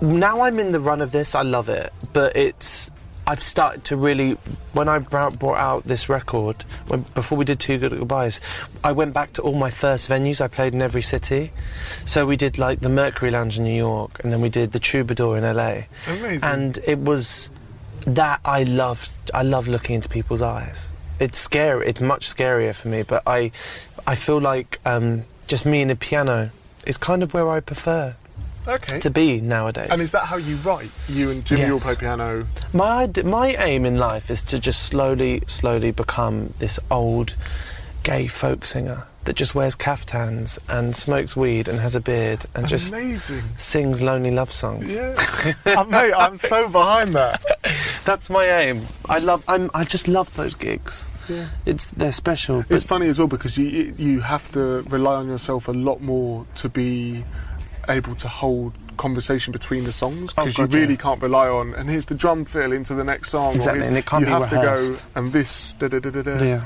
Now 0.00 0.42
I'm 0.42 0.58
in 0.58 0.72
the 0.72 0.80
run 0.80 1.00
of 1.00 1.12
this, 1.12 1.34
I 1.34 1.42
love 1.42 1.68
it, 1.68 1.92
but 2.12 2.36
it's 2.36 2.90
I've 3.26 3.42
started 3.42 3.84
to 3.84 3.96
really 3.96 4.32
when 4.72 4.88
I 4.88 5.00
brought 5.00 5.58
out 5.58 5.84
this 5.84 6.08
record 6.08 6.62
when 6.86 7.02
before 7.14 7.36
we 7.36 7.44
did 7.44 7.60
Two 7.60 7.76
Good 7.78 7.92
Goodbyes, 7.92 8.40
I 8.82 8.92
went 8.92 9.12
back 9.12 9.34
to 9.34 9.42
all 9.42 9.54
my 9.54 9.70
first 9.70 10.08
venues. 10.08 10.40
I 10.40 10.48
played 10.48 10.72
in 10.72 10.80
every 10.80 11.02
city, 11.02 11.52
so 12.06 12.24
we 12.24 12.36
did 12.38 12.56
like 12.56 12.80
the 12.80 12.88
Mercury 12.88 13.30
Lounge 13.30 13.58
in 13.58 13.64
New 13.64 13.76
York, 13.76 14.20
and 14.24 14.32
then 14.32 14.40
we 14.40 14.48
did 14.48 14.72
the 14.72 14.78
Troubadour 14.78 15.36
in 15.36 15.44
LA, 15.44 15.82
Amazing. 16.06 16.42
and 16.42 16.78
it 16.86 16.98
was 17.00 17.50
that 18.06 18.40
I 18.46 18.62
loved. 18.62 19.10
I 19.34 19.42
love 19.42 19.68
looking 19.68 19.96
into 19.96 20.08
people's 20.08 20.40
eyes. 20.40 20.90
It's 21.20 21.38
scary. 21.38 21.86
It's 21.86 22.00
much 22.00 22.34
scarier 22.34 22.74
for 22.74 22.88
me, 22.88 23.02
but 23.02 23.22
I 23.26 23.52
I 24.06 24.14
feel 24.14 24.40
like 24.40 24.80
um, 24.86 25.24
just 25.48 25.66
me 25.66 25.82
and 25.82 25.90
a 25.90 25.96
piano 25.96 26.50
is 26.86 26.96
kind 26.96 27.22
of 27.22 27.34
where 27.34 27.50
I 27.50 27.60
prefer 27.60 28.16
Okay. 28.66 28.98
to 29.00 29.10
be 29.10 29.40
nowadays. 29.40 29.88
And 29.90 30.00
is 30.00 30.12
that 30.12 30.24
how 30.24 30.36
you 30.36 30.56
write? 30.56 30.90
You 31.08 31.30
and 31.30 31.44
Jimmy 31.44 31.64
all 31.64 31.72
Yes. 31.72 31.84
play 31.84 31.94
piano. 31.96 32.46
My 32.72 33.08
my 33.24 33.48
aim 33.56 33.84
in 33.86 33.96
life 33.98 34.30
is 34.30 34.42
to 34.42 34.58
just 34.58 34.82
slowly, 34.82 35.42
slowly 35.46 35.90
become 35.90 36.52
this 36.58 36.78
old 36.90 37.34
gay 38.02 38.26
folk 38.26 38.64
singer 38.64 39.04
that 39.24 39.36
just 39.36 39.54
wears 39.54 39.74
caftans 39.74 40.58
and 40.68 40.96
smokes 40.96 41.36
weed 41.36 41.68
and 41.68 41.80
has 41.80 41.94
a 41.94 42.00
beard 42.00 42.46
and 42.54 42.66
just 42.66 42.92
Amazing. 42.92 43.42
sings 43.56 44.00
lonely 44.00 44.30
love 44.30 44.50
songs. 44.52 44.92
Yeah. 44.94 45.14
Uh, 45.66 45.84
mate, 45.84 46.12
I'm 46.14 46.36
so 46.38 46.68
behind 46.68 47.14
that. 47.14 47.42
That's 48.04 48.30
my 48.30 48.44
aim. 48.46 48.86
I 49.08 49.18
love. 49.18 49.44
I'm. 49.48 49.70
I 49.74 49.84
just 49.84 50.08
love 50.08 50.34
those 50.34 50.54
gigs. 50.54 51.10
Yeah. 51.28 51.46
It's 51.66 51.86
they're 51.90 52.12
special. 52.12 52.64
It's 52.70 52.84
funny 52.84 53.06
as 53.08 53.18
well 53.18 53.28
because 53.28 53.58
you 53.58 53.92
you 53.98 54.20
have 54.20 54.50
to 54.52 54.82
rely 54.88 55.16
on 55.16 55.28
yourself 55.28 55.68
a 55.68 55.72
lot 55.72 56.00
more 56.00 56.46
to 56.56 56.68
be 56.70 57.22
able 57.88 58.14
to 58.16 58.28
hold 58.28 58.72
conversation 58.96 59.52
between 59.52 59.84
the 59.84 59.92
songs 59.92 60.34
Oh, 60.36 60.42
because 60.44 60.58
you 60.58 60.64
God, 60.66 60.74
yeah. 60.74 60.80
really 60.80 60.96
can't 60.96 61.22
rely 61.22 61.48
on 61.48 61.72
and 61.74 61.88
here's 61.88 62.06
the 62.06 62.14
drum 62.16 62.44
fill 62.44 62.72
into 62.72 62.94
the 62.94 63.04
next 63.04 63.30
song. 63.30 63.54
Exactly, 63.54 63.86
and 63.86 63.96
it 63.96 64.06
can't 64.06 64.22
you 64.22 64.26
be 64.26 64.32
have 64.32 64.50
to 64.50 64.56
go 64.56 64.96
and 65.14 65.32
this 65.32 65.72
da 65.74 65.88
da 65.88 65.98
da 66.00 66.10
da 66.10 66.22
da. 66.22 66.44
Yeah. 66.44 66.64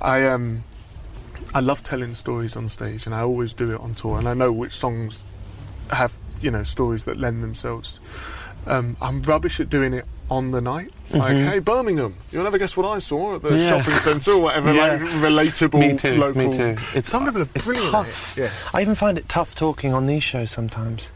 I 0.00 0.26
um 0.26 0.64
I 1.54 1.60
love 1.60 1.82
telling 1.82 2.14
stories 2.14 2.54
on 2.56 2.68
stage 2.68 3.06
and 3.06 3.14
I 3.14 3.20
always 3.20 3.52
do 3.52 3.72
it 3.74 3.80
on 3.80 3.94
tour 3.94 4.18
and 4.18 4.28
I 4.28 4.34
know 4.34 4.52
which 4.52 4.72
songs 4.72 5.24
have 5.90 6.14
you 6.40 6.50
know 6.50 6.62
stories 6.62 7.04
that 7.06 7.16
lend 7.16 7.42
themselves. 7.42 7.98
Um, 8.66 8.96
I'm 9.00 9.22
rubbish 9.22 9.60
at 9.60 9.70
doing 9.70 9.94
it 9.94 10.04
on 10.28 10.50
the 10.50 10.60
night. 10.60 10.90
Like, 11.12 11.32
Mhm. 11.36 11.48
hey, 11.48 11.58
Birmingham, 11.60 12.16
you'll 12.32 12.42
never 12.42 12.58
guess 12.58 12.76
what 12.76 12.84
I 12.86 12.98
saw 12.98 13.36
at 13.36 13.42
the 13.42 13.56
Yeah. 13.56 13.68
shopping 13.80 13.94
centre 13.94 14.32
or 14.32 14.38
whatever. 14.40 14.72
Like 14.72 15.00
relatable, 15.00 15.78
Me 15.78 15.94
too. 15.94 16.16
local. 16.16 16.48
Me 16.48 16.52
too. 16.56 16.76
It's 16.94 17.08
Some 17.08 17.26
people 17.26 17.42
are 17.42 17.48
it's 17.54 17.64
brilliant. 17.64 17.92
tough. 17.92 18.34
Yeah. 18.36 18.50
I 18.74 18.80
even 18.82 18.96
find 18.96 19.16
it 19.18 19.28
tough 19.28 19.54
talking 19.54 19.94
on 19.94 20.06
these 20.06 20.24
shows 20.24 20.50
sometimes 20.50 21.12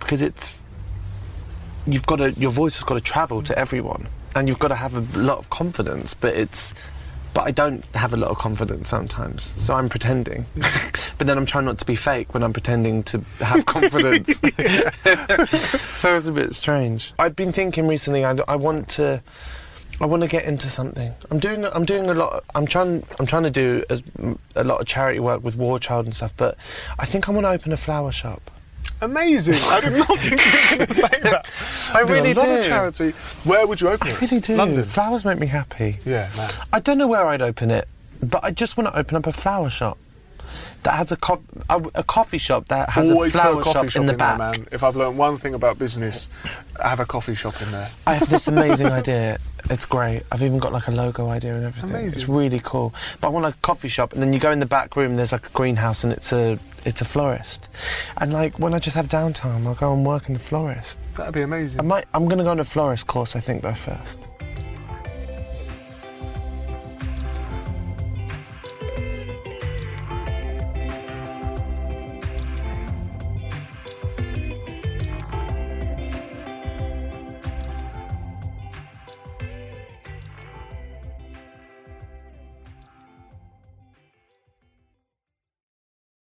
because 0.00 0.20
it's 0.22 0.60
you've 1.86 2.06
got 2.06 2.16
to 2.16 2.32
your 2.32 2.50
voice 2.50 2.74
has 2.74 2.82
got 2.84 2.94
to 2.94 3.00
travel 3.00 3.42
to 3.42 3.56
everyone 3.56 4.08
and 4.34 4.48
you've 4.48 4.58
got 4.58 4.68
to 4.68 4.74
have 4.74 4.94
a 4.94 5.04
lot 5.18 5.38
of 5.38 5.48
confidence 5.50 6.12
but 6.14 6.34
it's 6.34 6.74
but 7.38 7.46
I 7.46 7.52
don't 7.52 7.84
have 7.94 8.14
a 8.14 8.16
lot 8.16 8.30
of 8.30 8.38
confidence 8.38 8.88
sometimes 8.88 9.44
so 9.44 9.72
I'm 9.72 9.88
pretending 9.88 10.44
but 11.18 11.28
then 11.28 11.38
I'm 11.38 11.46
trying 11.46 11.66
not 11.66 11.78
to 11.78 11.84
be 11.84 11.94
fake 11.94 12.34
when 12.34 12.42
I'm 12.42 12.52
pretending 12.52 13.04
to 13.04 13.20
have 13.38 13.64
confidence 13.64 14.38
so 16.00 16.16
it's 16.16 16.26
a 16.26 16.32
bit 16.32 16.52
strange 16.52 17.14
I've 17.16 17.36
been 17.36 17.52
thinking 17.52 17.86
recently 17.86 18.24
I, 18.24 18.36
I 18.48 18.56
want 18.56 18.88
to 18.98 19.22
I 20.00 20.06
want 20.06 20.22
to 20.22 20.28
get 20.28 20.44
into 20.44 20.68
something. 20.68 21.12
I'm 21.28 21.40
doing. 21.40 21.64
I'm 21.64 21.84
doing 21.84 22.08
a 22.08 22.14
lot. 22.14 22.44
I'm 22.54 22.68
trying. 22.68 23.02
I'm 23.18 23.26
trying 23.26 23.42
to 23.42 23.50
do 23.50 23.82
a, 23.90 24.00
a 24.54 24.62
lot 24.62 24.80
of 24.80 24.86
charity 24.86 25.18
work 25.18 25.42
with 25.42 25.56
War 25.56 25.80
Child 25.80 26.06
and 26.06 26.14
stuff. 26.14 26.32
But 26.36 26.56
I 27.00 27.04
think 27.04 27.28
I 27.28 27.32
want 27.32 27.46
to 27.46 27.50
open 27.50 27.72
a 27.72 27.76
flower 27.76 28.12
shop. 28.12 28.48
Amazing. 29.00 29.54
I 29.70 29.80
did 29.80 29.92
not 29.98 30.18
think 30.18 30.44
you 30.44 30.52
were 30.52 30.76
going 30.76 30.86
to 30.88 30.94
say 30.94 31.20
that. 31.30 31.46
I 31.94 32.02
do 32.04 32.12
really 32.12 32.30
a 32.32 32.34
do. 32.34 32.40
Of 32.40 32.66
charity. 32.66 33.10
Where 33.44 33.66
would 33.66 33.80
you 33.80 33.88
open 33.90 34.08
I 34.08 34.10
it? 34.12 34.20
really 34.20 34.40
do. 34.40 34.56
London. 34.56 34.84
Flowers 34.84 35.24
make 35.24 35.38
me 35.38 35.46
happy. 35.46 35.98
Yeah, 36.04 36.30
man. 36.36 36.50
I 36.72 36.80
don't 36.80 36.98
know 36.98 37.06
where 37.08 37.26
I'd 37.26 37.42
open 37.42 37.70
it, 37.70 37.86
but 38.22 38.42
I 38.42 38.50
just 38.50 38.76
want 38.76 38.88
to 38.92 38.98
open 38.98 39.16
up 39.16 39.26
a 39.26 39.32
flower 39.32 39.70
shop 39.70 39.98
that 40.84 40.94
has 40.94 41.10
a, 41.12 41.16
co- 41.16 41.42
a, 41.68 41.82
a 41.96 42.02
coffee 42.04 42.38
shop 42.38 42.68
that 42.68 42.88
has 42.90 43.10
Always 43.10 43.34
a 43.34 43.38
flower 43.40 43.60
a 43.60 43.64
coffee 43.64 43.88
shop, 43.88 44.00
in 44.00 44.06
the 44.06 44.14
back. 44.14 44.38
there, 44.38 44.52
man. 44.62 44.68
If 44.72 44.82
I've 44.84 44.94
learned 44.96 45.18
one 45.18 45.36
thing 45.36 45.54
about 45.54 45.78
business, 45.78 46.28
I 46.82 46.88
have 46.88 47.00
a 47.00 47.04
coffee 47.06 47.34
shop 47.34 47.60
in 47.60 47.70
there. 47.72 47.90
I 48.06 48.14
have 48.14 48.30
this 48.30 48.46
amazing 48.48 48.86
idea. 49.00 49.38
It's 49.70 49.86
great. 49.86 50.22
I've 50.30 50.42
even 50.42 50.58
got 50.58 50.72
like 50.72 50.86
a 50.86 50.92
logo 50.92 51.28
idea 51.28 51.54
and 51.54 51.64
everything. 51.64 52.06
It's 52.06 52.28
really 52.28 52.60
cool. 52.62 52.94
But 53.20 53.28
I 53.28 53.30
want 53.32 53.46
a 53.46 53.52
coffee 53.60 53.88
shop, 53.88 54.12
and 54.12 54.22
then 54.22 54.32
you 54.32 54.38
go 54.38 54.50
in 54.52 54.60
the 54.60 54.66
back 54.66 54.94
room. 54.96 55.16
There's 55.16 55.32
like 55.32 55.46
a 55.46 55.50
greenhouse, 55.50 56.04
and 56.04 56.12
it's 56.12 56.32
a 56.32 56.58
it's 56.88 57.02
a 57.02 57.04
florist. 57.04 57.68
And 58.16 58.32
like 58.32 58.58
when 58.58 58.74
I 58.74 58.78
just 58.78 58.96
have 58.96 59.08
downtime, 59.08 59.66
I'll 59.66 59.74
go 59.74 59.92
and 59.92 60.04
work 60.04 60.28
in 60.28 60.34
the 60.34 60.40
florist. 60.40 60.96
That'd 61.14 61.34
be 61.34 61.42
amazing. 61.42 61.80
I 61.80 61.84
might. 61.84 62.06
I'm 62.14 62.24
going 62.24 62.38
to 62.38 62.44
go 62.44 62.50
on 62.50 62.60
a 62.60 62.64
florist 62.64 63.06
course. 63.06 63.36
I 63.36 63.40
think 63.40 63.62
though 63.62 63.74
first. 63.74 64.18